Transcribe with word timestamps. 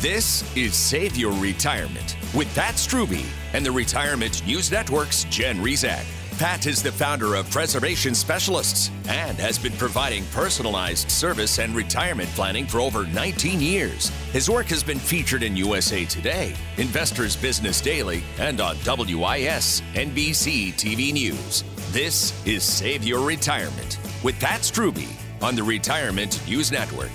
This 0.00 0.42
is 0.56 0.74
Save 0.74 1.18
Your 1.18 1.34
Retirement 1.34 2.16
with 2.34 2.48
Pat 2.54 2.76
Strubbe 2.76 3.22
and 3.52 3.66
the 3.66 3.70
Retirement 3.70 4.46
News 4.46 4.72
Network's 4.72 5.24
Jen 5.24 5.58
Rizak. 5.58 6.06
Pat 6.38 6.66
is 6.66 6.82
the 6.82 6.90
founder 6.90 7.34
of 7.34 7.50
Preservation 7.50 8.14
Specialists 8.14 8.90
and 9.10 9.36
has 9.36 9.58
been 9.58 9.74
providing 9.74 10.24
personalized 10.32 11.10
service 11.10 11.58
and 11.58 11.76
retirement 11.76 12.30
planning 12.30 12.64
for 12.64 12.80
over 12.80 13.04
19 13.08 13.60
years. 13.60 14.08
His 14.32 14.48
work 14.48 14.68
has 14.68 14.82
been 14.82 14.98
featured 14.98 15.42
in 15.42 15.54
USA 15.54 16.06
Today, 16.06 16.54
Investors 16.78 17.36
Business 17.36 17.82
Daily, 17.82 18.22
and 18.38 18.58
on 18.62 18.76
WIS 18.76 19.82
NBC 19.92 20.72
TV 20.76 21.12
News. 21.12 21.62
This 21.92 22.32
is 22.46 22.64
Save 22.64 23.04
Your 23.04 23.20
Retirement 23.20 23.98
with 24.24 24.40
Pat 24.40 24.62
Strubbe 24.62 25.14
on 25.42 25.54
the 25.54 25.62
Retirement 25.62 26.40
News 26.48 26.72
Network. 26.72 27.12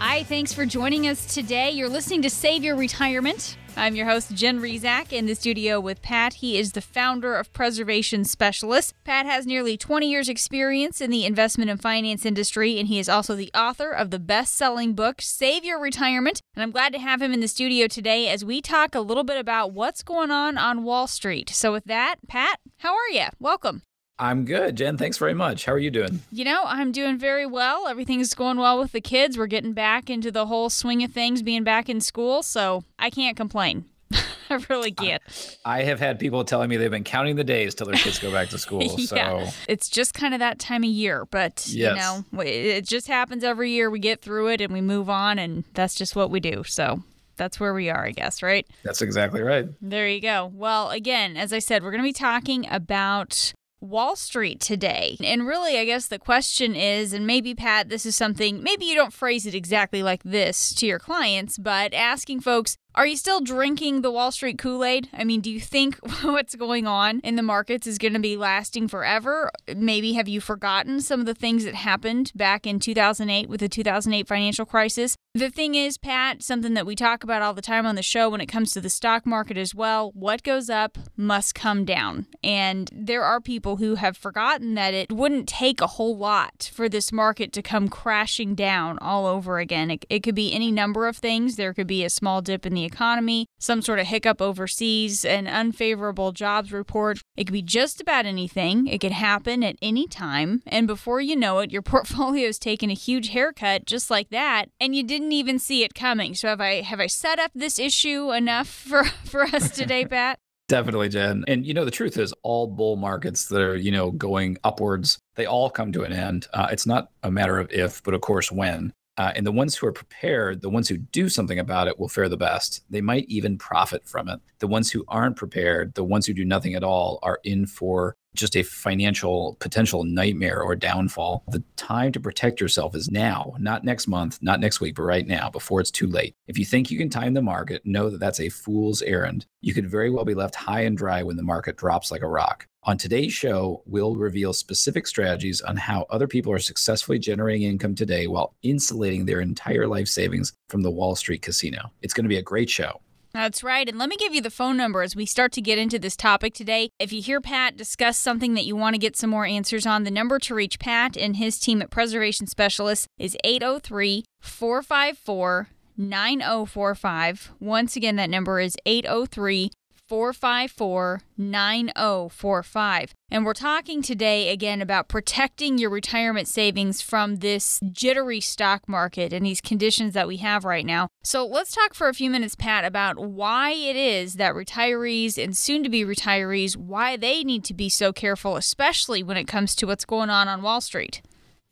Hi, 0.00 0.24
thanks 0.24 0.52
for 0.52 0.66
joining 0.66 1.06
us 1.06 1.32
today. 1.32 1.70
You're 1.70 1.88
listening 1.88 2.22
to 2.22 2.30
Save 2.30 2.64
Your 2.64 2.74
Retirement. 2.74 3.56
I'm 3.76 3.94
your 3.94 4.06
host, 4.06 4.34
Jen 4.34 4.60
Rizak, 4.60 5.12
in 5.12 5.26
the 5.26 5.34
studio 5.34 5.80
with 5.80 6.02
Pat. 6.02 6.34
He 6.34 6.58
is 6.58 6.72
the 6.72 6.80
founder 6.80 7.36
of 7.36 7.52
Preservation 7.52 8.24
Specialists. 8.24 8.92
Pat 9.04 9.24
has 9.24 9.46
nearly 9.46 9.76
20 9.76 10.10
years' 10.10 10.28
experience 10.28 11.00
in 11.00 11.10
the 11.10 11.24
investment 11.24 11.70
and 11.70 11.80
finance 11.80 12.26
industry, 12.26 12.78
and 12.78 12.88
he 12.88 12.98
is 12.98 13.08
also 13.08 13.36
the 13.36 13.50
author 13.54 13.90
of 13.90 14.10
the 14.10 14.18
best 14.18 14.54
selling 14.54 14.94
book, 14.94 15.22
Save 15.22 15.64
Your 15.64 15.80
Retirement. 15.80 16.40
And 16.54 16.62
I'm 16.62 16.72
glad 16.72 16.92
to 16.92 16.98
have 16.98 17.22
him 17.22 17.32
in 17.32 17.40
the 17.40 17.48
studio 17.48 17.86
today 17.86 18.28
as 18.28 18.44
we 18.44 18.60
talk 18.60 18.94
a 18.96 19.00
little 19.00 19.24
bit 19.24 19.38
about 19.38 19.72
what's 19.72 20.02
going 20.02 20.32
on 20.32 20.58
on 20.58 20.82
Wall 20.82 21.06
Street. 21.06 21.50
So, 21.50 21.72
with 21.72 21.84
that, 21.84 22.16
Pat, 22.28 22.58
how 22.78 22.94
are 22.94 23.10
you? 23.10 23.26
Welcome. 23.38 23.82
I'm 24.18 24.44
good, 24.44 24.76
Jen. 24.76 24.96
Thanks 24.96 25.18
very 25.18 25.34
much. 25.34 25.64
How 25.64 25.72
are 25.72 25.78
you 25.78 25.90
doing? 25.90 26.20
You 26.30 26.44
know, 26.44 26.62
I'm 26.64 26.92
doing 26.92 27.18
very 27.18 27.46
well. 27.46 27.88
Everything's 27.88 28.32
going 28.34 28.58
well 28.58 28.78
with 28.78 28.92
the 28.92 29.00
kids. 29.00 29.36
We're 29.36 29.48
getting 29.48 29.72
back 29.72 30.08
into 30.08 30.30
the 30.30 30.46
whole 30.46 30.70
swing 30.70 31.02
of 31.02 31.12
things, 31.12 31.42
being 31.42 31.64
back 31.64 31.88
in 31.88 32.00
school. 32.00 32.44
So 32.44 32.84
I 32.98 33.10
can't 33.10 33.36
complain. 33.36 33.86
I 34.50 34.64
really 34.68 34.92
can't. 34.92 35.22
I, 35.64 35.80
I, 35.80 35.82
have 35.84 35.98
had 35.98 36.20
people 36.20 36.44
telling 36.44 36.68
me 36.68 36.76
they've 36.76 36.90
been 36.90 37.02
counting 37.02 37.34
the 37.34 37.44
days 37.44 37.74
till 37.74 37.88
their 37.88 37.96
kids 37.96 38.20
go 38.20 38.30
back 38.30 38.50
to 38.50 38.58
school. 38.58 38.82
yeah. 38.82 39.46
So 39.46 39.54
it's 39.66 39.88
just 39.88 40.14
kind 40.14 40.32
of 40.32 40.40
that 40.40 40.60
time 40.60 40.84
of 40.84 40.90
year. 40.90 41.26
But, 41.30 41.66
yes. 41.66 41.96
you 41.96 42.40
know, 42.40 42.42
it 42.42 42.86
just 42.86 43.08
happens 43.08 43.42
every 43.42 43.72
year. 43.72 43.90
We 43.90 43.98
get 43.98 44.20
through 44.20 44.48
it 44.48 44.60
and 44.60 44.72
we 44.72 44.80
move 44.80 45.10
on, 45.10 45.40
and 45.40 45.64
that's 45.74 45.96
just 45.96 46.14
what 46.14 46.30
we 46.30 46.38
do. 46.38 46.62
So 46.64 47.02
that's 47.36 47.58
where 47.58 47.74
we 47.74 47.90
are, 47.90 48.04
I 48.04 48.12
guess, 48.12 48.42
right? 48.44 48.64
That's 48.84 49.02
exactly 49.02 49.42
right. 49.42 49.66
There 49.80 50.08
you 50.08 50.20
go. 50.20 50.52
Well, 50.54 50.90
again, 50.90 51.36
as 51.36 51.52
I 51.52 51.58
said, 51.58 51.82
we're 51.82 51.90
going 51.90 52.02
to 52.02 52.08
be 52.08 52.12
talking 52.12 52.68
about 52.70 53.52
Wall 53.84 54.16
Street 54.16 54.60
today. 54.60 55.16
And 55.22 55.46
really, 55.46 55.78
I 55.78 55.84
guess 55.84 56.08
the 56.08 56.18
question 56.18 56.74
is, 56.74 57.12
and 57.12 57.26
maybe, 57.26 57.54
Pat, 57.54 57.88
this 57.88 58.06
is 58.06 58.16
something, 58.16 58.62
maybe 58.62 58.84
you 58.84 58.94
don't 58.94 59.12
phrase 59.12 59.46
it 59.46 59.54
exactly 59.54 60.02
like 60.02 60.22
this 60.22 60.74
to 60.74 60.86
your 60.86 60.98
clients, 60.98 61.58
but 61.58 61.94
asking 61.94 62.40
folks, 62.40 62.76
are 62.94 63.06
you 63.06 63.16
still 63.16 63.40
drinking 63.40 64.02
the 64.02 64.10
Wall 64.10 64.30
Street 64.30 64.56
Kool 64.56 64.84
Aid? 64.84 65.08
I 65.12 65.24
mean, 65.24 65.40
do 65.40 65.50
you 65.50 65.60
think 65.60 65.96
what's 66.22 66.54
going 66.54 66.86
on 66.86 67.20
in 67.20 67.34
the 67.34 67.42
markets 67.42 67.86
is 67.86 67.98
going 67.98 68.12
to 68.12 68.20
be 68.20 68.36
lasting 68.36 68.88
forever? 68.88 69.50
Maybe 69.74 70.12
have 70.12 70.28
you 70.28 70.40
forgotten 70.40 71.00
some 71.00 71.20
of 71.20 71.26
the 71.26 71.34
things 71.34 71.64
that 71.64 71.74
happened 71.74 72.30
back 72.34 72.66
in 72.66 72.78
2008 72.78 73.48
with 73.48 73.60
the 73.60 73.68
2008 73.68 74.28
financial 74.28 74.64
crisis? 74.64 75.16
The 75.34 75.50
thing 75.50 75.74
is, 75.74 75.98
Pat, 75.98 76.44
something 76.44 76.74
that 76.74 76.86
we 76.86 76.94
talk 76.94 77.24
about 77.24 77.42
all 77.42 77.54
the 77.54 77.60
time 77.60 77.86
on 77.86 77.96
the 77.96 78.02
show 78.02 78.30
when 78.30 78.40
it 78.40 78.46
comes 78.46 78.70
to 78.72 78.80
the 78.80 78.88
stock 78.88 79.26
market 79.26 79.58
as 79.58 79.74
well 79.74 80.12
what 80.14 80.44
goes 80.44 80.70
up 80.70 80.96
must 81.16 81.56
come 81.56 81.84
down. 81.84 82.26
And 82.44 82.88
there 82.92 83.24
are 83.24 83.40
people 83.40 83.76
who 83.76 83.96
have 83.96 84.16
forgotten 84.16 84.74
that 84.74 84.94
it 84.94 85.10
wouldn't 85.10 85.48
take 85.48 85.80
a 85.80 85.88
whole 85.88 86.16
lot 86.16 86.70
for 86.72 86.88
this 86.88 87.10
market 87.10 87.52
to 87.54 87.62
come 87.62 87.88
crashing 87.88 88.54
down 88.54 88.96
all 89.00 89.26
over 89.26 89.58
again. 89.58 89.90
It, 89.90 90.06
it 90.08 90.20
could 90.20 90.36
be 90.36 90.52
any 90.52 90.70
number 90.70 91.08
of 91.08 91.16
things. 91.16 91.56
There 91.56 91.74
could 91.74 91.88
be 91.88 92.04
a 92.04 92.10
small 92.10 92.40
dip 92.40 92.64
in 92.64 92.74
the 92.74 92.83
economy, 92.84 93.46
some 93.58 93.82
sort 93.82 93.98
of 93.98 94.06
hiccup 94.06 94.40
overseas, 94.40 95.24
an 95.24 95.46
unfavorable 95.46 96.32
jobs 96.32 96.72
report. 96.72 97.20
It 97.36 97.44
could 97.44 97.52
be 97.52 97.62
just 97.62 98.00
about 98.00 98.26
anything. 98.26 98.86
It 98.86 99.00
could 99.00 99.12
happen 99.12 99.62
at 99.64 99.76
any 99.82 100.06
time. 100.06 100.62
And 100.66 100.86
before 100.86 101.20
you 101.20 101.36
know 101.36 101.58
it, 101.60 101.70
your 101.70 101.82
portfolio 101.94 102.48
is 102.48 102.58
taking 102.58 102.90
a 102.90 102.94
huge 102.94 103.30
haircut 103.30 103.86
just 103.86 104.10
like 104.10 104.30
that, 104.30 104.66
and 104.80 104.94
you 104.94 105.02
didn't 105.02 105.32
even 105.32 105.58
see 105.58 105.82
it 105.82 105.94
coming. 105.94 106.34
So 106.34 106.48
have 106.48 106.60
I 106.60 106.82
have 106.82 107.00
I 107.00 107.06
set 107.06 107.38
up 107.38 107.50
this 107.54 107.78
issue 107.78 108.32
enough 108.32 108.68
for, 108.88 109.04
for 109.04 109.42
us 109.42 109.70
today, 109.70 110.04
Pat? 110.06 110.38
Definitely, 110.68 111.10
Jen. 111.10 111.44
And 111.46 111.66
you 111.66 111.74
know, 111.74 111.84
the 111.84 111.90
truth 111.90 112.16
is, 112.16 112.32
all 112.42 112.66
bull 112.66 112.96
markets 112.96 113.48
that 113.48 113.60
are, 113.60 113.76
you 113.76 113.92
know, 113.92 114.10
going 114.10 114.56
upwards, 114.64 115.18
they 115.34 115.46
all 115.46 115.68
come 115.68 115.92
to 115.92 116.04
an 116.04 116.12
end. 116.12 116.46
Uh, 116.54 116.68
it's 116.70 116.86
not 116.86 117.10
a 117.22 117.30
matter 117.30 117.58
of 117.58 117.70
if, 117.70 118.02
but 118.02 118.14
of 118.14 118.22
course 118.22 118.50
when. 118.50 118.92
Uh, 119.16 119.32
and 119.36 119.46
the 119.46 119.52
ones 119.52 119.76
who 119.76 119.86
are 119.86 119.92
prepared, 119.92 120.60
the 120.60 120.70
ones 120.70 120.88
who 120.88 120.96
do 120.96 121.28
something 121.28 121.58
about 121.58 121.86
it, 121.86 121.98
will 121.98 122.08
fare 122.08 122.28
the 122.28 122.36
best. 122.36 122.82
They 122.90 123.00
might 123.00 123.26
even 123.28 123.58
profit 123.58 124.06
from 124.06 124.28
it. 124.28 124.40
The 124.58 124.66
ones 124.66 124.90
who 124.90 125.04
aren't 125.08 125.36
prepared, 125.36 125.94
the 125.94 126.04
ones 126.04 126.26
who 126.26 126.34
do 126.34 126.44
nothing 126.44 126.74
at 126.74 126.82
all, 126.82 127.20
are 127.22 127.38
in 127.44 127.66
for 127.66 128.16
just 128.34 128.56
a 128.56 128.62
financial 128.62 129.56
potential 129.60 130.04
nightmare 130.04 130.60
or 130.60 130.74
downfall. 130.74 131.44
The 131.48 131.62
time 131.76 132.12
to 132.12 132.20
protect 132.20 132.60
yourself 132.60 132.96
is 132.96 133.10
now, 133.10 133.54
not 133.58 133.84
next 133.84 134.08
month, 134.08 134.40
not 134.42 134.60
next 134.60 134.80
week, 134.80 134.96
but 134.96 135.02
right 135.04 135.26
now 135.26 135.50
before 135.50 135.80
it's 135.80 135.90
too 135.90 136.08
late. 136.08 136.34
If 136.48 136.58
you 136.58 136.64
think 136.64 136.90
you 136.90 136.98
can 136.98 137.10
time 137.10 137.34
the 137.34 137.42
market, 137.42 137.82
know 137.84 138.10
that 138.10 138.18
that's 138.18 138.40
a 138.40 138.48
fool's 138.48 139.02
errand. 139.02 139.46
You 139.60 139.72
could 139.72 139.88
very 139.88 140.10
well 140.10 140.24
be 140.24 140.34
left 140.34 140.56
high 140.56 140.80
and 140.80 140.98
dry 140.98 141.22
when 141.22 141.36
the 141.36 141.42
market 141.42 141.76
drops 141.76 142.10
like 142.10 142.22
a 142.22 142.28
rock. 142.28 142.66
On 142.86 142.98
today's 142.98 143.32
show, 143.32 143.82
we'll 143.86 144.14
reveal 144.14 144.52
specific 144.52 145.06
strategies 145.06 145.62
on 145.62 145.74
how 145.74 146.04
other 146.10 146.28
people 146.28 146.52
are 146.52 146.58
successfully 146.58 147.18
generating 147.18 147.62
income 147.62 147.94
today 147.94 148.26
while 148.26 148.54
insulating 148.62 149.24
their 149.24 149.40
entire 149.40 149.86
life 149.86 150.06
savings 150.06 150.52
from 150.68 150.82
the 150.82 150.90
Wall 150.90 151.16
Street 151.16 151.40
casino. 151.40 151.90
It's 152.02 152.12
going 152.12 152.24
to 152.24 152.28
be 152.28 152.36
a 152.36 152.42
great 152.42 152.68
show. 152.68 153.00
That's 153.32 153.64
right. 153.64 153.88
And 153.88 153.98
let 153.98 154.10
me 154.10 154.16
give 154.18 154.34
you 154.34 154.42
the 154.42 154.50
phone 154.50 154.76
number 154.76 155.00
as 155.00 155.16
we 155.16 155.24
start 155.24 155.50
to 155.52 155.62
get 155.62 155.78
into 155.78 155.98
this 155.98 156.14
topic 156.14 156.52
today. 156.52 156.90
If 157.00 157.10
you 157.10 157.22
hear 157.22 157.40
Pat 157.40 157.78
discuss 157.78 158.18
something 158.18 158.52
that 158.52 158.66
you 158.66 158.76
want 158.76 158.94
to 158.94 159.00
get 159.00 159.16
some 159.16 159.30
more 159.30 159.46
answers 159.46 159.86
on, 159.86 160.04
the 160.04 160.10
number 160.10 160.38
to 160.40 160.54
reach 160.54 160.78
Pat 160.78 161.16
and 161.16 161.36
his 161.36 161.58
team 161.58 161.80
at 161.80 161.90
Preservation 161.90 162.46
Specialists 162.46 163.08
is 163.18 163.34
803 163.44 164.24
454 164.42 165.68
9045. 165.96 167.52
Once 167.60 167.96
again, 167.96 168.16
that 168.16 168.28
number 168.28 168.60
is 168.60 168.76
803 168.84 169.70
454 170.14 171.22
9045. 171.36 173.14
And 173.32 173.44
we're 173.44 173.52
talking 173.52 174.00
today 174.00 174.52
again 174.52 174.80
about 174.80 175.08
protecting 175.08 175.76
your 175.76 175.90
retirement 175.90 176.46
savings 176.46 177.02
from 177.02 177.38
this 177.38 177.80
jittery 177.90 178.38
stock 178.40 178.88
market 178.88 179.32
and 179.32 179.44
these 179.44 179.60
conditions 179.60 180.14
that 180.14 180.28
we 180.28 180.36
have 180.36 180.64
right 180.64 180.86
now. 180.86 181.08
So 181.24 181.44
let's 181.44 181.74
talk 181.74 181.94
for 181.94 182.08
a 182.08 182.14
few 182.14 182.30
minutes, 182.30 182.54
Pat, 182.54 182.84
about 182.84 183.18
why 183.18 183.72
it 183.72 183.96
is 183.96 184.34
that 184.34 184.54
retirees 184.54 185.36
and 185.36 185.56
soon 185.56 185.82
to 185.82 185.88
be 185.88 186.04
retirees, 186.04 186.76
why 186.76 187.16
they 187.16 187.42
need 187.42 187.64
to 187.64 187.74
be 187.74 187.88
so 187.88 188.12
careful, 188.12 188.54
especially 188.54 189.24
when 189.24 189.36
it 189.36 189.48
comes 189.48 189.74
to 189.74 189.86
what's 189.88 190.04
going 190.04 190.30
on 190.30 190.46
on 190.46 190.62
Wall 190.62 190.80
Street. 190.80 191.22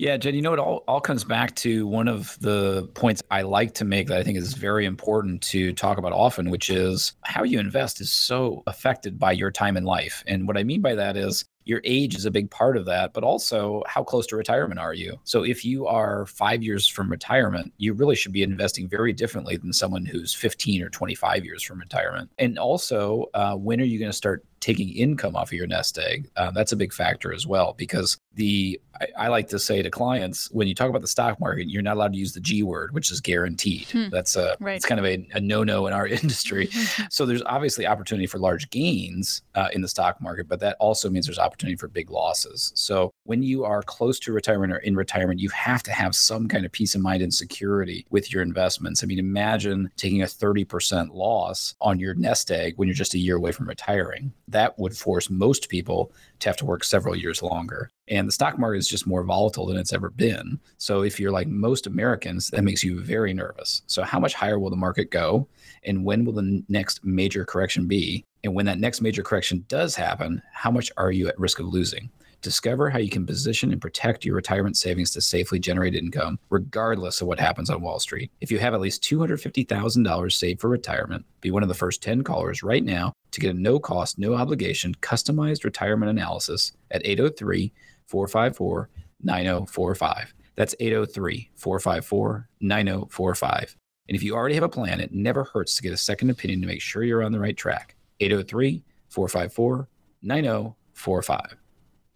Yeah, 0.02 0.16
Jen, 0.16 0.34
you 0.34 0.42
know, 0.42 0.52
it 0.52 0.58
all, 0.58 0.82
all 0.88 1.00
comes 1.00 1.22
back 1.22 1.54
to 1.54 1.86
one 1.86 2.08
of 2.08 2.36
the 2.40 2.90
points 2.94 3.22
I 3.30 3.42
like 3.42 3.72
to 3.74 3.84
make 3.84 4.08
that 4.08 4.18
I 4.18 4.24
think 4.24 4.36
is 4.36 4.54
very 4.54 4.84
important 4.84 5.40
to 5.42 5.72
talk 5.74 5.96
about 5.96 6.12
often, 6.12 6.50
which 6.50 6.70
is 6.70 7.12
how 7.20 7.44
you 7.44 7.60
invest 7.60 8.00
is 8.00 8.10
so 8.10 8.64
affected 8.66 9.16
by 9.16 9.30
your 9.30 9.52
time 9.52 9.76
in 9.76 9.84
life. 9.84 10.24
And 10.26 10.48
what 10.48 10.58
I 10.58 10.64
mean 10.64 10.80
by 10.80 10.96
that 10.96 11.16
is 11.16 11.44
your 11.66 11.80
age 11.84 12.16
is 12.16 12.24
a 12.24 12.32
big 12.32 12.50
part 12.50 12.76
of 12.76 12.84
that, 12.86 13.12
but 13.12 13.22
also 13.22 13.84
how 13.86 14.02
close 14.02 14.26
to 14.26 14.36
retirement 14.36 14.80
are 14.80 14.92
you? 14.92 15.20
So 15.22 15.44
if 15.44 15.64
you 15.64 15.86
are 15.86 16.26
five 16.26 16.64
years 16.64 16.88
from 16.88 17.08
retirement, 17.08 17.72
you 17.78 17.92
really 17.92 18.16
should 18.16 18.32
be 18.32 18.42
investing 18.42 18.88
very 18.88 19.12
differently 19.12 19.56
than 19.56 19.72
someone 19.72 20.04
who's 20.04 20.34
15 20.34 20.82
or 20.82 20.88
25 20.88 21.44
years 21.44 21.62
from 21.62 21.78
retirement. 21.78 22.28
And 22.38 22.58
also, 22.58 23.26
uh, 23.34 23.54
when 23.54 23.80
are 23.80 23.84
you 23.84 24.00
going 24.00 24.10
to 24.10 24.16
start 24.16 24.44
taking 24.62 24.88
income 24.90 25.36
off 25.36 25.48
of 25.48 25.52
your 25.52 25.66
nest 25.66 25.98
egg? 25.98 26.30
Uh, 26.36 26.50
that's 26.50 26.72
a 26.72 26.76
big 26.76 26.92
factor 26.92 27.34
as 27.34 27.46
well, 27.46 27.74
because 27.76 28.16
the 28.34 28.80
I, 29.00 29.24
I, 29.24 29.28
like 29.28 29.48
to 29.48 29.58
say 29.58 29.82
to 29.82 29.90
clients 29.90 30.50
when 30.52 30.68
you 30.68 30.74
talk 30.74 30.88
about 30.88 31.02
the 31.02 31.08
stock 31.08 31.40
market, 31.40 31.68
you're 31.68 31.82
not 31.82 31.96
allowed 31.96 32.12
to 32.12 32.18
use 32.18 32.32
the 32.32 32.40
G 32.40 32.62
word, 32.62 32.94
which 32.94 33.10
is 33.10 33.20
guaranteed. 33.20 33.88
Hmm. 33.90 34.08
That's 34.10 34.36
a 34.36 34.56
right. 34.60 34.76
it's 34.76 34.86
kind 34.86 34.98
of 34.98 35.04
a, 35.04 35.26
a 35.34 35.40
no 35.40 35.64
no 35.64 35.86
in 35.86 35.92
our 35.92 36.06
industry. 36.22 36.70
so 37.10 37.26
there's 37.26 37.42
obviously 37.42 37.86
opportunity 37.86 38.26
for 38.26 38.38
large 38.38 38.70
gains 38.70 39.42
uh, 39.54 39.68
in 39.72 39.82
the 39.82 39.88
stock 39.88 40.20
market, 40.20 40.48
but 40.48 40.60
that 40.60 40.76
also 40.80 41.10
means 41.10 41.26
there's 41.26 41.38
opportunity 41.38 41.76
for 41.76 41.88
big 41.88 42.10
losses. 42.10 42.72
So 42.74 43.10
when 43.24 43.42
you 43.42 43.64
are 43.64 43.82
close 43.82 44.18
to 44.20 44.32
retirement 44.32 44.72
or 44.72 44.78
in 44.78 44.96
retirement, 44.96 45.40
you 45.40 45.50
have 45.50 45.82
to 45.84 45.92
have 45.92 46.14
some 46.14 46.48
kind 46.48 46.64
of 46.64 46.72
peace 46.72 46.94
of 46.94 47.00
mind 47.00 47.22
and 47.22 47.32
security 47.32 48.06
with 48.10 48.32
your 48.32 48.42
investments. 48.42 49.02
I 49.02 49.06
mean, 49.06 49.18
imagine 49.18 49.90
taking 49.96 50.22
a 50.22 50.26
30% 50.26 51.12
loss 51.12 51.74
on 51.80 51.98
your 51.98 52.14
nest 52.14 52.50
egg 52.50 52.74
when 52.76 52.88
you're 52.88 52.94
just 52.94 53.14
a 53.14 53.18
year 53.18 53.36
away 53.36 53.52
from 53.52 53.68
retiring. 53.68 54.32
That 54.52 54.78
would 54.78 54.96
force 54.96 55.28
most 55.28 55.68
people 55.68 56.12
to 56.38 56.48
have 56.48 56.56
to 56.58 56.64
work 56.64 56.84
several 56.84 57.16
years 57.16 57.42
longer. 57.42 57.90
And 58.08 58.28
the 58.28 58.32
stock 58.32 58.58
market 58.58 58.78
is 58.78 58.88
just 58.88 59.06
more 59.06 59.24
volatile 59.24 59.66
than 59.66 59.76
it's 59.76 59.92
ever 59.92 60.10
been. 60.10 60.60
So 60.78 61.02
if 61.02 61.18
you're 61.18 61.32
like 61.32 61.48
most 61.48 61.86
Americans, 61.86 62.48
that 62.50 62.64
makes 62.64 62.84
you 62.84 63.00
very 63.00 63.32
nervous. 63.32 63.82
So 63.86 64.02
how 64.02 64.20
much 64.20 64.34
higher 64.34 64.58
will 64.58 64.70
the 64.70 64.76
market 64.76 65.10
go? 65.10 65.48
And 65.84 66.04
when 66.04 66.24
will 66.24 66.32
the 66.32 66.62
next 66.68 67.04
major 67.04 67.44
correction 67.44 67.86
be? 67.86 68.24
And 68.44 68.54
when 68.54 68.66
that 68.66 68.80
next 68.80 69.00
major 69.00 69.22
correction 69.22 69.64
does 69.68 69.94
happen, 69.94 70.42
how 70.52 70.70
much 70.70 70.90
are 70.96 71.12
you 71.12 71.28
at 71.28 71.38
risk 71.38 71.60
of 71.60 71.66
losing? 71.66 72.10
Discover 72.42 72.90
how 72.90 72.98
you 72.98 73.08
can 73.08 73.24
position 73.24 73.70
and 73.70 73.80
protect 73.80 74.24
your 74.24 74.34
retirement 74.34 74.76
savings 74.76 75.12
to 75.12 75.20
safely 75.20 75.60
generate 75.60 75.94
income, 75.94 76.40
regardless 76.50 77.20
of 77.20 77.28
what 77.28 77.38
happens 77.38 77.70
on 77.70 77.80
Wall 77.80 78.00
Street. 78.00 78.32
If 78.40 78.50
you 78.50 78.58
have 78.58 78.74
at 78.74 78.80
least 78.80 79.04
$250,000 79.04 80.32
saved 80.32 80.60
for 80.60 80.68
retirement, 80.68 81.24
be 81.40 81.52
one 81.52 81.62
of 81.62 81.68
the 81.68 81.74
first 81.74 82.02
10 82.02 82.24
callers 82.24 82.64
right 82.64 82.82
now 82.82 83.12
to 83.30 83.40
get 83.40 83.54
a 83.54 83.58
no 83.58 83.78
cost, 83.78 84.18
no 84.18 84.34
obligation 84.34 84.92
customized 84.96 85.62
retirement 85.62 86.10
analysis 86.10 86.72
at 86.90 87.06
803 87.06 87.72
454 88.06 88.90
9045. 89.22 90.34
That's 90.56 90.74
803 90.80 91.50
454 91.54 92.48
9045. 92.60 93.76
And 94.08 94.16
if 94.16 94.22
you 94.24 94.34
already 94.34 94.56
have 94.56 94.64
a 94.64 94.68
plan, 94.68 95.00
it 95.00 95.14
never 95.14 95.44
hurts 95.44 95.76
to 95.76 95.82
get 95.82 95.92
a 95.92 95.96
second 95.96 96.30
opinion 96.30 96.60
to 96.60 96.66
make 96.66 96.80
sure 96.80 97.04
you're 97.04 97.22
on 97.22 97.30
the 97.30 97.38
right 97.38 97.56
track. 97.56 97.94
803 98.18 98.82
454 99.10 99.88
9045. 100.22 101.61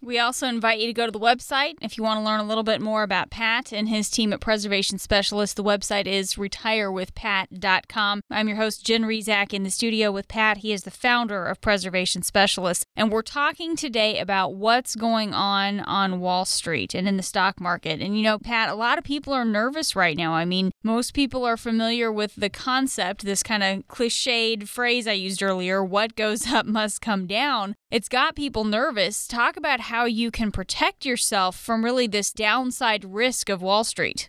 We 0.03 0.19
also 0.19 0.47
invite 0.47 0.79
you 0.79 0.87
to 0.87 0.93
go 0.93 1.07
to 1.07 1.13
the 1.13 1.19
website 1.19 1.75
if 1.81 1.97
you 1.97 2.05
want 2.05 2.21
to 2.21 2.25
learn 2.25 2.39
a 2.39 2.45
little 2.45 2.63
bit 2.63 2.81
more 2.81 3.03
about 3.03 3.31
Pat 3.31 3.73
and 3.73 3.89
his 3.89 4.11
team 4.11 4.33
at 4.33 4.41
Preservation 4.41 4.99
Specialists. 4.99 5.55
The 5.55 5.65
website 5.65 6.07
is 6.07 6.35
retirewithpat.com. 6.35 8.21
I'm 8.31 8.49
your 8.49 8.59
host, 8.59 8.85
Jen 8.85 9.05
Rizak, 9.05 9.55
in 9.55 9.63
the 9.63 9.71
studio 9.71 10.13
with 10.13 10.29
Pat. 10.29 10.59
He 10.59 10.73
is 10.73 10.85
the 10.85 10.91
founder 10.91 11.47
of 11.47 11.61
Preservation 11.61 12.23
Specialists. 12.23 12.85
And 12.95 13.11
we're 13.11 13.23
talking 13.23 13.75
today 13.75 14.19
about 14.19 14.55
what's 14.55 14.97
going 14.97 15.33
on 15.33 15.81
on 15.81 16.21
Wall 16.21 16.45
Street 16.45 16.95
and 16.95 17.09
in 17.09 17.17
the 17.17 17.23
stock 17.23 17.59
market. 17.59 18.01
And 18.01 18.17
you 18.17 18.23
know, 18.23 18.39
Pat, 18.39 18.69
a 18.69 18.75
lot 18.75 18.99
of 18.99 19.05
people 19.05 19.33
are 19.33 19.45
nervous 19.45 19.97
right 19.97 20.17
now. 20.17 20.35
I 20.35 20.45
mean, 20.45 20.73
most 20.85 21.15
people 21.15 21.45
are 21.45 21.57
familiar 21.57 22.13
with 22.13 22.37
the 22.37 22.51
concept, 22.51 23.25
this 23.25 23.43
kind 23.43 23.63
of 23.63 23.89
cliched 23.89 24.69
phrase 24.69 25.09
I 25.09 25.13
used 25.13 25.43
earlier 25.43 25.83
what 25.83 26.17
goes 26.17 26.47
up 26.47 26.67
must 26.67 27.01
come 27.01 27.27
down. 27.27 27.75
It's 27.89 28.09
got 28.09 28.35
people 28.35 28.65
nervous. 28.65 29.29
Talk 29.29 29.57
about 29.57 29.79
how 29.79 30.07
you 30.07 30.33
can 30.33 30.51
protect 30.51 31.07
yourself 31.07 31.57
from 31.57 31.85
really 31.85 32.09
this 32.09 32.33
downside 32.33 33.05
risk 33.05 33.49
of 33.49 33.63
Wall 33.63 33.85
Street. 33.85 34.29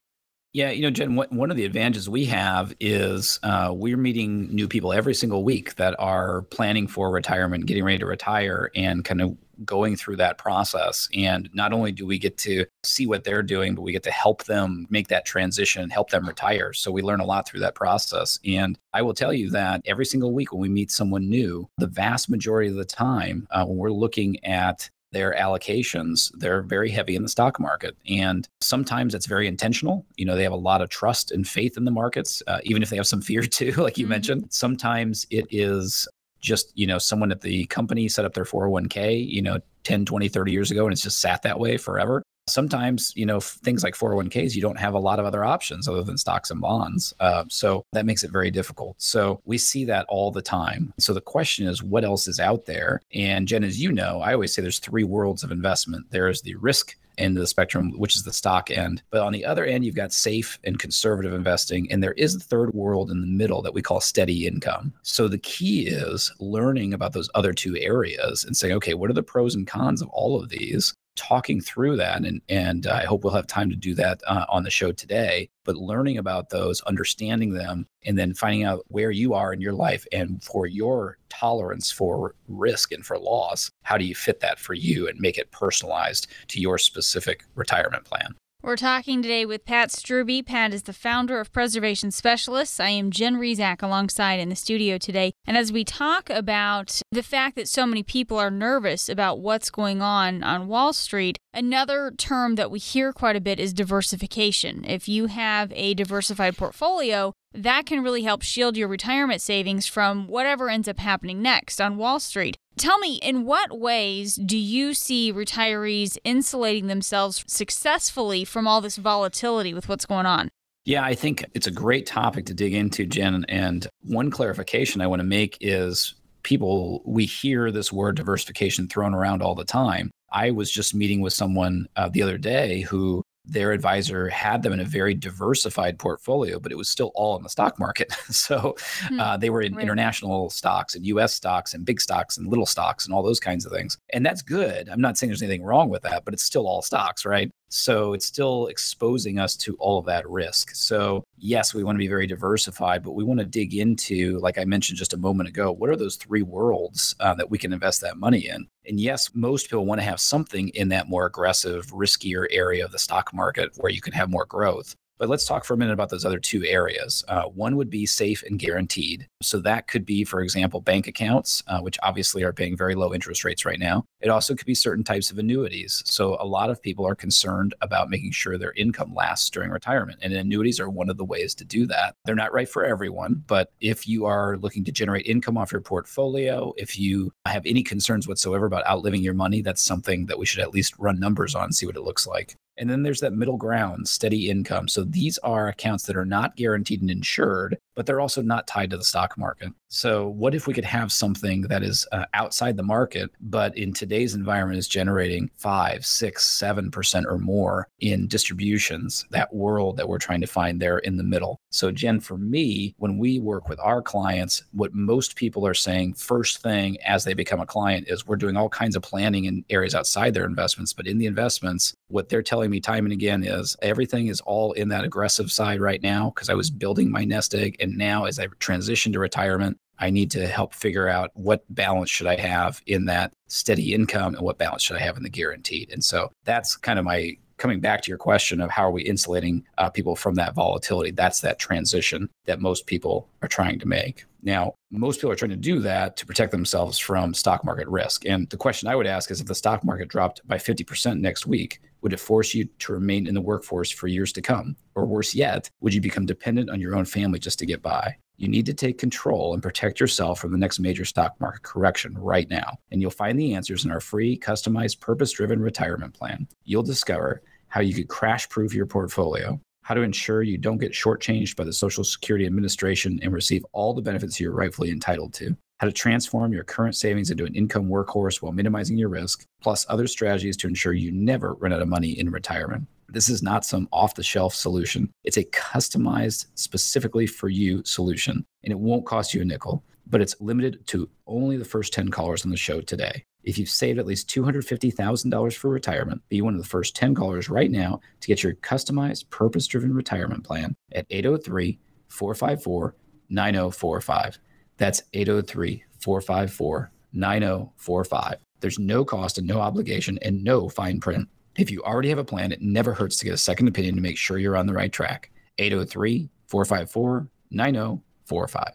Yeah, 0.54 0.70
you 0.70 0.84
know, 0.84 0.92
Jen, 0.92 1.16
one 1.16 1.50
of 1.50 1.58
the 1.58 1.66
advantages 1.66 2.08
we 2.08 2.26
have 2.26 2.76
is 2.80 3.40
uh, 3.42 3.72
we're 3.74 3.98
meeting 3.98 4.54
new 4.54 4.68
people 4.68 4.94
every 4.94 5.16
single 5.16 5.44
week 5.44 5.76
that 5.76 5.96
are 6.00 6.44
planning 6.44 6.88
for 6.88 7.10
retirement, 7.10 7.66
getting 7.66 7.84
ready 7.84 7.98
to 7.98 8.06
retire, 8.06 8.72
and 8.76 9.04
kind 9.04 9.22
of 9.22 9.36
going 9.66 9.96
through 9.96 10.18
that 10.18 10.38
process. 10.38 11.08
And 11.14 11.50
not 11.54 11.74
only 11.74 11.92
do 11.92 12.06
we 12.06 12.18
get 12.18 12.38
to 12.40 12.66
see 12.84 13.08
what 13.08 13.24
they're 13.24 13.44
doing, 13.44 13.76
but 13.76 13.82
we 13.82 13.92
get 13.92 14.04
to 14.04 14.12
help 14.12 14.46
them 14.46 14.88
make 14.90 15.08
that 15.10 15.26
transition, 15.26 15.90
help 15.90 16.10
them 16.10 16.28
retire. 16.28 16.74
So 16.74 16.92
we 16.92 17.02
learn 17.02 17.20
a 17.20 17.26
lot 17.26 17.48
through 17.48 17.62
that 17.62 17.76
process. 17.76 18.40
And 18.46 18.78
I 18.94 19.02
will 19.02 19.14
tell 19.14 19.34
you 19.34 19.50
that 19.52 19.82
every 19.86 20.06
single 20.06 20.34
week 20.34 20.52
when 20.52 20.62
we 20.62 20.70
meet 20.70 20.92
someone 20.92 21.30
new, 21.30 21.70
the 21.78 21.88
vast 21.88 22.30
majority 22.30 22.70
of 22.70 22.76
the 22.76 22.86
time, 22.86 23.48
uh, 23.52 23.66
when 23.66 23.78
we're 23.78 23.92
looking 23.92 24.44
at 24.44 24.90
their 25.12 25.34
allocations, 25.36 26.32
they're 26.38 26.62
very 26.62 26.90
heavy 26.90 27.16
in 27.16 27.24
the 27.24 27.30
stock 27.30 27.60
market. 27.60 27.96
And 28.08 28.48
sometimes 28.62 29.16
it's 29.16 29.26
very 29.26 29.48
intentional. 29.48 30.06
You 30.18 30.26
know, 30.26 30.36
they 30.36 30.44
have 30.44 30.52
a 30.52 30.58
lot 30.58 30.82
of 30.82 30.90
trust 30.90 31.32
and 31.32 31.48
faith 31.48 31.78
in 31.78 31.86
the 31.86 31.92
markets, 31.92 32.44
uh, 32.48 32.60
even 32.64 32.84
if 32.84 32.90
they 32.90 32.98
have 32.98 33.08
some 33.08 33.22
fear 33.22 33.42
too, 33.44 33.72
like 33.72 33.98
you 33.98 34.06
mm-hmm. 34.06 34.12
mentioned. 34.12 34.48
Sometimes 34.50 35.26
it 35.30 35.48
is 35.50 36.08
just, 36.48 36.72
you 36.76 36.88
know, 36.88 36.98
someone 36.98 37.32
at 37.32 37.42
the 37.42 37.66
company 37.66 38.08
set 38.08 38.26
up 38.26 38.34
their 38.34 38.46
401k, 38.46 39.28
you 39.28 39.42
know, 39.42 39.60
10, 39.84 40.06
20, 40.06 40.28
30 40.28 40.52
years 40.52 40.72
ago, 40.72 40.86
and 40.86 40.94
it's 40.94 41.02
just 41.02 41.22
sat 41.22 41.44
that 41.44 41.60
way 41.60 41.78
forever. 41.78 42.22
Sometimes 42.50 43.12
you 43.16 43.26
know 43.26 43.42
things 43.42 43.84
like 43.84 43.94
401ks 43.94 44.56
you 44.56 44.62
don't 44.62 44.80
have 44.80 44.94
a 44.94 45.00
lot 45.00 45.20
of 45.20 45.26
other 45.26 45.44
options 45.44 45.86
other 45.86 46.04
than 46.04 46.18
stocks 46.18 46.50
and 46.50 46.62
bonds 46.62 47.14
uh, 47.20 47.44
so 47.50 47.84
that 47.92 48.06
makes 48.06 48.24
it 48.24 48.32
very 48.32 48.52
difficult. 48.52 48.96
So 49.02 49.42
we 49.44 49.58
see 49.58 49.84
that 49.86 50.06
all 50.08 50.32
the 50.32 50.42
time. 50.42 50.94
So 50.98 51.14
the 51.14 51.20
question 51.20 51.68
is 51.68 51.84
what 51.84 52.06
else 52.06 52.26
is 52.26 52.40
out 52.40 52.66
there? 52.66 53.02
And 53.14 53.50
jen 53.50 53.66
as 53.66 53.82
you 53.82 53.92
know 53.92 54.22
i 54.22 54.32
always 54.34 54.54
say 54.54 54.62
there's 54.62 54.80
three 54.80 55.04
worlds 55.04 55.44
of 55.44 55.52
investment. 55.52 56.06
There's 56.10 56.42
the 56.42 56.56
risk 56.56 56.96
end 57.18 57.38
of 57.38 57.42
the 57.42 57.48
spectrum, 57.48 57.92
which 57.98 58.16
is 58.16 58.24
the 58.24 58.34
stock 58.34 58.70
end. 58.72 59.02
But 59.10 59.22
on 59.22 59.34
the 59.34 59.46
other 59.46 59.66
end, 59.66 59.86
you've 59.86 59.96
got 59.96 60.14
safe 60.14 60.60
and 60.64 60.80
conservative 60.80 61.34
investing. 61.34 61.92
And 61.92 62.04
there 62.04 62.14
is 62.14 62.36
a 62.36 62.40
third 62.40 62.74
world 62.74 63.12
in 63.12 63.22
the 63.22 63.28
middle 63.28 63.62
that 63.62 63.74
we 63.74 63.82
call 63.82 64.02
steady 64.02 64.48
income. 64.48 64.94
So 65.02 65.28
the 65.28 65.38
key 65.38 65.88
is 65.88 66.32
learning 66.40 66.94
about 66.94 67.14
those 67.14 67.30
other 67.36 67.54
two 67.54 67.78
areas 67.78 68.44
and 68.44 68.56
saying, 68.56 68.74
okay, 68.76 68.94
what 68.94 69.10
are 69.10 69.14
the 69.14 69.24
pros 69.24 69.56
and 69.56 69.68
cons 69.68 70.02
of 70.02 70.10
all 70.10 70.42
of 70.42 70.50
these? 70.50 70.94
Talking 71.18 71.60
through 71.60 71.98
that 71.98 72.24
and 72.24 72.42
and 72.48 72.88
I 72.88 73.04
hope 73.06 73.24
we'll 73.24 73.34
have 73.34 73.48
time 73.48 73.70
to 73.70 73.76
do 73.76 73.94
that 73.96 74.22
uh, 74.28 74.46
on 74.48 74.64
the 74.64 74.70
show 74.70 74.92
today 74.92 75.50
but 75.66 75.76
learning 75.76 76.18
about 76.18 76.50
those 76.50 76.80
understanding 76.82 77.54
them 77.54 77.88
and 78.06 78.18
then 78.18 78.34
finding 78.34 78.64
out 78.64 78.86
where 78.88 79.12
you 79.12 79.34
are 79.34 79.52
in 79.52 79.60
your 79.60 79.74
life 79.74 80.06
and 80.12 80.42
for 80.42 80.68
your 80.68 81.18
tolerance 81.30 81.92
for 81.92 82.36
risk 82.48 82.92
and 82.92 83.06
for 83.06 83.18
loss 83.18 83.70
how 83.84 83.98
do 83.98 84.06
you 84.06 84.16
fit 84.16 84.40
that 84.40 84.60
for 84.60 84.74
you 84.74 85.08
and 85.08 85.20
make 85.20 85.38
it 85.38 85.52
personalized 85.52 86.28
to 86.48 86.62
your 86.62 86.78
specific 86.78 87.44
retirement 87.56 88.06
plan 88.06 88.36
we're 88.64 88.76
talking 88.76 89.22
today 89.22 89.46
with 89.46 89.66
Pat 89.66 89.90
Strubbe. 89.90 90.46
Pat 90.46 90.74
is 90.74 90.84
the 90.84 90.94
founder 90.94 91.40
of 91.40 91.54
Preservation 91.54 92.12
Specialists. 92.12 92.80
I 92.80 92.90
am 92.90 93.12
Jen 93.12 93.36
Rizak 93.36 93.82
alongside 93.82 94.40
in 94.40 94.50
the 94.50 94.56
studio 94.56 94.98
today. 94.98 95.34
And 95.46 95.56
as 95.56 95.72
we 95.72 95.84
talk 95.84 96.30
about 96.30 97.02
the 97.12 97.24
fact 97.24 97.56
that 97.56 97.68
so 97.70 97.86
many 97.86 98.04
people 98.04 98.38
are 98.38 98.52
nervous 98.52 99.10
about 99.10 99.40
what's 99.40 99.70
going 99.70 100.02
on 100.02 100.44
on 100.44 100.68
Wall 100.68 100.92
Street, 100.92 101.38
another 101.54 102.12
term 102.18 102.56
that 102.56 102.72
we 102.72 102.80
hear 102.80 103.14
quite 103.14 103.36
a 103.36 103.42
bit 103.42 103.60
is 103.60 103.74
diversification. 103.74 104.84
If 104.86 105.08
you 105.08 105.28
have 105.28 105.72
a 105.74 105.94
diversified 105.94 106.58
portfolio, 106.58 107.34
that 107.58 107.86
can 107.86 108.04
really 108.04 108.24
help 108.24 108.42
shield 108.42 108.78
your 108.78 108.88
retirement 108.88 109.42
savings 109.42 109.88
from 109.88 110.28
whatever 110.28 110.70
ends 110.70 110.88
up 110.88 111.00
happening 111.00 111.42
next 111.42 111.82
on 111.82 111.98
Wall 111.98 112.20
Street. 112.20 112.56
Tell 112.78 113.00
me, 113.00 113.16
in 113.16 113.44
what 113.44 113.80
ways 113.80 114.36
do 114.36 114.58
you 114.58 114.94
see 114.94 115.34
retirees 115.34 116.18
insulating 116.24 116.88
themselves 116.88 117.44
successfully 117.48 118.46
from 118.46 118.68
all 118.68 118.82
this 118.82 118.98
volatility 118.98 119.74
with 119.74 119.90
what's 119.90 120.06
going 120.06 120.28
on? 120.28 120.50
Yeah, 120.86 121.04
I 121.04 121.16
think 121.16 121.44
it's 121.54 121.68
a 121.68 121.72
great 121.72 122.06
topic 122.06 122.46
to 122.46 122.54
dig 122.54 122.74
into, 122.74 123.06
Jen. 123.06 123.46
And 123.50 123.88
one 124.04 124.30
clarification 124.30 125.02
I 125.02 125.08
want 125.08 125.20
to 125.22 125.28
make 125.28 125.58
is 125.60 126.14
people, 126.44 127.02
we 127.06 127.26
hear 127.26 127.72
this 127.72 127.92
word 127.92 128.16
diversification 128.16 128.88
thrown 128.88 129.14
around 129.14 129.42
all 129.42 129.56
the 129.56 129.66
time. 129.66 130.12
I 130.32 130.52
was 130.52 130.72
just 130.72 130.94
meeting 130.94 131.22
with 131.22 131.34
someone 131.34 131.88
uh, 131.96 132.10
the 132.10 132.22
other 132.22 132.38
day 132.38 132.82
who 132.82 133.24
their 133.48 133.72
advisor 133.72 134.30
had 134.30 134.62
them 134.62 134.74
in 134.74 134.80
a 134.80 134.86
very 134.86 135.14
diversified 135.14 135.98
portfolio, 135.98 136.60
but 136.60 136.72
it 136.72 136.78
was 136.78 136.90
still 136.90 137.12
all 137.16 137.38
in 137.38 137.44
the 137.44 137.50
stock 137.50 137.80
market. 137.80 138.12
so 138.30 138.76
hmm. 139.08 139.20
uh, 139.20 139.38
they 139.38 139.50
were 139.50 139.62
in 139.62 139.76
right. 139.76 139.82
international 139.82 140.50
stocks 140.50 140.96
and 140.96 141.06
US 141.06 141.34
stocks 141.34 141.74
and 141.74 141.86
big 141.86 142.02
stocks 142.02 142.38
and 142.38 142.48
little 142.48 142.66
stocks 142.66 143.06
and 143.06 143.14
all 143.14 143.24
those 143.24 143.40
kinds 143.40 143.66
of 143.66 143.72
things. 143.72 143.98
And 144.14 144.26
that's 144.26 144.42
good. 144.42 144.90
I'm 144.90 145.02
not 145.02 145.18
saying 145.18 145.30
there's 145.30 145.42
anything 145.42 145.64
wrong 145.64 145.90
with 145.90 146.04
that, 146.04 146.26
but 146.26 146.34
it's 146.34 146.44
still 146.44 146.68
all 146.68 146.82
stocks, 146.82 147.26
right? 147.26 147.52
So 147.70 148.14
it's 148.14 148.26
still 148.26 148.68
exposing 148.68 149.40
us 149.40 149.56
to 149.58 149.76
all 149.76 150.00
of 150.00 150.06
that 150.06 150.28
risk. 150.30 150.74
So, 150.74 151.24
yes, 151.38 151.74
we 151.74 151.84
want 151.84 151.96
to 151.96 152.00
be 152.00 152.08
very 152.08 152.26
diversified, 152.26 153.04
but 153.04 153.12
we 153.12 153.26
want 153.26 153.40
to 153.40 153.46
dig 153.46 153.76
into, 153.76 154.40
like 154.40 154.58
I 154.58 154.64
mentioned 154.64 154.98
just 154.98 155.14
a 155.14 155.18
moment 155.18 155.50
ago, 155.50 155.72
what 155.72 155.90
are 155.90 155.98
those 155.98 156.16
three 156.16 156.44
worlds 156.44 157.16
uh, 157.20 157.34
that 157.34 157.50
we 157.50 157.58
can 157.58 157.74
invest 157.74 158.02
that 158.02 158.18
money 158.18 158.48
in? 158.48 158.68
And 158.88 159.00
yes, 159.00 159.30
most 159.34 159.66
people 159.70 159.86
want 159.86 160.00
to 160.00 160.06
have 160.06 160.20
something 160.20 160.70
in 160.70 160.90
that 160.90 161.10
more 161.10 161.26
aggressive, 161.26 161.88
riskier 161.88 162.48
area 162.50 162.86
of 162.86 162.92
the 162.92 163.00
stock 163.00 163.34
market 163.34 163.72
where 163.78 163.92
you 163.92 164.02
can 164.02 164.14
have 164.14 164.30
more 164.30 164.46
growth. 164.46 164.96
But 165.18 165.30
let's 165.30 165.46
talk 165.46 165.66
for 165.66 165.74
a 165.74 165.78
minute 165.78 165.94
about 165.94 166.10
those 166.10 166.26
other 166.26 166.40
two 166.40 166.64
areas. 166.66 167.24
Uh, 167.28 167.44
one 167.44 167.76
would 167.76 167.90
be 167.90 168.06
safe 168.06 168.44
and 168.44 168.60
guaranteed. 168.60 169.28
So 169.42 169.60
that 169.62 169.88
could 169.88 170.06
be, 170.06 170.24
for 170.24 170.42
example, 170.42 170.82
bank 170.82 171.08
accounts, 171.08 171.64
uh, 171.68 171.80
which 171.80 171.98
obviously 172.04 172.44
are 172.44 172.54
paying 172.54 172.78
very 172.78 172.96
low 172.96 173.14
interest 173.14 173.44
rates 173.44 173.66
right 173.66 173.80
now. 173.80 174.06
It 174.22 174.30
also 174.30 174.56
could 174.56 174.68
be 174.68 174.76
certain 174.76 175.04
types 175.04 175.32
of 175.32 175.38
annuities. 175.38 176.04
So 176.06 176.38
a 176.40 176.46
lot 176.46 176.70
of 176.70 176.82
people 176.82 177.08
are 177.08 177.16
concerned 177.16 177.74
about 177.82 178.10
making 178.10 178.32
sure 178.32 178.58
their 178.58 178.74
income 178.74 179.14
lasts 179.14 179.50
during 179.50 179.70
retirement. 179.70 180.20
And 180.22 180.34
annuities 180.34 180.80
are 180.80 180.90
one 180.90 181.10
of 181.10 181.18
the 181.18 181.26
ways 181.26 181.56
to 181.56 181.66
do 181.66 181.86
that. 181.88 182.16
They're 182.26 182.36
not 182.36 182.54
right 182.54 182.70
for 182.70 182.86
everyone, 182.86 183.44
but 183.48 183.72
if 183.80 184.08
you 184.08 184.26
are 184.26 184.58
looking 184.58 184.84
to 184.86 184.92
generate 184.92 185.26
income 185.26 185.58
off 185.58 185.72
your 185.72 185.82
portfolio, 185.82 186.74
if 186.78 186.98
you 186.98 187.32
have 187.46 187.66
any 187.66 187.84
concerns 187.84 188.28
whatsoever 188.28 188.66
about 188.66 188.88
outliving 188.88 189.22
your 189.22 189.34
money, 189.34 189.62
that's 189.62 189.82
something 189.82 190.26
that 190.28 190.40
we 190.40 190.46
should 190.46 190.60
at 190.60 190.74
least 190.74 190.94
run 190.98 191.20
numbers 191.20 191.56
on, 191.56 191.72
see 191.72 191.86
what 191.86 191.96
it 191.96 192.02
looks 192.02 192.28
like. 192.28 192.56
And 192.78 192.90
then 192.90 193.04
there's 193.04 193.22
that 193.22 193.34
middle 193.34 193.58
ground, 193.58 194.08
steady 194.08 194.50
income. 194.50 194.88
So 194.88 195.04
these 195.04 195.38
are 195.40 195.68
accounts 195.68 196.06
that 196.06 196.16
are 196.16 196.26
not 196.26 196.56
guaranteed 196.56 197.02
and 197.02 197.10
insured, 197.10 197.78
but 197.98 198.06
they're 198.06 198.22
also 198.22 198.44
not 198.44 198.68
tied 198.68 198.92
to 198.92 198.98
the 198.98 199.04
stock 199.04 199.36
market. 199.40 199.74
So, 199.90 200.28
what 200.28 200.54
if 200.54 200.68
we 200.68 200.74
could 200.74 200.86
have 200.86 201.12
something 201.12 201.64
that 201.64 201.82
is 201.82 202.06
uh, 202.12 202.26
outside 202.36 202.78
the 202.78 202.84
market, 202.84 203.32
but 203.42 203.76
in 203.76 203.92
today's 203.92 204.36
environment 204.36 204.78
is 204.78 204.88
generating 204.88 205.50
five, 205.56 206.06
six, 206.06 206.46
seven 206.46 206.92
percent 206.92 207.26
or 207.28 207.40
more 207.40 207.88
in 208.00 208.28
distributions? 208.28 209.26
That 209.32 209.54
world 209.54 209.98
that 209.98 210.08
we're 210.08 210.20
trying 210.20 210.42
to 210.42 210.48
find 210.48 210.80
there 210.80 211.00
in 211.00 211.18
the 211.18 211.24
middle. 211.24 211.60
So, 211.72 211.92
Jen, 211.92 212.20
for 212.20 212.38
me, 212.38 212.94
when 212.98 213.18
we 213.18 213.40
work 213.40 213.68
with 213.68 213.80
our 213.80 214.02
clients, 214.02 214.64
what 214.74 214.94
most 214.94 215.36
people 215.36 215.66
are 215.66 215.74
saying 215.74 216.14
first 216.14 216.62
thing 216.62 216.98
as 217.02 217.24
they 217.24 217.34
become 217.34 217.62
a 217.62 217.66
client 217.66 218.10
is 218.10 218.28
we're 218.28 218.36
doing 218.36 218.58
all 218.58 218.70
kinds 218.70 218.96
of 218.96 219.02
planning 219.02 219.46
in 219.46 219.66
areas 219.72 219.96
outside 219.96 220.36
their 220.36 220.46
investments, 220.46 220.94
but 220.94 221.08
in 221.08 221.18
the 221.18 221.26
investments, 221.26 221.96
what 222.10 222.30
they're 222.30 222.44
telling 222.44 222.70
me 222.70 222.80
time 222.80 223.06
and 223.06 223.14
again 223.14 223.44
is 223.44 223.76
everything 223.82 224.28
is 224.28 224.42
all 224.42 224.74
in 224.74 224.90
that 224.90 225.04
aggressive 225.04 225.52
side 225.52 225.82
right 225.82 226.04
now 226.04 226.32
because 226.36 226.50
I 226.50 226.54
was 226.54 226.70
building 226.70 227.10
my 227.10 227.24
nest 227.24 227.56
egg. 227.56 227.76
And 227.80 227.87
now, 227.96 228.26
as 228.26 228.40
I 228.40 228.48
transition 228.60 229.14
to 229.14 229.20
retirement, 229.20 229.78
I 230.00 230.10
need 230.10 230.32
to 230.32 230.48
help 230.48 230.74
figure 230.74 231.08
out 231.08 231.32
what 231.34 231.64
balance 231.74 232.10
should 232.10 232.28
I 232.28 232.36
have 232.36 232.82
in 232.86 233.06
that 233.06 233.34
steady 233.48 233.94
income 233.94 234.36
and 234.36 234.44
what 234.44 234.58
balance 234.58 234.84
should 234.84 234.98
I 234.98 235.02
have 235.02 235.18
in 235.18 235.24
the 235.24 235.30
guaranteed. 235.30 235.92
And 235.92 236.04
so 236.04 236.32
that's 236.44 236.76
kind 236.76 237.00
of 237.00 237.06
my 237.06 237.38
coming 237.58 237.80
back 237.80 238.02
to 238.04 238.10
your 238.10 238.18
question 238.18 238.62
of 238.62 238.70
how 238.70 238.84
are 238.84 238.92
we 238.92 239.02
insulating 239.02 239.66
uh, 239.78 239.90
people 239.90 240.16
from 240.16 240.36
that 240.36 240.54
volatility 240.54 241.10
that's 241.12 241.42
that 241.42 241.58
transition 241.58 242.30
that 242.46 242.62
most 242.62 242.86
people 242.86 243.28
are 243.42 243.48
trying 243.48 243.80
to 243.80 243.88
make 243.88 244.26
now 244.48 244.74
most 244.90 245.18
people 245.18 245.32
are 245.32 245.36
trying 245.36 245.52
to 245.52 245.56
do 245.56 245.80
that 245.80 246.18
to 246.18 246.26
protect 246.26 246.52
themselves 246.52 246.98
from 246.98 247.34
stock 247.34 247.64
market 247.64 247.88
risk 247.88 248.26
and 248.26 248.50
the 248.50 248.58
question 248.58 248.88
i 248.88 248.96
would 248.96 249.06
ask 249.06 249.30
is 249.30 249.40
if 249.40 249.48
the 249.48 249.54
stock 249.54 249.84
market 249.84 250.08
dropped 250.08 250.42
by 250.48 250.58
50% 250.58 251.20
next 251.20 251.46
week 251.46 251.82
would 252.02 252.14
it 252.14 252.20
force 252.20 252.54
you 252.54 252.66
to 252.80 252.94
remain 252.94 253.28
in 253.28 253.36
the 253.36 253.42
workforce 253.42 253.92
for 253.92 254.08
years 254.08 254.32
to 254.34 254.42
come 254.42 254.76
or 254.96 255.06
worse 255.06 255.36
yet 255.36 255.70
would 255.82 255.94
you 255.94 256.02
become 256.02 256.26
dependent 256.26 256.70
on 256.70 256.82
your 256.82 256.96
own 256.96 257.06
family 257.06 257.38
just 257.38 257.60
to 257.60 257.66
get 257.66 257.82
by 257.82 258.16
you 258.38 258.48
need 258.48 258.68
to 258.68 258.74
take 258.74 259.00
control 259.00 259.54
and 259.54 259.64
protect 259.64 260.00
yourself 260.00 260.40
from 260.40 260.52
the 260.52 260.58
next 260.58 260.80
major 260.80 261.06
stock 261.06 261.36
market 261.42 261.64
correction 261.64 262.16
right 262.16 262.48
now. 262.50 262.78
And 262.92 263.02
you'll 263.02 263.10
find 263.10 263.38
the 263.38 263.56
answers 263.56 263.84
in 263.84 263.92
our 263.92 264.00
free, 264.00 264.38
customized, 264.38 265.00
purpose 265.00 265.32
driven 265.32 265.60
retirement 265.60 266.14
plan. 266.14 266.48
You'll 266.64 266.84
discover 266.84 267.42
how 267.68 267.82
you 267.82 267.96
could 267.96 268.08
crash 268.08 268.48
proof 268.48 268.74
your 268.74 268.86
portfolio, 268.86 269.60
how 269.88 269.94
to 269.94 270.02
ensure 270.02 270.44
you 270.44 270.58
don't 270.58 270.80
get 270.80 270.92
shortchanged 270.92 271.56
by 271.56 271.64
the 271.64 271.72
Social 271.72 272.04
Security 272.04 272.46
Administration 272.46 273.22
and 273.24 273.32
receive 273.32 273.66
all 273.72 273.94
the 273.94 274.02
benefits 274.02 274.38
you're 274.38 274.52
rightfully 274.52 274.92
entitled 274.92 275.34
to, 275.36 275.56
how 275.80 275.88
to 275.88 275.94
transform 275.94 276.52
your 276.52 276.66
current 276.66 276.94
savings 276.94 277.32
into 277.32 277.46
an 277.46 277.56
income 277.56 277.88
workhorse 277.88 278.42
while 278.42 278.52
minimizing 278.52 278.98
your 278.98 279.08
risk, 279.08 279.46
plus 279.62 279.86
other 279.88 280.06
strategies 280.06 280.58
to 280.58 280.68
ensure 280.68 280.92
you 280.92 281.14
never 281.14 281.54
run 281.54 281.72
out 281.72 281.82
of 281.82 281.88
money 281.88 282.20
in 282.20 282.30
retirement. 282.30 282.86
This 283.08 283.30
is 283.30 283.42
not 283.42 283.64
some 283.64 283.88
off 283.94 284.14
the 284.14 284.24
shelf 284.24 284.54
solution. 284.54 285.10
It's 285.24 285.38
a 285.38 285.46
customized, 285.46 286.48
specifically 286.56 287.26
for 287.26 287.48
you 287.48 287.82
solution, 287.86 288.46
and 288.66 288.74
it 288.74 288.80
won't 288.80 289.06
cost 289.06 289.34
you 289.34 289.42
a 289.42 289.46
nickel, 289.46 289.86
but 290.06 290.20
it's 290.20 290.36
limited 290.42 290.86
to 290.88 291.10
only 291.28 291.56
the 291.56 291.64
first 291.64 291.94
10 291.94 292.10
callers 292.10 292.44
on 292.44 292.52
the 292.52 292.58
show 292.58 292.82
today. 292.82 293.24
If 293.48 293.58
you've 293.58 293.70
saved 293.70 293.98
at 293.98 294.06
least 294.06 294.30
$250,000 294.30 295.56
for 295.56 295.70
retirement, 295.70 296.22
be 296.28 296.42
one 296.42 296.54
of 296.54 296.62
the 296.62 296.68
first 296.68 296.98
10 296.98 297.16
callers 297.16 297.50
right 297.50 297.72
now 297.72 298.02
to 298.20 298.28
get 298.28 298.44
your 298.44 298.56
customized, 298.56 299.30
purpose 299.30 299.68
driven 299.68 299.94
retirement 299.94 300.44
plan 300.44 300.76
at 300.92 301.06
803 301.10 301.80
454 302.10 302.94
9045. 303.30 304.40
That's 304.76 305.02
803 305.14 305.82
454 306.02 306.92
9045. 307.14 308.36
There's 308.60 308.80
no 308.80 309.06
cost 309.06 309.38
and 309.38 309.48
no 309.48 309.62
obligation 309.62 310.20
and 310.22 310.44
no 310.44 310.68
fine 310.68 311.00
print. 311.00 311.30
If 311.56 311.72
you 311.72 311.82
already 311.84 312.10
have 312.10 312.18
a 312.18 312.26
plan, 312.26 312.52
it 312.52 312.62
never 312.62 312.94
hurts 312.94 313.16
to 313.20 313.26
get 313.26 313.34
a 313.34 313.38
second 313.38 313.70
opinion 313.70 313.96
to 313.96 314.02
make 314.02 314.18
sure 314.18 314.38
you're 314.38 314.58
on 314.58 314.68
the 314.68 314.74
right 314.74 314.92
track. 314.92 315.32
803 315.58 316.30
454 316.48 317.30
9045. 317.52 318.74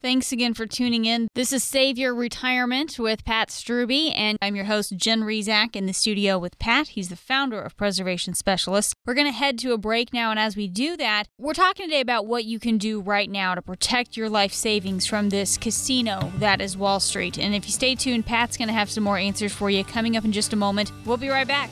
Thanks 0.00 0.30
again 0.30 0.54
for 0.54 0.64
tuning 0.64 1.06
in. 1.06 1.26
This 1.34 1.52
is 1.52 1.64
Save 1.64 1.98
Your 1.98 2.14
Retirement 2.14 3.00
with 3.00 3.24
Pat 3.24 3.48
Strubbe, 3.48 4.12
and 4.14 4.38
I'm 4.40 4.54
your 4.54 4.66
host, 4.66 4.96
Jen 4.96 5.22
Rizak, 5.22 5.74
in 5.74 5.86
the 5.86 5.92
studio 5.92 6.38
with 6.38 6.56
Pat. 6.60 6.88
He's 6.88 7.08
the 7.08 7.16
founder 7.16 7.60
of 7.60 7.76
Preservation 7.76 8.34
Specialists. 8.34 8.94
We're 9.04 9.14
going 9.14 9.26
to 9.26 9.32
head 9.32 9.58
to 9.58 9.72
a 9.72 9.76
break 9.78 10.12
now, 10.12 10.30
and 10.30 10.38
as 10.38 10.54
we 10.56 10.68
do 10.68 10.96
that, 10.98 11.24
we're 11.36 11.52
talking 11.52 11.86
today 11.86 12.00
about 12.00 12.26
what 12.26 12.44
you 12.44 12.60
can 12.60 12.78
do 12.78 13.00
right 13.00 13.28
now 13.28 13.56
to 13.56 13.60
protect 13.60 14.16
your 14.16 14.28
life 14.28 14.52
savings 14.52 15.04
from 15.04 15.30
this 15.30 15.58
casino 15.58 16.32
that 16.36 16.60
is 16.60 16.76
Wall 16.76 17.00
Street. 17.00 17.36
And 17.36 17.52
if 17.52 17.66
you 17.66 17.72
stay 17.72 17.96
tuned, 17.96 18.24
Pat's 18.24 18.56
going 18.56 18.68
to 18.68 18.74
have 18.74 18.90
some 18.90 19.02
more 19.02 19.18
answers 19.18 19.52
for 19.52 19.68
you 19.68 19.82
coming 19.82 20.16
up 20.16 20.24
in 20.24 20.30
just 20.30 20.52
a 20.52 20.56
moment. 20.56 20.92
We'll 21.06 21.16
be 21.16 21.28
right 21.28 21.48
back. 21.48 21.70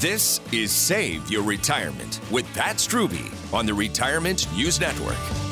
This 0.00 0.42
is 0.52 0.70
Save 0.70 1.30
Your 1.30 1.44
Retirement 1.44 2.20
with 2.30 2.44
Pat 2.54 2.76
Strubbe 2.76 3.54
on 3.54 3.64
the 3.64 3.72
Retirement 3.72 4.46
News 4.54 4.78
Network. 4.78 5.51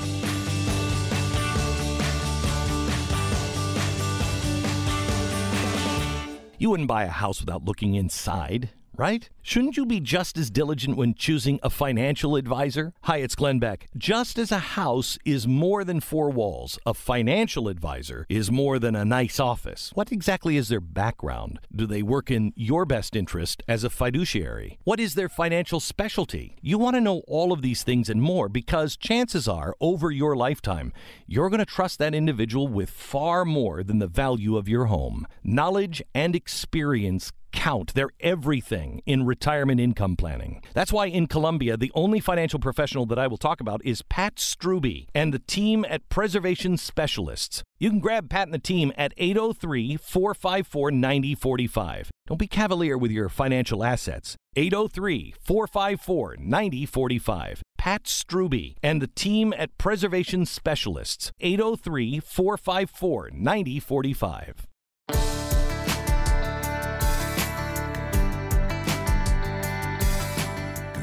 You 6.61 6.69
wouldn't 6.69 6.89
buy 6.89 7.05
a 7.05 7.09
house 7.09 7.41
without 7.41 7.65
looking 7.65 7.95
inside, 7.95 8.69
right? 9.01 9.31
Shouldn't 9.41 9.79
you 9.79 9.87
be 9.87 9.99
just 9.99 10.37
as 10.37 10.51
diligent 10.51 10.95
when 10.95 11.15
choosing 11.15 11.59
a 11.63 11.71
financial 11.71 12.37
advisor? 12.37 12.93
Hi, 13.05 13.17
it's 13.17 13.35
Glenn 13.35 13.59
Beck. 13.59 13.89
Just 13.97 14.39
as 14.39 14.53
a 14.53 14.59
house 14.59 15.19
is 15.25 15.49
more 15.49 15.85
than 15.85 16.01
four 16.01 16.29
walls, 16.29 16.79
a 16.85 16.93
financial 16.93 17.67
advisor 17.69 18.27
is 18.29 18.51
more 18.51 18.79
than 18.79 18.95
a 18.95 19.07
nice 19.07 19.41
office. 19.41 19.91
What 19.95 20.13
exactly 20.13 20.59
is 20.59 20.69
their 20.69 20.83
background? 20.83 21.61
Do 21.75 21.87
they 21.87 22.03
work 22.03 22.31
in 22.31 22.53
your 22.57 22.85
best 22.85 23.17
interest 23.17 23.63
as 23.67 23.85
a 23.85 23.89
fiduciary? 23.89 24.79
What 24.85 25.01
is 25.01 25.15
their 25.15 25.31
financial 25.31 25.81
specialty? 25.81 26.59
You 26.61 26.77
want 26.77 26.97
to 26.97 27.01
know 27.01 27.23
all 27.27 27.55
of 27.55 27.63
these 27.63 27.83
things 27.83 28.11
and 28.11 28.21
more 28.21 28.51
because 28.51 28.99
chances 28.99 29.49
are, 29.49 29.75
over 29.81 30.11
your 30.11 30.37
lifetime, 30.37 30.93
you're 31.27 31.49
going 31.49 31.61
to 31.61 31.65
trust 31.65 31.99
that 32.01 32.15
individual 32.15 32.69
with 32.69 32.91
far 32.91 33.47
more 33.47 33.83
than 33.83 33.99
the 33.99 34.07
value 34.07 34.59
of 34.59 34.69
your 34.69 34.85
home. 34.85 35.27
Knowledge 35.43 36.03
and 36.15 36.37
experience 36.37 37.33
count. 37.53 37.95
They're 37.95 38.11
everything 38.21 39.03
in 39.07 39.27
retirement 39.27 39.81
income 39.81 40.17
planning. 40.17 40.63
That's 40.75 40.93
why 40.93 41.07
in 41.07 41.27
Columbia, 41.27 41.77
the 41.77 41.93
only 41.95 42.21
financial 42.21 42.59
professional 42.59 43.07
that 43.07 43.19
I 43.19 43.27
will 43.27 43.37
talk 43.37 43.61
about 43.61 43.85
is 43.85 44.03
Pat 44.03 44.37
Strubbe 44.37 45.07
and 45.15 45.35
the 45.35 45.39
team 45.39 45.85
at 45.89 46.09
Preservation 46.09 46.77
Specialists. 46.77 47.63
You 47.79 47.91
can 47.91 48.01
grab 48.01 48.29
Pat 48.29 48.49
and 48.49 48.55
the 48.55 48.59
team 48.59 48.93
at 48.97 49.15
803 49.17 49.97
454 49.97 50.91
9045. 50.91 52.11
Don't 52.27 52.39
be 52.39 52.47
cavalier 52.47 52.97
with 52.97 53.11
your 53.11 53.29
financial 53.29 53.83
assets. 53.83 54.37
803 54.57 55.35
454 55.41 56.37
9045. 56.39 57.63
Pat 57.79 58.05
Strubbe 58.05 58.77
and 58.83 59.01
the 59.01 59.07
team 59.07 59.55
at 59.57 59.77
Preservation 59.79 60.45
Specialists. 60.45 61.33
803 61.41 62.21
454 62.21 63.31
9045. 63.33 64.67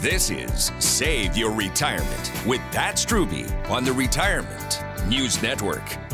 This 0.01 0.29
is 0.29 0.71
Save 0.77 1.35
Your 1.35 1.51
Retirement 1.51 2.31
with 2.45 2.61
Pat 2.71 2.97
Strubbe 2.97 3.49
on 3.67 3.83
the 3.83 3.91
Retirement 3.91 4.83
News 5.07 5.41
Network. 5.41 6.06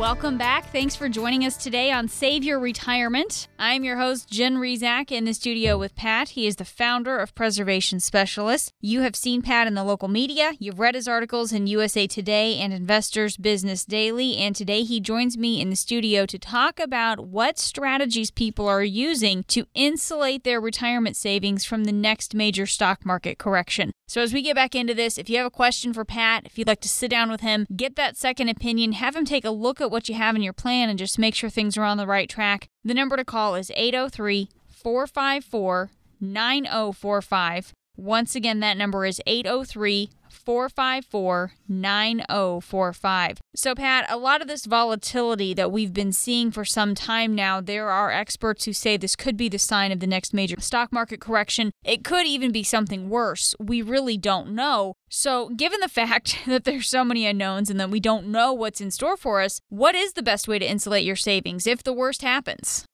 Welcome 0.00 0.38
back. 0.38 0.72
Thanks 0.72 0.96
for 0.96 1.10
joining 1.10 1.44
us 1.44 1.58
today 1.58 1.92
on 1.92 2.08
Save 2.08 2.42
Your 2.42 2.58
Retirement. 2.58 3.48
I'm 3.58 3.84
your 3.84 3.98
host, 3.98 4.30
Jen 4.30 4.56
Rizak, 4.56 5.12
in 5.12 5.26
the 5.26 5.34
studio 5.34 5.76
with 5.76 5.94
Pat. 5.94 6.30
He 6.30 6.46
is 6.46 6.56
the 6.56 6.64
founder 6.64 7.18
of 7.18 7.34
Preservation 7.34 8.00
Specialists. 8.00 8.72
You 8.80 9.02
have 9.02 9.14
seen 9.14 9.42
Pat 9.42 9.66
in 9.66 9.74
the 9.74 9.84
local 9.84 10.08
media. 10.08 10.52
You've 10.58 10.78
read 10.78 10.94
his 10.94 11.06
articles 11.06 11.52
in 11.52 11.66
USA 11.66 12.06
Today 12.06 12.56
and 12.56 12.72
Investors 12.72 13.36
Business 13.36 13.84
Daily. 13.84 14.38
And 14.38 14.56
today 14.56 14.84
he 14.84 15.00
joins 15.00 15.36
me 15.36 15.60
in 15.60 15.68
the 15.68 15.76
studio 15.76 16.24
to 16.24 16.38
talk 16.38 16.80
about 16.80 17.26
what 17.26 17.58
strategies 17.58 18.30
people 18.30 18.66
are 18.66 18.82
using 18.82 19.42
to 19.48 19.66
insulate 19.74 20.44
their 20.44 20.62
retirement 20.62 21.14
savings 21.14 21.66
from 21.66 21.84
the 21.84 21.92
next 21.92 22.34
major 22.34 22.64
stock 22.64 23.04
market 23.04 23.36
correction. 23.36 23.92
So, 24.10 24.20
as 24.22 24.32
we 24.32 24.42
get 24.42 24.56
back 24.56 24.74
into 24.74 24.92
this, 24.92 25.18
if 25.18 25.30
you 25.30 25.36
have 25.36 25.46
a 25.46 25.50
question 25.50 25.92
for 25.92 26.04
Pat, 26.04 26.44
if 26.44 26.58
you'd 26.58 26.66
like 26.66 26.80
to 26.80 26.88
sit 26.88 27.12
down 27.12 27.30
with 27.30 27.42
him, 27.42 27.64
get 27.76 27.94
that 27.94 28.16
second 28.16 28.48
opinion, 28.48 28.90
have 28.90 29.14
him 29.14 29.24
take 29.24 29.44
a 29.44 29.50
look 29.50 29.80
at 29.80 29.89
what 29.90 30.08
you 30.08 30.14
have 30.14 30.36
in 30.36 30.42
your 30.42 30.52
plan 30.52 30.88
and 30.88 30.98
just 30.98 31.18
make 31.18 31.34
sure 31.34 31.50
things 31.50 31.76
are 31.76 31.84
on 31.84 31.96
the 31.96 32.06
right 32.06 32.28
track, 32.28 32.68
the 32.84 32.94
number 32.94 33.16
to 33.16 33.24
call 33.24 33.54
is 33.54 33.70
803 33.74 34.48
454 34.68 35.90
9045. 36.20 37.72
Once 37.96 38.34
again, 38.34 38.60
that 38.60 38.76
number 38.76 39.04
is 39.04 39.20
803 39.26 40.10
454 40.50 41.52
9045. 41.68 43.38
So, 43.54 43.76
Pat, 43.76 44.04
a 44.08 44.16
lot 44.16 44.42
of 44.42 44.48
this 44.48 44.66
volatility 44.66 45.54
that 45.54 45.70
we've 45.70 45.94
been 45.94 46.10
seeing 46.10 46.50
for 46.50 46.64
some 46.64 46.96
time 46.96 47.36
now, 47.36 47.60
there 47.60 47.88
are 47.88 48.10
experts 48.10 48.64
who 48.64 48.72
say 48.72 48.96
this 48.96 49.14
could 49.14 49.36
be 49.36 49.48
the 49.48 49.60
sign 49.60 49.92
of 49.92 50.00
the 50.00 50.08
next 50.08 50.34
major 50.34 50.56
stock 50.58 50.92
market 50.92 51.20
correction. 51.20 51.70
It 51.84 52.02
could 52.02 52.26
even 52.26 52.50
be 52.50 52.64
something 52.64 53.08
worse. 53.08 53.54
We 53.60 53.80
really 53.80 54.18
don't 54.18 54.50
know. 54.50 54.94
So, 55.08 55.50
given 55.50 55.78
the 55.78 55.88
fact 56.00 56.38
that 56.48 56.64
there's 56.64 56.88
so 56.88 57.04
many 57.04 57.26
unknowns 57.26 57.70
and 57.70 57.78
that 57.78 57.90
we 57.90 58.00
don't 58.00 58.26
know 58.26 58.52
what's 58.52 58.80
in 58.80 58.90
store 58.90 59.16
for 59.16 59.40
us, 59.40 59.60
what 59.68 59.94
is 59.94 60.14
the 60.14 60.22
best 60.22 60.48
way 60.48 60.58
to 60.58 60.68
insulate 60.68 61.04
your 61.04 61.14
savings 61.14 61.64
if 61.68 61.84
the 61.84 61.92
worst 61.92 62.22
happens? 62.22 62.86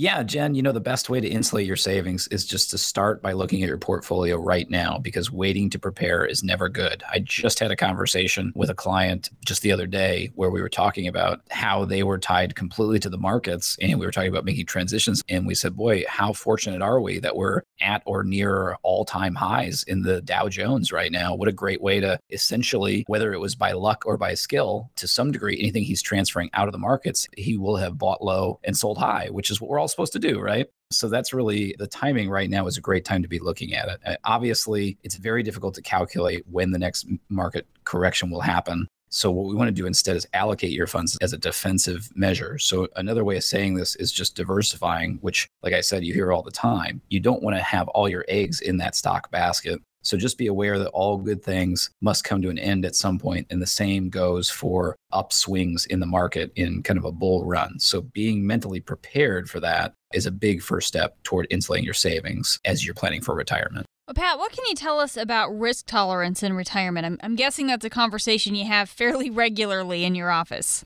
Yeah, 0.00 0.22
Jen, 0.22 0.54
you 0.54 0.62
know, 0.62 0.70
the 0.70 0.78
best 0.78 1.10
way 1.10 1.20
to 1.20 1.26
insulate 1.26 1.66
your 1.66 1.74
savings 1.74 2.28
is 2.28 2.44
just 2.44 2.70
to 2.70 2.78
start 2.78 3.20
by 3.20 3.32
looking 3.32 3.64
at 3.64 3.68
your 3.68 3.78
portfolio 3.78 4.36
right 4.36 4.70
now 4.70 4.96
because 4.96 5.32
waiting 5.32 5.68
to 5.70 5.78
prepare 5.80 6.24
is 6.24 6.44
never 6.44 6.68
good. 6.68 7.02
I 7.10 7.18
just 7.18 7.58
had 7.58 7.72
a 7.72 7.76
conversation 7.76 8.52
with 8.54 8.70
a 8.70 8.76
client 8.76 9.28
just 9.44 9.62
the 9.62 9.72
other 9.72 9.88
day 9.88 10.30
where 10.36 10.50
we 10.50 10.62
were 10.62 10.68
talking 10.68 11.08
about 11.08 11.40
how 11.50 11.84
they 11.84 12.04
were 12.04 12.16
tied 12.16 12.54
completely 12.54 13.00
to 13.00 13.10
the 13.10 13.18
markets 13.18 13.76
and 13.80 13.98
we 13.98 14.06
were 14.06 14.12
talking 14.12 14.30
about 14.30 14.44
making 14.44 14.66
transitions. 14.66 15.20
And 15.28 15.48
we 15.48 15.56
said, 15.56 15.74
boy, 15.74 16.04
how 16.06 16.32
fortunate 16.32 16.80
are 16.80 17.00
we 17.00 17.18
that 17.18 17.34
we're 17.34 17.62
at 17.80 18.04
or 18.06 18.22
near 18.22 18.76
all 18.84 19.04
time 19.04 19.34
highs 19.34 19.82
in 19.82 20.02
the 20.02 20.22
Dow 20.22 20.48
Jones 20.48 20.92
right 20.92 21.10
now? 21.10 21.34
What 21.34 21.48
a 21.48 21.52
great 21.52 21.82
way 21.82 21.98
to 21.98 22.20
essentially, 22.30 23.02
whether 23.08 23.32
it 23.32 23.40
was 23.40 23.56
by 23.56 23.72
luck 23.72 24.04
or 24.06 24.16
by 24.16 24.34
skill, 24.34 24.92
to 24.94 25.08
some 25.08 25.32
degree, 25.32 25.58
anything 25.58 25.82
he's 25.82 26.02
transferring 26.02 26.50
out 26.54 26.68
of 26.68 26.72
the 26.72 26.78
markets, 26.78 27.26
he 27.36 27.56
will 27.56 27.78
have 27.78 27.98
bought 27.98 28.22
low 28.22 28.60
and 28.62 28.76
sold 28.76 28.98
high, 28.98 29.26
which 29.32 29.50
is 29.50 29.60
what 29.60 29.68
we're 29.68 29.80
all 29.80 29.87
supposed 29.88 30.12
to 30.14 30.18
do, 30.18 30.40
right? 30.40 30.66
So 30.90 31.08
that's 31.08 31.32
really 31.32 31.74
the 31.78 31.86
timing 31.86 32.30
right 32.30 32.48
now 32.48 32.66
is 32.66 32.76
a 32.76 32.80
great 32.80 33.04
time 33.04 33.22
to 33.22 33.28
be 33.28 33.38
looking 33.38 33.74
at 33.74 33.88
it. 33.88 34.00
Uh, 34.04 34.16
obviously, 34.24 34.98
it's 35.02 35.16
very 35.16 35.42
difficult 35.42 35.74
to 35.74 35.82
calculate 35.82 36.44
when 36.50 36.70
the 36.70 36.78
next 36.78 37.06
market 37.28 37.66
correction 37.84 38.30
will 38.30 38.40
happen. 38.40 38.88
So, 39.10 39.30
what 39.30 39.46
we 39.46 39.54
want 39.54 39.68
to 39.68 39.72
do 39.72 39.86
instead 39.86 40.16
is 40.16 40.26
allocate 40.34 40.72
your 40.72 40.86
funds 40.86 41.16
as 41.22 41.32
a 41.32 41.38
defensive 41.38 42.10
measure. 42.14 42.58
So, 42.58 42.88
another 42.96 43.24
way 43.24 43.36
of 43.36 43.44
saying 43.44 43.74
this 43.74 43.96
is 43.96 44.12
just 44.12 44.36
diversifying, 44.36 45.18
which, 45.22 45.48
like 45.62 45.72
I 45.72 45.80
said, 45.80 46.04
you 46.04 46.12
hear 46.12 46.32
all 46.32 46.42
the 46.42 46.50
time. 46.50 47.00
You 47.08 47.20
don't 47.20 47.42
want 47.42 47.56
to 47.56 47.62
have 47.62 47.88
all 47.88 48.08
your 48.08 48.24
eggs 48.28 48.60
in 48.60 48.76
that 48.78 48.94
stock 48.94 49.30
basket. 49.30 49.80
So 50.02 50.16
just 50.16 50.38
be 50.38 50.46
aware 50.46 50.78
that 50.78 50.88
all 50.88 51.16
good 51.16 51.42
things 51.42 51.90
must 52.00 52.24
come 52.24 52.40
to 52.42 52.50
an 52.50 52.58
end 52.58 52.84
at 52.84 52.96
some 52.96 53.18
point, 53.18 53.46
and 53.50 53.60
the 53.60 53.66
same 53.66 54.08
goes 54.08 54.48
for 54.48 54.96
upswings 55.12 55.86
in 55.86 56.00
the 56.00 56.06
market 56.06 56.52
in 56.56 56.82
kind 56.82 56.98
of 56.98 57.04
a 57.04 57.12
bull 57.12 57.44
run. 57.44 57.78
So 57.78 58.00
being 58.00 58.46
mentally 58.46 58.80
prepared 58.80 59.50
for 59.50 59.60
that 59.60 59.94
is 60.12 60.26
a 60.26 60.30
big 60.30 60.62
first 60.62 60.88
step 60.88 61.16
toward 61.22 61.46
insulating 61.50 61.84
your 61.84 61.94
savings 61.94 62.58
as 62.64 62.84
you're 62.84 62.94
planning 62.94 63.20
for 63.20 63.34
retirement. 63.34 63.86
Well, 64.06 64.14
Pat, 64.14 64.38
what 64.38 64.52
can 64.52 64.64
you 64.68 64.74
tell 64.74 65.00
us 65.00 65.18
about 65.18 65.50
risk 65.50 65.84
tolerance 65.86 66.42
in 66.42 66.54
retirement? 66.54 67.04
I'm, 67.04 67.18
I'm 67.22 67.36
guessing 67.36 67.66
that's 67.66 67.84
a 67.84 67.90
conversation 67.90 68.54
you 68.54 68.64
have 68.64 68.88
fairly 68.88 69.28
regularly 69.28 70.04
in 70.04 70.14
your 70.14 70.30
office. 70.30 70.82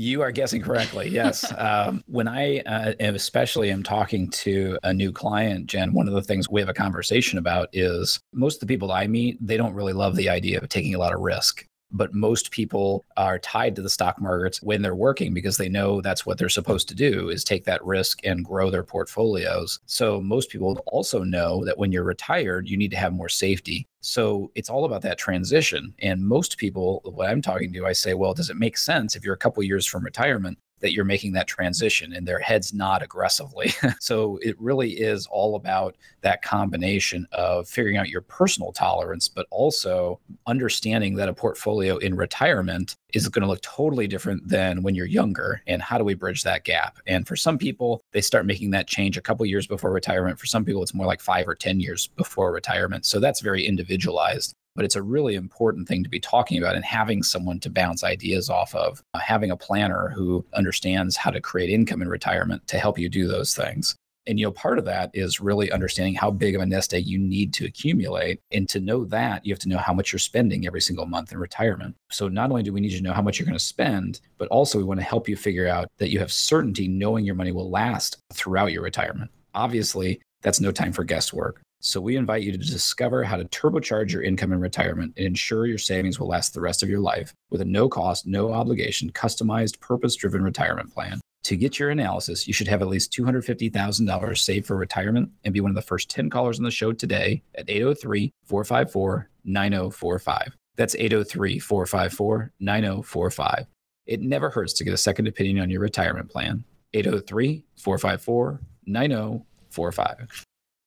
You 0.00 0.22
are 0.22 0.32
guessing 0.32 0.62
correctly. 0.62 1.10
Yes. 1.10 1.52
um, 1.58 2.02
when 2.06 2.26
I 2.26 2.60
uh, 2.60 2.94
especially 3.00 3.70
am 3.70 3.82
talking 3.82 4.30
to 4.30 4.78
a 4.82 4.94
new 4.94 5.12
client, 5.12 5.66
Jen, 5.66 5.92
one 5.92 6.08
of 6.08 6.14
the 6.14 6.22
things 6.22 6.48
we 6.48 6.62
have 6.62 6.70
a 6.70 6.74
conversation 6.74 7.38
about 7.38 7.68
is 7.74 8.18
most 8.32 8.56
of 8.56 8.60
the 8.60 8.66
people 8.66 8.92
I 8.92 9.06
meet, 9.06 9.36
they 9.46 9.58
don't 9.58 9.74
really 9.74 9.92
love 9.92 10.16
the 10.16 10.30
idea 10.30 10.58
of 10.58 10.70
taking 10.70 10.94
a 10.94 10.98
lot 10.98 11.12
of 11.12 11.20
risk 11.20 11.66
but 11.92 12.14
most 12.14 12.50
people 12.50 13.04
are 13.16 13.38
tied 13.38 13.76
to 13.76 13.82
the 13.82 13.90
stock 13.90 14.20
markets 14.20 14.62
when 14.62 14.82
they're 14.82 14.94
working 14.94 15.34
because 15.34 15.56
they 15.56 15.68
know 15.68 16.00
that's 16.00 16.24
what 16.24 16.38
they're 16.38 16.48
supposed 16.48 16.88
to 16.88 16.94
do 16.94 17.28
is 17.28 17.44
take 17.44 17.64
that 17.64 17.84
risk 17.84 18.20
and 18.24 18.44
grow 18.44 18.70
their 18.70 18.84
portfolios. 18.84 19.80
So 19.86 20.20
most 20.20 20.50
people 20.50 20.82
also 20.86 21.22
know 21.22 21.64
that 21.64 21.78
when 21.78 21.92
you're 21.92 22.04
retired, 22.04 22.68
you 22.68 22.76
need 22.76 22.90
to 22.92 22.96
have 22.96 23.12
more 23.12 23.28
safety. 23.28 23.88
So 24.00 24.50
it's 24.54 24.70
all 24.70 24.84
about 24.84 25.02
that 25.02 25.18
transition. 25.18 25.94
And 25.98 26.26
most 26.26 26.58
people, 26.58 27.02
what 27.04 27.28
I'm 27.28 27.42
talking 27.42 27.72
to, 27.72 27.86
I 27.86 27.92
say, 27.92 28.14
well, 28.14 28.34
does 28.34 28.50
it 28.50 28.56
make 28.56 28.78
sense 28.78 29.16
if 29.16 29.24
you're 29.24 29.34
a 29.34 29.38
couple 29.38 29.62
years 29.62 29.86
from 29.86 30.04
retirement 30.04 30.58
that 30.80 30.92
you're 30.92 31.04
making 31.04 31.32
that 31.32 31.46
transition 31.46 32.12
and 32.12 32.26
their 32.26 32.38
heads 32.38 32.72
nod 32.72 33.02
aggressively. 33.02 33.72
so 34.00 34.38
it 34.42 34.60
really 34.60 34.92
is 34.92 35.26
all 35.26 35.56
about 35.56 35.96
that 36.22 36.42
combination 36.42 37.26
of 37.32 37.68
figuring 37.68 37.96
out 37.96 38.08
your 38.08 38.20
personal 38.22 38.72
tolerance, 38.72 39.28
but 39.28 39.46
also 39.50 40.20
understanding 40.46 41.14
that 41.16 41.28
a 41.28 41.34
portfolio 41.34 41.96
in 41.98 42.14
retirement 42.14 42.96
is 43.14 43.28
going 43.28 43.42
to 43.42 43.48
look 43.48 43.62
totally 43.62 44.06
different 44.06 44.46
than 44.48 44.82
when 44.82 44.94
you're 44.94 45.06
younger. 45.06 45.62
And 45.66 45.82
how 45.82 45.98
do 45.98 46.04
we 46.04 46.14
bridge 46.14 46.42
that 46.44 46.64
gap? 46.64 46.98
And 47.06 47.26
for 47.26 47.36
some 47.36 47.58
people, 47.58 48.02
they 48.12 48.20
start 48.20 48.46
making 48.46 48.70
that 48.70 48.86
change 48.86 49.16
a 49.16 49.22
couple 49.22 49.44
years 49.46 49.66
before 49.66 49.90
retirement. 49.92 50.38
For 50.38 50.46
some 50.46 50.64
people, 50.64 50.82
it's 50.82 50.94
more 50.94 51.06
like 51.06 51.20
five 51.20 51.48
or 51.48 51.54
10 51.54 51.80
years 51.80 52.08
before 52.08 52.52
retirement. 52.52 53.06
So 53.06 53.20
that's 53.20 53.40
very 53.40 53.66
individualized 53.66 54.54
but 54.74 54.84
it's 54.84 54.96
a 54.96 55.02
really 55.02 55.34
important 55.34 55.88
thing 55.88 56.02
to 56.02 56.08
be 56.08 56.20
talking 56.20 56.58
about 56.58 56.76
and 56.76 56.84
having 56.84 57.22
someone 57.22 57.60
to 57.60 57.70
bounce 57.70 58.04
ideas 58.04 58.48
off 58.48 58.74
of, 58.74 59.02
uh, 59.14 59.18
having 59.18 59.50
a 59.50 59.56
planner 59.56 60.12
who 60.14 60.44
understands 60.54 61.16
how 61.16 61.30
to 61.30 61.40
create 61.40 61.70
income 61.70 62.02
in 62.02 62.08
retirement 62.08 62.66
to 62.68 62.78
help 62.78 62.98
you 62.98 63.08
do 63.08 63.26
those 63.26 63.54
things. 63.54 63.96
And 64.26 64.38
you 64.38 64.46
know, 64.46 64.52
part 64.52 64.78
of 64.78 64.84
that 64.84 65.10
is 65.14 65.40
really 65.40 65.72
understanding 65.72 66.14
how 66.14 66.30
big 66.30 66.54
of 66.54 66.60
a 66.60 66.66
nest 66.66 66.92
egg 66.94 67.06
you 67.06 67.18
need 67.18 67.52
to 67.54 67.64
accumulate. 67.64 68.40
And 68.52 68.68
to 68.68 68.78
know 68.78 69.04
that, 69.06 69.44
you 69.44 69.52
have 69.52 69.58
to 69.60 69.68
know 69.68 69.78
how 69.78 69.94
much 69.94 70.12
you're 70.12 70.20
spending 70.20 70.66
every 70.66 70.80
single 70.80 71.06
month 71.06 71.32
in 71.32 71.38
retirement. 71.38 71.96
So 72.10 72.28
not 72.28 72.50
only 72.50 72.62
do 72.62 72.72
we 72.72 72.80
need 72.80 72.96
to 72.96 73.02
know 73.02 73.12
how 73.12 73.22
much 73.22 73.38
you're 73.38 73.46
going 73.46 73.58
to 73.58 73.64
spend, 73.64 74.20
but 74.38 74.48
also 74.48 74.78
we 74.78 74.84
want 74.84 75.00
to 75.00 75.04
help 75.06 75.28
you 75.28 75.36
figure 75.36 75.66
out 75.66 75.88
that 75.98 76.10
you 76.10 76.18
have 76.18 76.32
certainty 76.32 76.86
knowing 76.86 77.24
your 77.24 77.34
money 77.34 77.50
will 77.50 77.70
last 77.70 78.18
throughout 78.32 78.72
your 78.72 78.82
retirement. 78.82 79.30
Obviously, 79.54 80.20
that's 80.42 80.60
no 80.60 80.70
time 80.70 80.92
for 80.92 81.02
guesswork. 81.02 81.60
So 81.82 81.98
we 81.98 82.16
invite 82.16 82.42
you 82.42 82.52
to 82.52 82.58
discover 82.58 83.24
how 83.24 83.38
to 83.38 83.46
turbocharge 83.46 84.12
your 84.12 84.22
income 84.22 84.52
in 84.52 84.60
retirement 84.60 85.14
and 85.16 85.24
ensure 85.24 85.64
your 85.64 85.78
savings 85.78 86.20
will 86.20 86.28
last 86.28 86.52
the 86.52 86.60
rest 86.60 86.82
of 86.82 86.90
your 86.90 87.00
life 87.00 87.32
with 87.48 87.62
a 87.62 87.64
no 87.64 87.88
cost, 87.88 88.26
no 88.26 88.52
obligation, 88.52 89.10
customized, 89.12 89.80
purpose 89.80 90.14
driven 90.14 90.42
retirement 90.42 90.92
plan. 90.92 91.20
To 91.44 91.56
get 91.56 91.78
your 91.78 91.88
analysis, 91.88 92.46
you 92.46 92.52
should 92.52 92.68
have 92.68 92.82
at 92.82 92.88
least 92.88 93.12
$250,000 93.12 94.38
saved 94.38 94.66
for 94.66 94.76
retirement 94.76 95.30
and 95.42 95.54
be 95.54 95.62
one 95.62 95.70
of 95.70 95.74
the 95.74 95.80
first 95.80 96.10
10 96.10 96.28
callers 96.28 96.58
on 96.58 96.64
the 96.64 96.70
show 96.70 96.92
today 96.92 97.42
at 97.54 97.70
803 97.70 98.30
454 98.44 99.30
9045. 99.46 100.54
That's 100.76 100.94
803 100.94 101.58
454 101.60 102.52
9045. 102.60 103.66
It 104.04 104.20
never 104.20 104.50
hurts 104.50 104.74
to 104.74 104.84
get 104.84 104.92
a 104.92 104.98
second 104.98 105.28
opinion 105.28 105.60
on 105.60 105.70
your 105.70 105.80
retirement 105.80 106.28
plan. 106.28 106.62
803 106.92 107.64
454 107.76 108.60
9045. 108.84 110.44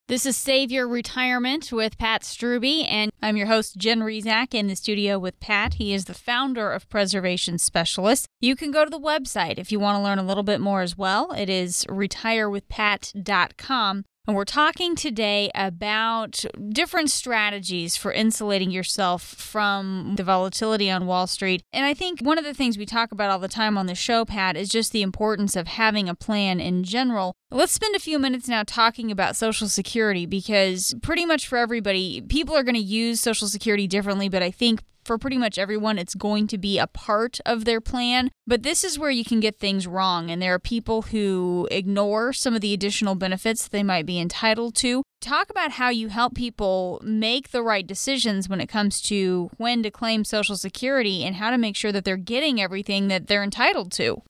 This 0.09 0.25
is 0.25 0.35
Save 0.35 0.69
Your 0.69 0.85
Retirement 0.85 1.71
with 1.71 1.97
Pat 1.97 2.23
Strubbe, 2.23 2.85
and 2.89 3.09
I'm 3.21 3.37
your 3.37 3.47
host, 3.47 3.77
Jen 3.77 4.01
Rizak, 4.01 4.53
in 4.53 4.67
the 4.67 4.75
studio 4.75 5.17
with 5.17 5.39
Pat. 5.39 5.75
He 5.75 5.93
is 5.93 6.03
the 6.03 6.13
founder 6.13 6.73
of 6.73 6.89
Preservation 6.89 7.57
Specialist. 7.57 8.27
You 8.41 8.57
can 8.57 8.71
go 8.71 8.83
to 8.83 8.89
the 8.89 8.99
website 8.99 9.57
if 9.57 9.71
you 9.71 9.79
want 9.79 9.97
to 9.97 10.03
learn 10.03 10.19
a 10.19 10.23
little 10.23 10.43
bit 10.43 10.59
more 10.59 10.81
as 10.81 10.97
well. 10.97 11.31
It 11.31 11.49
is 11.49 11.85
retirewithpat.com. 11.87 14.03
And 14.25 14.37
we're 14.37 14.45
talking 14.45 14.95
today 14.95 15.51
about 15.53 16.45
different 16.69 17.11
strategies 17.11 17.97
for 17.97 18.13
insulating 18.13 18.71
yourself 18.71 19.21
from 19.21 20.13
the 20.15 20.23
volatility 20.23 20.89
on 20.89 21.05
Wall 21.05 21.27
Street. 21.27 21.61
And 21.73 21.85
I 21.85 21.93
think 21.93 22.21
one 22.21 22.37
of 22.37 22.45
the 22.45 22.53
things 22.53 22.77
we 22.77 22.85
talk 22.85 23.11
about 23.11 23.31
all 23.31 23.39
the 23.39 23.49
time 23.49 23.77
on 23.77 23.85
the 23.85 23.95
show, 23.95 24.23
Pat, 24.23 24.55
is 24.55 24.69
just 24.69 24.93
the 24.93 25.01
importance 25.01 25.57
of 25.57 25.67
having 25.67 26.07
a 26.07 26.15
plan 26.15 26.61
in 26.61 26.85
general. 26.85 27.35
Let's 27.51 27.73
spend 27.73 27.97
a 27.97 27.99
few 27.99 28.17
minutes 28.17 28.47
now 28.47 28.63
talking 28.65 29.11
about 29.11 29.35
Social 29.35 29.67
Security 29.67 30.25
because 30.25 30.95
pretty 31.01 31.25
much 31.25 31.45
for 31.45 31.57
everybody, 31.57 32.21
people 32.21 32.55
are 32.55 32.63
going 32.63 32.75
to 32.75 32.81
use 32.81 33.19
Social 33.19 33.49
Security 33.49 33.87
differently, 33.87 34.29
but 34.29 34.41
I 34.41 34.51
think 34.51 34.83
for 35.03 35.17
pretty 35.17 35.37
much 35.37 35.57
everyone, 35.57 35.97
it's 35.97 36.15
going 36.15 36.47
to 36.47 36.57
be 36.57 36.77
a 36.77 36.87
part 36.87 37.39
of 37.45 37.65
their 37.65 37.81
plan. 37.81 38.31
But 38.47 38.63
this 38.63 38.83
is 38.83 38.99
where 38.99 39.11
you 39.11 39.23
can 39.23 39.39
get 39.39 39.57
things 39.57 39.87
wrong. 39.87 40.29
And 40.29 40.41
there 40.41 40.53
are 40.53 40.59
people 40.59 41.03
who 41.03 41.67
ignore 41.71 42.33
some 42.33 42.53
of 42.55 42.61
the 42.61 42.73
additional 42.73 43.15
benefits 43.15 43.67
they 43.67 43.83
might 43.83 44.05
be 44.05 44.19
entitled 44.19 44.75
to. 44.75 45.03
Talk 45.21 45.49
about 45.49 45.71
how 45.71 45.89
you 45.89 46.09
help 46.09 46.35
people 46.35 47.01
make 47.03 47.51
the 47.51 47.63
right 47.63 47.87
decisions 47.87 48.49
when 48.49 48.59
it 48.59 48.67
comes 48.67 49.01
to 49.03 49.49
when 49.57 49.83
to 49.83 49.91
claim 49.91 50.25
Social 50.25 50.57
Security 50.57 51.23
and 51.23 51.35
how 51.37 51.51
to 51.51 51.57
make 51.57 51.75
sure 51.75 51.91
that 51.91 52.03
they're 52.03 52.17
getting 52.17 52.61
everything 52.61 53.07
that 53.07 53.27
they're 53.27 53.43
entitled 53.43 53.91
to. 53.93 54.21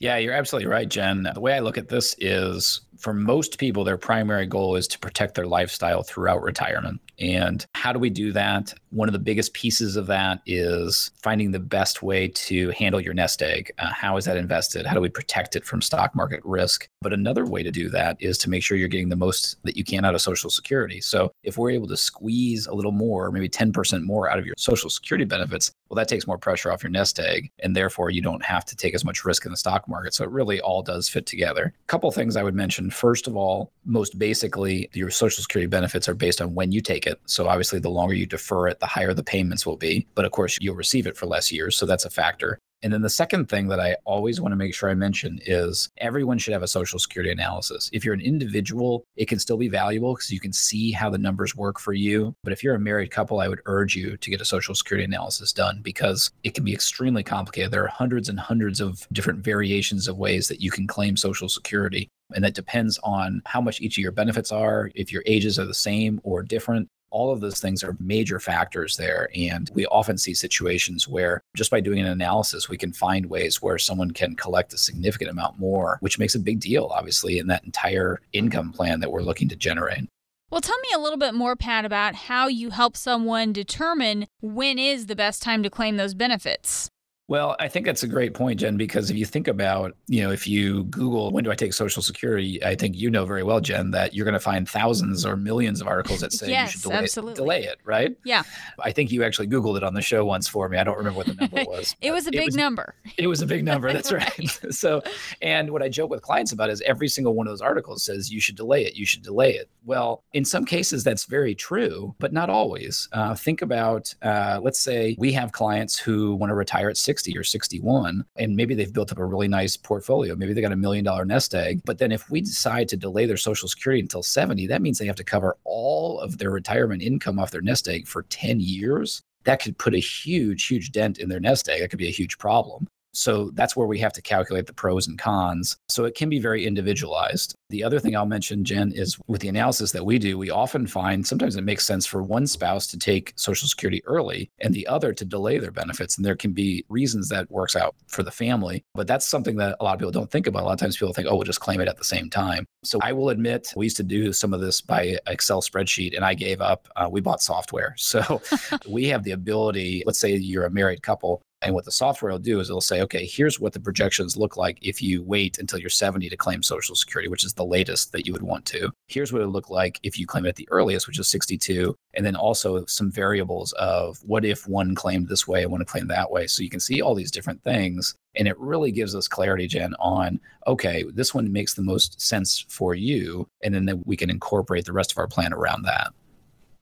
Yeah, 0.00 0.16
you're 0.16 0.34
absolutely 0.34 0.70
right, 0.70 0.88
Jen. 0.88 1.28
The 1.34 1.40
way 1.40 1.54
I 1.54 1.58
look 1.58 1.76
at 1.76 1.88
this 1.88 2.14
is 2.18 2.80
for 2.98 3.14
most 3.14 3.58
people, 3.58 3.84
their 3.84 3.96
primary 3.96 4.46
goal 4.46 4.76
is 4.76 4.88
to 4.88 4.98
protect 4.98 5.34
their 5.34 5.46
lifestyle 5.46 6.02
throughout 6.02 6.42
retirement. 6.42 7.00
And 7.18 7.64
how 7.74 7.92
do 7.92 7.98
we 7.98 8.10
do 8.10 8.32
that? 8.32 8.72
One 8.90 9.08
of 9.08 9.12
the 9.12 9.18
biggest 9.18 9.52
pieces 9.52 9.96
of 9.96 10.06
that 10.06 10.40
is 10.46 11.10
finding 11.22 11.50
the 11.50 11.58
best 11.58 12.02
way 12.02 12.28
to 12.28 12.70
handle 12.70 13.00
your 13.00 13.14
nest 13.14 13.42
egg. 13.42 13.72
Uh, 13.78 13.92
how 13.92 14.16
is 14.16 14.24
that 14.26 14.36
invested? 14.36 14.86
How 14.86 14.94
do 14.94 15.00
we 15.00 15.08
protect 15.08 15.56
it 15.56 15.64
from 15.64 15.82
stock 15.82 16.14
market 16.14 16.40
risk? 16.44 16.88
But 17.00 17.12
another 17.12 17.44
way 17.44 17.62
to 17.62 17.70
do 17.70 17.88
that 17.90 18.16
is 18.20 18.38
to 18.38 18.50
make 18.50 18.62
sure 18.62 18.76
you're 18.76 18.88
getting 18.88 19.08
the 19.08 19.16
most 19.16 19.56
that 19.64 19.76
you 19.76 19.84
can 19.84 20.04
out 20.04 20.14
of 20.14 20.20
Social 20.20 20.50
Security. 20.50 21.00
So 21.00 21.32
if 21.42 21.58
we're 21.58 21.70
able 21.70 21.88
to 21.88 21.96
squeeze 21.96 22.66
a 22.66 22.74
little 22.74 22.92
more, 22.92 23.30
maybe 23.30 23.48
10% 23.48 24.02
more 24.02 24.30
out 24.30 24.38
of 24.38 24.46
your 24.46 24.54
Social 24.56 24.90
Security 24.90 25.24
benefits, 25.24 25.72
well, 25.88 25.96
that 25.96 26.08
takes 26.08 26.26
more 26.26 26.38
pressure 26.38 26.70
off 26.70 26.82
your 26.82 26.90
nest 26.90 27.18
egg. 27.18 27.50
And 27.60 27.74
therefore, 27.74 28.10
you 28.10 28.22
don't 28.22 28.44
have 28.44 28.64
to 28.66 28.76
take 28.76 28.94
as 28.94 29.04
much 29.04 29.24
risk 29.24 29.44
in 29.44 29.50
the 29.50 29.56
stock 29.56 29.88
market. 29.88 30.14
So 30.14 30.24
it 30.24 30.30
really 30.30 30.60
all 30.60 30.82
does 30.82 31.08
fit 31.08 31.26
together. 31.26 31.72
A 31.82 31.86
couple 31.86 32.10
things 32.10 32.36
I 32.36 32.42
would 32.42 32.54
mention. 32.54 32.87
First 32.90 33.26
of 33.26 33.36
all, 33.36 33.72
most 33.84 34.18
basically, 34.18 34.90
your 34.92 35.10
Social 35.10 35.42
Security 35.42 35.68
benefits 35.68 36.08
are 36.08 36.14
based 36.14 36.40
on 36.40 36.54
when 36.54 36.72
you 36.72 36.80
take 36.80 37.06
it. 37.06 37.20
So 37.26 37.48
obviously, 37.48 37.78
the 37.78 37.90
longer 37.90 38.14
you 38.14 38.26
defer 38.26 38.68
it, 38.68 38.80
the 38.80 38.86
higher 38.86 39.14
the 39.14 39.22
payments 39.22 39.66
will 39.66 39.76
be. 39.76 40.06
But 40.14 40.24
of 40.24 40.32
course, 40.32 40.58
you'll 40.60 40.74
receive 40.74 41.06
it 41.06 41.16
for 41.16 41.26
less 41.26 41.52
years. 41.52 41.76
So 41.76 41.86
that's 41.86 42.04
a 42.04 42.10
factor. 42.10 42.58
And 42.82 42.92
then 42.92 43.02
the 43.02 43.10
second 43.10 43.48
thing 43.48 43.68
that 43.68 43.80
I 43.80 43.96
always 44.04 44.40
want 44.40 44.52
to 44.52 44.56
make 44.56 44.74
sure 44.74 44.88
I 44.88 44.94
mention 44.94 45.40
is 45.44 45.88
everyone 45.98 46.38
should 46.38 46.52
have 46.52 46.62
a 46.62 46.68
social 46.68 46.98
security 46.98 47.32
analysis. 47.32 47.90
If 47.92 48.04
you're 48.04 48.14
an 48.14 48.20
individual, 48.20 49.04
it 49.16 49.26
can 49.26 49.38
still 49.38 49.56
be 49.56 49.68
valuable 49.68 50.14
because 50.14 50.30
you 50.30 50.40
can 50.40 50.52
see 50.52 50.92
how 50.92 51.10
the 51.10 51.18
numbers 51.18 51.56
work 51.56 51.80
for 51.80 51.92
you. 51.92 52.34
But 52.44 52.52
if 52.52 52.62
you're 52.62 52.76
a 52.76 52.80
married 52.80 53.10
couple, 53.10 53.40
I 53.40 53.48
would 53.48 53.60
urge 53.66 53.96
you 53.96 54.16
to 54.16 54.30
get 54.30 54.40
a 54.40 54.44
social 54.44 54.74
security 54.74 55.04
analysis 55.04 55.52
done 55.52 55.80
because 55.82 56.30
it 56.44 56.54
can 56.54 56.64
be 56.64 56.72
extremely 56.72 57.22
complicated. 57.22 57.72
There 57.72 57.84
are 57.84 57.88
hundreds 57.88 58.28
and 58.28 58.38
hundreds 58.38 58.80
of 58.80 59.08
different 59.12 59.40
variations 59.40 60.06
of 60.06 60.18
ways 60.18 60.48
that 60.48 60.60
you 60.60 60.70
can 60.70 60.86
claim 60.86 61.16
social 61.16 61.48
security. 61.48 62.08
And 62.34 62.44
that 62.44 62.54
depends 62.54 62.98
on 63.02 63.40
how 63.46 63.60
much 63.60 63.80
each 63.80 63.96
of 63.96 64.02
your 64.02 64.12
benefits 64.12 64.52
are, 64.52 64.90
if 64.94 65.10
your 65.12 65.22
ages 65.26 65.58
are 65.58 65.64
the 65.64 65.74
same 65.74 66.20
or 66.22 66.42
different. 66.42 66.88
All 67.10 67.32
of 67.32 67.40
those 67.40 67.60
things 67.60 67.82
are 67.82 67.96
major 67.98 68.38
factors 68.38 68.96
there. 68.96 69.28
And 69.34 69.70
we 69.74 69.86
often 69.86 70.18
see 70.18 70.34
situations 70.34 71.08
where 71.08 71.40
just 71.56 71.70
by 71.70 71.80
doing 71.80 72.00
an 72.00 72.06
analysis, 72.06 72.68
we 72.68 72.76
can 72.76 72.92
find 72.92 73.26
ways 73.26 73.62
where 73.62 73.78
someone 73.78 74.10
can 74.10 74.36
collect 74.36 74.72
a 74.72 74.78
significant 74.78 75.30
amount 75.30 75.58
more, 75.58 75.98
which 76.00 76.18
makes 76.18 76.34
a 76.34 76.40
big 76.40 76.60
deal, 76.60 76.90
obviously, 76.92 77.38
in 77.38 77.46
that 77.48 77.64
entire 77.64 78.20
income 78.32 78.72
plan 78.72 79.00
that 79.00 79.10
we're 79.10 79.22
looking 79.22 79.48
to 79.48 79.56
generate. 79.56 80.08
Well, 80.50 80.62
tell 80.62 80.78
me 80.78 80.88
a 80.94 80.98
little 80.98 81.18
bit 81.18 81.34
more, 81.34 81.56
Pat, 81.56 81.84
about 81.84 82.14
how 82.14 82.48
you 82.48 82.70
help 82.70 82.96
someone 82.96 83.52
determine 83.52 84.26
when 84.40 84.78
is 84.78 85.06
the 85.06 85.16
best 85.16 85.42
time 85.42 85.62
to 85.62 85.68
claim 85.68 85.96
those 85.96 86.14
benefits. 86.14 86.88
Well, 87.28 87.56
I 87.60 87.68
think 87.68 87.84
that's 87.84 88.02
a 88.02 88.08
great 88.08 88.32
point, 88.32 88.60
Jen, 88.60 88.78
because 88.78 89.10
if 89.10 89.16
you 89.16 89.26
think 89.26 89.48
about, 89.48 89.94
you 90.06 90.22
know, 90.22 90.30
if 90.30 90.48
you 90.48 90.84
Google 90.84 91.30
when 91.30 91.44
do 91.44 91.50
I 91.50 91.54
take 91.54 91.74
Social 91.74 92.02
Security, 92.02 92.64
I 92.64 92.74
think 92.74 92.96
you 92.96 93.10
know 93.10 93.26
very 93.26 93.42
well, 93.42 93.60
Jen, 93.60 93.90
that 93.90 94.14
you're 94.14 94.24
going 94.24 94.32
to 94.32 94.40
find 94.40 94.66
thousands 94.66 95.26
or 95.26 95.36
millions 95.36 95.82
of 95.82 95.86
articles 95.86 96.20
that 96.20 96.32
say 96.32 96.48
yes, 96.48 96.68
you 96.68 96.72
should 96.72 96.82
delay, 96.88 96.96
absolutely. 96.96 97.32
It, 97.32 97.36
delay 97.36 97.62
it, 97.64 97.78
right? 97.84 98.16
Yeah. 98.24 98.44
I 98.82 98.92
think 98.92 99.12
you 99.12 99.24
actually 99.24 99.48
Googled 99.48 99.76
it 99.76 99.82
on 99.82 99.92
the 99.92 100.00
show 100.00 100.24
once 100.24 100.48
for 100.48 100.70
me. 100.70 100.78
I 100.78 100.84
don't 100.84 100.96
remember 100.96 101.18
what 101.18 101.26
the 101.26 101.34
number 101.34 101.64
was. 101.68 101.94
it 102.00 102.12
was 102.12 102.26
a 102.26 102.30
big 102.30 102.46
was, 102.46 102.56
number. 102.56 102.94
It 103.18 103.26
was 103.26 103.42
a 103.42 103.46
big 103.46 103.62
number. 103.70 103.92
That's 103.92 104.10
right. 104.10 104.60
so, 104.70 105.02
and 105.42 105.70
what 105.70 105.82
I 105.82 105.90
joke 105.90 106.08
with 106.08 106.22
clients 106.22 106.52
about 106.52 106.70
is 106.70 106.80
every 106.80 107.08
single 107.08 107.34
one 107.34 107.46
of 107.46 107.50
those 107.50 107.60
articles 107.60 108.02
says 108.02 108.32
you 108.32 108.40
should 108.40 108.56
delay 108.56 108.86
it. 108.86 108.94
You 108.94 109.04
should 109.04 109.22
delay 109.22 109.52
it. 109.52 109.68
Well, 109.84 110.24
in 110.32 110.46
some 110.46 110.64
cases, 110.64 111.04
that's 111.04 111.26
very 111.26 111.54
true, 111.54 112.14
but 112.18 112.32
not 112.32 112.48
always. 112.48 113.06
Uh, 113.12 113.34
think 113.34 113.60
about, 113.60 114.14
uh, 114.22 114.60
let's 114.62 114.80
say 114.80 115.14
we 115.18 115.32
have 115.32 115.52
clients 115.52 115.98
who 115.98 116.34
want 116.34 116.50
to 116.50 116.54
retire 116.54 116.88
at 116.88 116.96
60 116.96 117.17
or 117.36 117.44
61 117.44 118.24
and 118.36 118.56
maybe 118.56 118.74
they've 118.74 118.92
built 118.92 119.12
up 119.12 119.18
a 119.18 119.24
really 119.24 119.48
nice 119.48 119.76
portfolio. 119.76 120.36
Maybe 120.36 120.52
they 120.52 120.60
got 120.60 120.72
a 120.72 120.76
million 120.76 121.04
dollar 121.04 121.24
nest 121.24 121.54
egg. 121.54 121.80
But 121.84 121.98
then 121.98 122.12
if 122.12 122.30
we 122.30 122.40
decide 122.40 122.88
to 122.88 122.96
delay 122.96 123.26
their 123.26 123.36
Social 123.36 123.68
Security 123.68 124.00
until 124.00 124.22
70, 124.22 124.66
that 124.66 124.82
means 124.82 124.98
they 124.98 125.06
have 125.06 125.16
to 125.16 125.24
cover 125.24 125.56
all 125.64 126.20
of 126.20 126.38
their 126.38 126.50
retirement 126.50 127.02
income 127.02 127.38
off 127.38 127.50
their 127.50 127.60
nest 127.60 127.88
egg 127.88 128.06
for 128.06 128.22
10 128.24 128.60
years. 128.60 129.22
That 129.44 129.62
could 129.62 129.78
put 129.78 129.94
a 129.94 129.98
huge, 129.98 130.66
huge 130.66 130.92
dent 130.92 131.18
in 131.18 131.28
their 131.28 131.40
nest 131.40 131.68
egg. 131.68 131.80
That 131.80 131.88
could 131.88 131.98
be 131.98 132.08
a 132.08 132.12
huge 132.12 132.38
problem. 132.38 132.86
So 133.12 133.50
that's 133.54 133.76
where 133.76 133.86
we 133.86 133.98
have 133.98 134.12
to 134.14 134.22
calculate 134.22 134.66
the 134.66 134.72
pros 134.72 135.06
and 135.06 135.18
cons. 135.18 135.76
So 135.88 136.04
it 136.04 136.14
can 136.14 136.28
be 136.28 136.38
very 136.38 136.66
individualized. 136.66 137.54
The 137.70 137.84
other 137.84 138.00
thing 138.00 138.16
I'll 138.16 138.26
mention, 138.26 138.64
Jen, 138.64 138.92
is 138.92 139.18
with 139.26 139.40
the 139.40 139.48
analysis 139.48 139.92
that 139.92 140.04
we 140.04 140.18
do, 140.18 140.38
we 140.38 140.50
often 140.50 140.86
find 140.86 141.26
sometimes 141.26 141.56
it 141.56 141.64
makes 141.64 141.86
sense 141.86 142.06
for 142.06 142.22
one 142.22 142.46
spouse 142.46 142.86
to 142.88 142.98
take 142.98 143.32
Social 143.36 143.68
Security 143.68 144.02
early 144.06 144.50
and 144.60 144.72
the 144.72 144.86
other 144.86 145.12
to 145.12 145.24
delay 145.24 145.58
their 145.58 145.70
benefits. 145.70 146.16
And 146.16 146.24
there 146.24 146.36
can 146.36 146.52
be 146.52 146.84
reasons 146.88 147.28
that 147.28 147.50
works 147.50 147.76
out 147.76 147.94
for 148.06 148.22
the 148.22 148.30
family. 148.30 148.84
But 148.94 149.06
that's 149.06 149.26
something 149.26 149.56
that 149.56 149.76
a 149.80 149.84
lot 149.84 149.94
of 149.94 149.98
people 149.98 150.12
don't 150.12 150.30
think 150.30 150.46
about. 150.46 150.62
A 150.62 150.66
lot 150.66 150.72
of 150.72 150.80
times 150.80 150.96
people 150.96 151.12
think, 151.12 151.28
oh, 151.28 151.34
we'll 151.36 151.44
just 151.44 151.60
claim 151.60 151.80
it 151.80 151.88
at 151.88 151.98
the 151.98 152.04
same 152.04 152.30
time. 152.30 152.66
So 152.84 152.98
I 153.02 153.12
will 153.12 153.28
admit, 153.30 153.72
we 153.76 153.86
used 153.86 153.96
to 153.98 154.02
do 154.02 154.32
some 154.32 154.54
of 154.54 154.60
this 154.60 154.80
by 154.80 155.18
Excel 155.26 155.60
spreadsheet 155.60 156.14
and 156.14 156.24
I 156.24 156.34
gave 156.34 156.60
up. 156.60 156.88
Uh, 156.96 157.08
we 157.10 157.20
bought 157.20 157.42
software. 157.42 157.94
So 158.08 158.40
we 158.88 159.04
have 159.08 159.22
the 159.22 159.32
ability, 159.32 160.02
let's 160.06 160.18
say 160.18 160.34
you're 160.34 160.64
a 160.64 160.70
married 160.70 161.02
couple, 161.02 161.42
and 161.62 161.74
what 161.74 161.84
the 161.84 161.92
software 161.92 162.30
will 162.30 162.38
do 162.38 162.60
is 162.60 162.68
it'll 162.68 162.80
say, 162.80 163.00
okay, 163.02 163.26
here's 163.26 163.58
what 163.58 163.72
the 163.72 163.80
projections 163.80 164.36
look 164.36 164.56
like 164.56 164.78
if 164.80 165.02
you 165.02 165.22
wait 165.22 165.58
until 165.58 165.78
you're 165.78 165.90
70 165.90 166.28
to 166.28 166.36
claim 166.36 166.62
Social 166.62 166.94
Security, 166.94 167.28
which 167.28 167.44
is 167.44 167.54
the 167.54 167.64
latest 167.64 168.12
that 168.12 168.26
you 168.26 168.32
would 168.32 168.42
want 168.42 168.64
to. 168.66 168.92
Here's 169.08 169.32
what 169.32 169.42
it 169.42 169.46
would 169.46 169.54
look 169.54 169.68
like 169.68 169.98
if 170.04 170.18
you 170.18 170.26
claim 170.26 170.46
it 170.46 170.50
at 170.50 170.56
the 170.56 170.68
earliest, 170.70 171.08
which 171.08 171.18
is 171.18 171.26
62. 171.26 171.96
And 172.14 172.24
then 172.24 172.36
also 172.36 172.84
some 172.86 173.10
variables 173.10 173.72
of 173.72 174.18
what 174.24 174.44
if 174.44 174.68
one 174.68 174.94
claimed 174.94 175.28
this 175.28 175.48
way 175.48 175.62
and 175.62 175.72
one 175.72 175.84
claimed 175.84 176.10
that 176.10 176.30
way. 176.30 176.46
So 176.46 176.62
you 176.62 176.70
can 176.70 176.80
see 176.80 177.00
all 177.00 177.14
these 177.14 177.32
different 177.32 177.62
things. 177.64 178.14
And 178.36 178.46
it 178.46 178.58
really 178.58 178.92
gives 178.92 179.16
us 179.16 179.26
clarity, 179.26 179.66
Jen, 179.66 179.94
on, 179.98 180.40
okay, 180.68 181.04
this 181.12 181.34
one 181.34 181.52
makes 181.52 181.74
the 181.74 181.82
most 181.82 182.20
sense 182.20 182.64
for 182.68 182.94
you. 182.94 183.48
And 183.64 183.74
then 183.74 184.02
we 184.04 184.16
can 184.16 184.30
incorporate 184.30 184.84
the 184.84 184.92
rest 184.92 185.10
of 185.10 185.18
our 185.18 185.26
plan 185.26 185.52
around 185.52 185.82
that. 185.82 186.12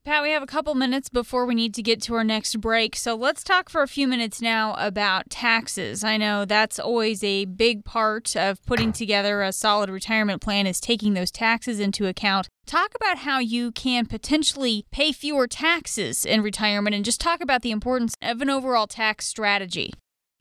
Pat, 0.06 0.22
we 0.22 0.30
have 0.30 0.42
a 0.44 0.46
couple 0.46 0.72
minutes 0.76 1.08
before 1.08 1.46
we 1.46 1.56
need 1.56 1.74
to 1.74 1.82
get 1.82 2.00
to 2.02 2.14
our 2.14 2.22
next 2.22 2.60
break. 2.60 2.94
So 2.94 3.16
let's 3.16 3.42
talk 3.42 3.68
for 3.68 3.82
a 3.82 3.88
few 3.88 4.06
minutes 4.06 4.40
now 4.40 4.76
about 4.78 5.28
taxes. 5.30 6.04
I 6.04 6.16
know 6.16 6.44
that's 6.44 6.78
always 6.78 7.24
a 7.24 7.44
big 7.46 7.84
part 7.84 8.36
of 8.36 8.64
putting 8.66 8.92
together 8.92 9.42
a 9.42 9.50
solid 9.50 9.90
retirement 9.90 10.40
plan 10.40 10.68
is 10.68 10.78
taking 10.78 11.14
those 11.14 11.32
taxes 11.32 11.80
into 11.80 12.06
account. 12.06 12.48
Talk 12.66 12.92
about 12.94 13.18
how 13.18 13.40
you 13.40 13.72
can 13.72 14.06
potentially 14.06 14.84
pay 14.92 15.10
fewer 15.10 15.48
taxes 15.48 16.24
in 16.24 16.40
retirement 16.40 16.94
and 16.94 17.04
just 17.04 17.20
talk 17.20 17.40
about 17.40 17.62
the 17.62 17.72
importance 17.72 18.14
of 18.22 18.40
an 18.40 18.48
overall 18.48 18.86
tax 18.86 19.26
strategy. 19.26 19.92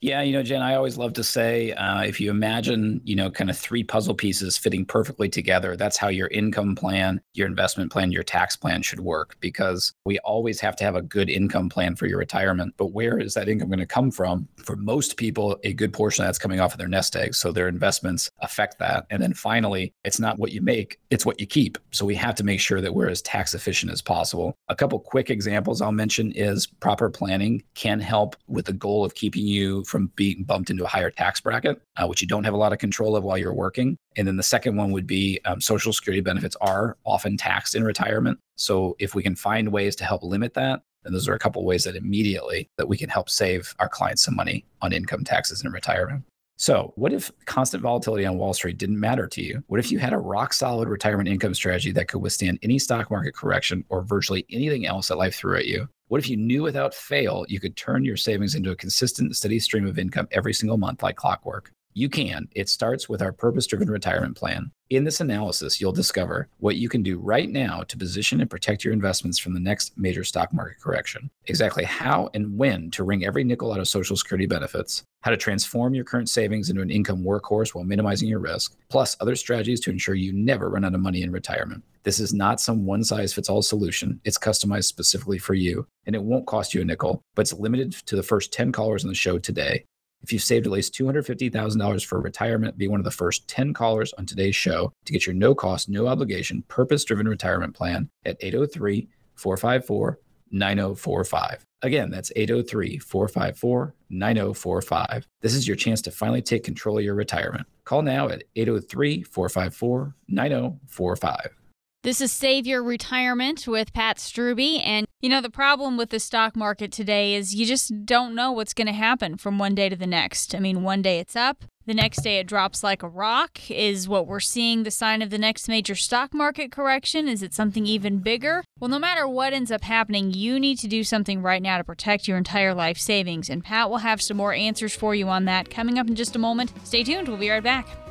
Yeah, 0.02 0.20
you 0.20 0.34
know, 0.34 0.42
Jen, 0.42 0.60
I 0.60 0.74
always 0.74 0.98
love 0.98 1.14
to 1.14 1.24
say 1.24 1.72
uh, 1.72 2.02
if 2.02 2.20
you 2.20 2.30
imagine, 2.30 3.00
you 3.04 3.16
know, 3.16 3.30
kind 3.30 3.48
of 3.48 3.56
three 3.56 3.82
puzzle 3.82 4.14
pieces 4.14 4.58
fitting 4.58 4.84
perfectly 4.84 5.26
together, 5.26 5.74
that's 5.74 5.96
how 5.96 6.08
your 6.08 6.28
income 6.28 6.74
plan, 6.74 7.22
your 7.32 7.46
investment 7.46 7.90
plan, 7.90 8.12
your 8.12 8.22
tax 8.22 8.56
plan 8.56 8.82
should 8.82 9.00
work 9.00 9.36
because 9.40 9.94
we 10.04 10.18
always 10.18 10.60
have 10.60 10.76
to 10.76 10.84
have 10.84 10.96
a 10.96 11.02
good 11.02 11.30
income 11.30 11.70
plan 11.70 11.96
for 11.96 12.06
your 12.06 12.18
retirement. 12.18 12.74
But 12.76 12.88
where 12.88 13.18
is 13.18 13.32
that 13.34 13.48
income 13.48 13.68
going 13.68 13.78
to 13.78 13.86
come 13.86 14.10
from? 14.10 14.46
For 14.58 14.76
most 14.76 15.16
people, 15.16 15.58
a 15.64 15.72
good 15.72 15.94
portion 15.94 16.24
of 16.24 16.28
that's 16.28 16.38
coming 16.38 16.60
off 16.60 16.72
of 16.72 16.78
their 16.78 16.88
nest 16.88 17.16
egg. 17.16 17.34
So 17.34 17.50
their 17.50 17.66
investments 17.66 18.28
affect 18.40 18.78
that. 18.80 19.06
And 19.08 19.22
then 19.22 19.32
finally, 19.32 19.94
it's 20.04 20.20
not 20.20 20.38
what 20.38 20.52
you 20.52 20.60
make, 20.60 21.00
it's 21.08 21.24
what 21.24 21.40
you 21.40 21.46
keep. 21.46 21.78
So 21.92 22.04
we 22.04 22.16
have 22.16 22.34
to 22.34 22.44
make 22.44 22.60
sure 22.60 22.82
that 22.82 22.94
we're 22.94 23.08
as 23.08 23.22
tax 23.22 23.54
efficient 23.54 23.90
as 23.90 24.02
possible. 24.02 24.56
A 24.68 24.76
couple 24.76 25.00
quick 25.00 25.30
examples 25.30 25.80
I'll 25.80 25.90
mention 25.90 26.32
is 26.32 26.66
proper 26.66 27.08
planning 27.08 27.62
can 27.74 27.98
help 27.98 28.36
with 28.46 28.66
the 28.66 28.74
goal 28.74 29.02
of 29.02 29.14
keeping 29.14 29.46
you 29.46 29.84
from 29.86 29.95
being 29.98 30.44
bumped 30.44 30.70
into 30.70 30.84
a 30.84 30.88
higher 30.88 31.10
tax 31.10 31.40
bracket, 31.40 31.80
uh, 31.96 32.06
which 32.06 32.20
you 32.20 32.28
don't 32.28 32.44
have 32.44 32.54
a 32.54 32.58
lot 32.58 32.72
of 32.72 32.78
control 32.78 33.16
of 33.16 33.24
while 33.24 33.38
you're 33.38 33.54
working. 33.54 33.96
And 34.16 34.26
then 34.26 34.36
the 34.36 34.42
second 34.42 34.76
one 34.76 34.92
would 34.92 35.06
be 35.06 35.40
um, 35.44 35.60
Social 35.60 35.92
Security 35.92 36.20
benefits 36.20 36.56
are 36.60 36.96
often 37.04 37.36
taxed 37.36 37.74
in 37.74 37.84
retirement. 37.84 38.38
So 38.56 38.96
if 38.98 39.14
we 39.14 39.22
can 39.22 39.36
find 39.36 39.72
ways 39.72 39.96
to 39.96 40.04
help 40.04 40.22
limit 40.22 40.54
that, 40.54 40.82
then 41.04 41.12
those 41.12 41.28
are 41.28 41.34
a 41.34 41.38
couple 41.38 41.64
ways 41.64 41.84
that 41.84 41.96
immediately 41.96 42.68
that 42.78 42.88
we 42.88 42.96
can 42.96 43.08
help 43.08 43.30
save 43.30 43.74
our 43.78 43.88
clients 43.88 44.22
some 44.22 44.34
money 44.34 44.64
on 44.82 44.92
income 44.92 45.24
taxes 45.24 45.64
in 45.64 45.70
retirement. 45.70 46.24
So, 46.58 46.94
what 46.96 47.12
if 47.12 47.30
constant 47.44 47.82
volatility 47.82 48.24
on 48.24 48.38
Wall 48.38 48.54
Street 48.54 48.78
didn't 48.78 48.98
matter 48.98 49.26
to 49.26 49.42
you? 49.42 49.62
What 49.66 49.78
if 49.78 49.92
you 49.92 49.98
had 49.98 50.14
a 50.14 50.18
rock 50.18 50.54
solid 50.54 50.88
retirement 50.88 51.28
income 51.28 51.54
strategy 51.54 51.92
that 51.92 52.08
could 52.08 52.22
withstand 52.22 52.58
any 52.62 52.78
stock 52.78 53.10
market 53.10 53.34
correction 53.34 53.84
or 53.90 54.02
virtually 54.02 54.46
anything 54.50 54.86
else 54.86 55.08
that 55.08 55.18
life 55.18 55.34
threw 55.34 55.56
at 55.56 55.66
you? 55.66 55.86
What 56.08 56.18
if 56.18 56.28
you 56.28 56.36
knew 56.36 56.62
without 56.62 56.94
fail 56.94 57.44
you 57.48 57.58
could 57.58 57.76
turn 57.76 58.04
your 58.04 58.16
savings 58.16 58.54
into 58.54 58.70
a 58.70 58.76
consistent, 58.76 59.34
steady 59.34 59.58
stream 59.58 59.86
of 59.86 59.98
income 59.98 60.28
every 60.30 60.54
single 60.54 60.76
month 60.76 61.02
like 61.02 61.16
clockwork? 61.16 61.72
You 61.98 62.10
can. 62.10 62.46
It 62.54 62.68
starts 62.68 63.08
with 63.08 63.22
our 63.22 63.32
purpose 63.32 63.66
driven 63.66 63.88
retirement 63.88 64.36
plan. 64.36 64.70
In 64.90 65.04
this 65.04 65.22
analysis, 65.22 65.80
you'll 65.80 65.92
discover 65.92 66.46
what 66.58 66.76
you 66.76 66.90
can 66.90 67.02
do 67.02 67.18
right 67.18 67.48
now 67.48 67.84
to 67.84 67.96
position 67.96 68.42
and 68.42 68.50
protect 68.50 68.84
your 68.84 68.92
investments 68.92 69.38
from 69.38 69.54
the 69.54 69.60
next 69.60 69.96
major 69.96 70.22
stock 70.22 70.52
market 70.52 70.78
correction. 70.78 71.30
Exactly 71.46 71.84
how 71.84 72.28
and 72.34 72.58
when 72.58 72.90
to 72.90 73.02
wring 73.02 73.24
every 73.24 73.44
nickel 73.44 73.72
out 73.72 73.80
of 73.80 73.88
Social 73.88 74.14
Security 74.14 74.44
benefits, 74.44 75.04
how 75.22 75.30
to 75.30 75.38
transform 75.38 75.94
your 75.94 76.04
current 76.04 76.28
savings 76.28 76.68
into 76.68 76.82
an 76.82 76.90
income 76.90 77.24
workhorse 77.24 77.74
while 77.74 77.82
minimizing 77.82 78.28
your 78.28 78.40
risk, 78.40 78.76
plus 78.90 79.16
other 79.22 79.34
strategies 79.34 79.80
to 79.80 79.90
ensure 79.90 80.14
you 80.14 80.34
never 80.34 80.68
run 80.68 80.84
out 80.84 80.94
of 80.94 81.00
money 81.00 81.22
in 81.22 81.32
retirement. 81.32 81.82
This 82.02 82.20
is 82.20 82.34
not 82.34 82.60
some 82.60 82.84
one 82.84 83.04
size 83.04 83.32
fits 83.32 83.48
all 83.48 83.62
solution. 83.62 84.20
It's 84.22 84.38
customized 84.38 84.84
specifically 84.84 85.38
for 85.38 85.54
you, 85.54 85.86
and 86.04 86.14
it 86.14 86.22
won't 86.22 86.46
cost 86.46 86.74
you 86.74 86.82
a 86.82 86.84
nickel, 86.84 87.22
but 87.34 87.40
it's 87.40 87.54
limited 87.54 87.92
to 87.92 88.16
the 88.16 88.22
first 88.22 88.52
10 88.52 88.70
callers 88.70 89.02
on 89.02 89.08
the 89.08 89.14
show 89.14 89.38
today. 89.38 89.86
If 90.26 90.32
you've 90.32 90.42
saved 90.42 90.66
at 90.66 90.72
least 90.72 90.92
$250,000 90.94 92.04
for 92.04 92.20
retirement, 92.20 92.76
be 92.76 92.88
one 92.88 92.98
of 92.98 93.04
the 93.04 93.12
first 93.12 93.46
10 93.46 93.72
callers 93.72 94.12
on 94.14 94.26
today's 94.26 94.56
show 94.56 94.92
to 95.04 95.12
get 95.12 95.24
your 95.24 95.36
no 95.36 95.54
cost, 95.54 95.88
no 95.88 96.08
obligation, 96.08 96.64
purpose 96.66 97.04
driven 97.04 97.28
retirement 97.28 97.76
plan 97.76 98.10
at 98.24 98.36
803 98.40 99.06
454 99.36 100.18
9045. 100.50 101.64
Again, 101.82 102.10
that's 102.10 102.32
803 102.34 102.98
454 102.98 103.94
9045. 104.10 105.28
This 105.42 105.54
is 105.54 105.68
your 105.68 105.76
chance 105.76 106.02
to 106.02 106.10
finally 106.10 106.42
take 106.42 106.64
control 106.64 106.98
of 106.98 107.04
your 107.04 107.14
retirement. 107.14 107.68
Call 107.84 108.02
now 108.02 108.28
at 108.28 108.42
803 108.56 109.22
454 109.22 110.12
9045. 110.26 111.56
This 112.02 112.20
is 112.20 112.30
Save 112.30 112.68
Your 112.68 112.84
Retirement 112.84 113.66
with 113.66 113.92
Pat 113.92 114.18
Strubbe. 114.18 114.80
And, 114.84 115.06
you 115.20 115.28
know, 115.28 115.40
the 115.40 115.50
problem 115.50 115.96
with 115.96 116.10
the 116.10 116.20
stock 116.20 116.54
market 116.54 116.92
today 116.92 117.34
is 117.34 117.54
you 117.54 117.66
just 117.66 118.06
don't 118.06 118.34
know 118.34 118.52
what's 118.52 118.74
going 118.74 118.86
to 118.86 118.92
happen 118.92 119.36
from 119.36 119.58
one 119.58 119.74
day 119.74 119.88
to 119.88 119.96
the 119.96 120.06
next. 120.06 120.54
I 120.54 120.60
mean, 120.60 120.84
one 120.84 121.02
day 121.02 121.18
it's 121.18 121.34
up, 121.34 121.64
the 121.84 121.94
next 121.94 122.22
day 122.22 122.38
it 122.38 122.46
drops 122.46 122.84
like 122.84 123.02
a 123.02 123.08
rock. 123.08 123.68
Is 123.68 124.08
what 124.08 124.28
we're 124.28 124.38
seeing 124.38 124.84
the 124.84 124.90
sign 124.92 125.20
of 125.20 125.30
the 125.30 125.38
next 125.38 125.68
major 125.68 125.96
stock 125.96 126.32
market 126.32 126.70
correction? 126.70 127.26
Is 127.26 127.42
it 127.42 127.52
something 127.52 127.86
even 127.86 128.18
bigger? 128.18 128.62
Well, 128.78 128.88
no 128.88 129.00
matter 129.00 129.26
what 129.26 129.52
ends 129.52 129.72
up 129.72 129.82
happening, 129.82 130.32
you 130.32 130.60
need 130.60 130.78
to 130.78 130.88
do 130.88 131.02
something 131.02 131.42
right 131.42 131.62
now 131.62 131.78
to 131.78 131.84
protect 131.84 132.28
your 132.28 132.38
entire 132.38 132.72
life 132.72 132.98
savings. 132.98 133.50
And 133.50 133.64
Pat 133.64 133.90
will 133.90 133.98
have 133.98 134.22
some 134.22 134.36
more 134.36 134.52
answers 134.52 134.94
for 134.94 135.12
you 135.16 135.28
on 135.28 135.44
that 135.46 135.70
coming 135.70 135.98
up 135.98 136.06
in 136.06 136.14
just 136.14 136.36
a 136.36 136.38
moment. 136.38 136.72
Stay 136.84 137.02
tuned, 137.02 137.26
we'll 137.26 137.36
be 137.36 137.50
right 137.50 137.64
back. 137.64 138.05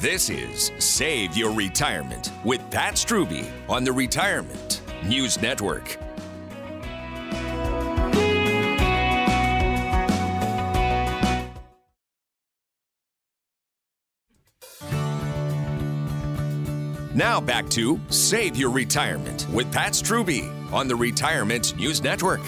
This 0.00 0.30
is 0.30 0.70
Save 0.78 1.36
Your 1.36 1.52
Retirement 1.52 2.30
with 2.44 2.60
Pat 2.70 2.94
Strubbe 2.94 3.44
on 3.68 3.82
the 3.82 3.92
Retirement 3.92 4.80
News 5.04 5.42
Network. 5.42 5.98
Now 17.12 17.40
back 17.40 17.68
to 17.70 17.98
Save 18.10 18.56
Your 18.56 18.70
Retirement 18.70 19.48
with 19.52 19.72
Pat 19.72 19.94
Strubbe 19.94 20.72
on 20.72 20.86
the 20.86 20.94
Retirement 20.94 21.76
News 21.76 22.00
Network. 22.04 22.42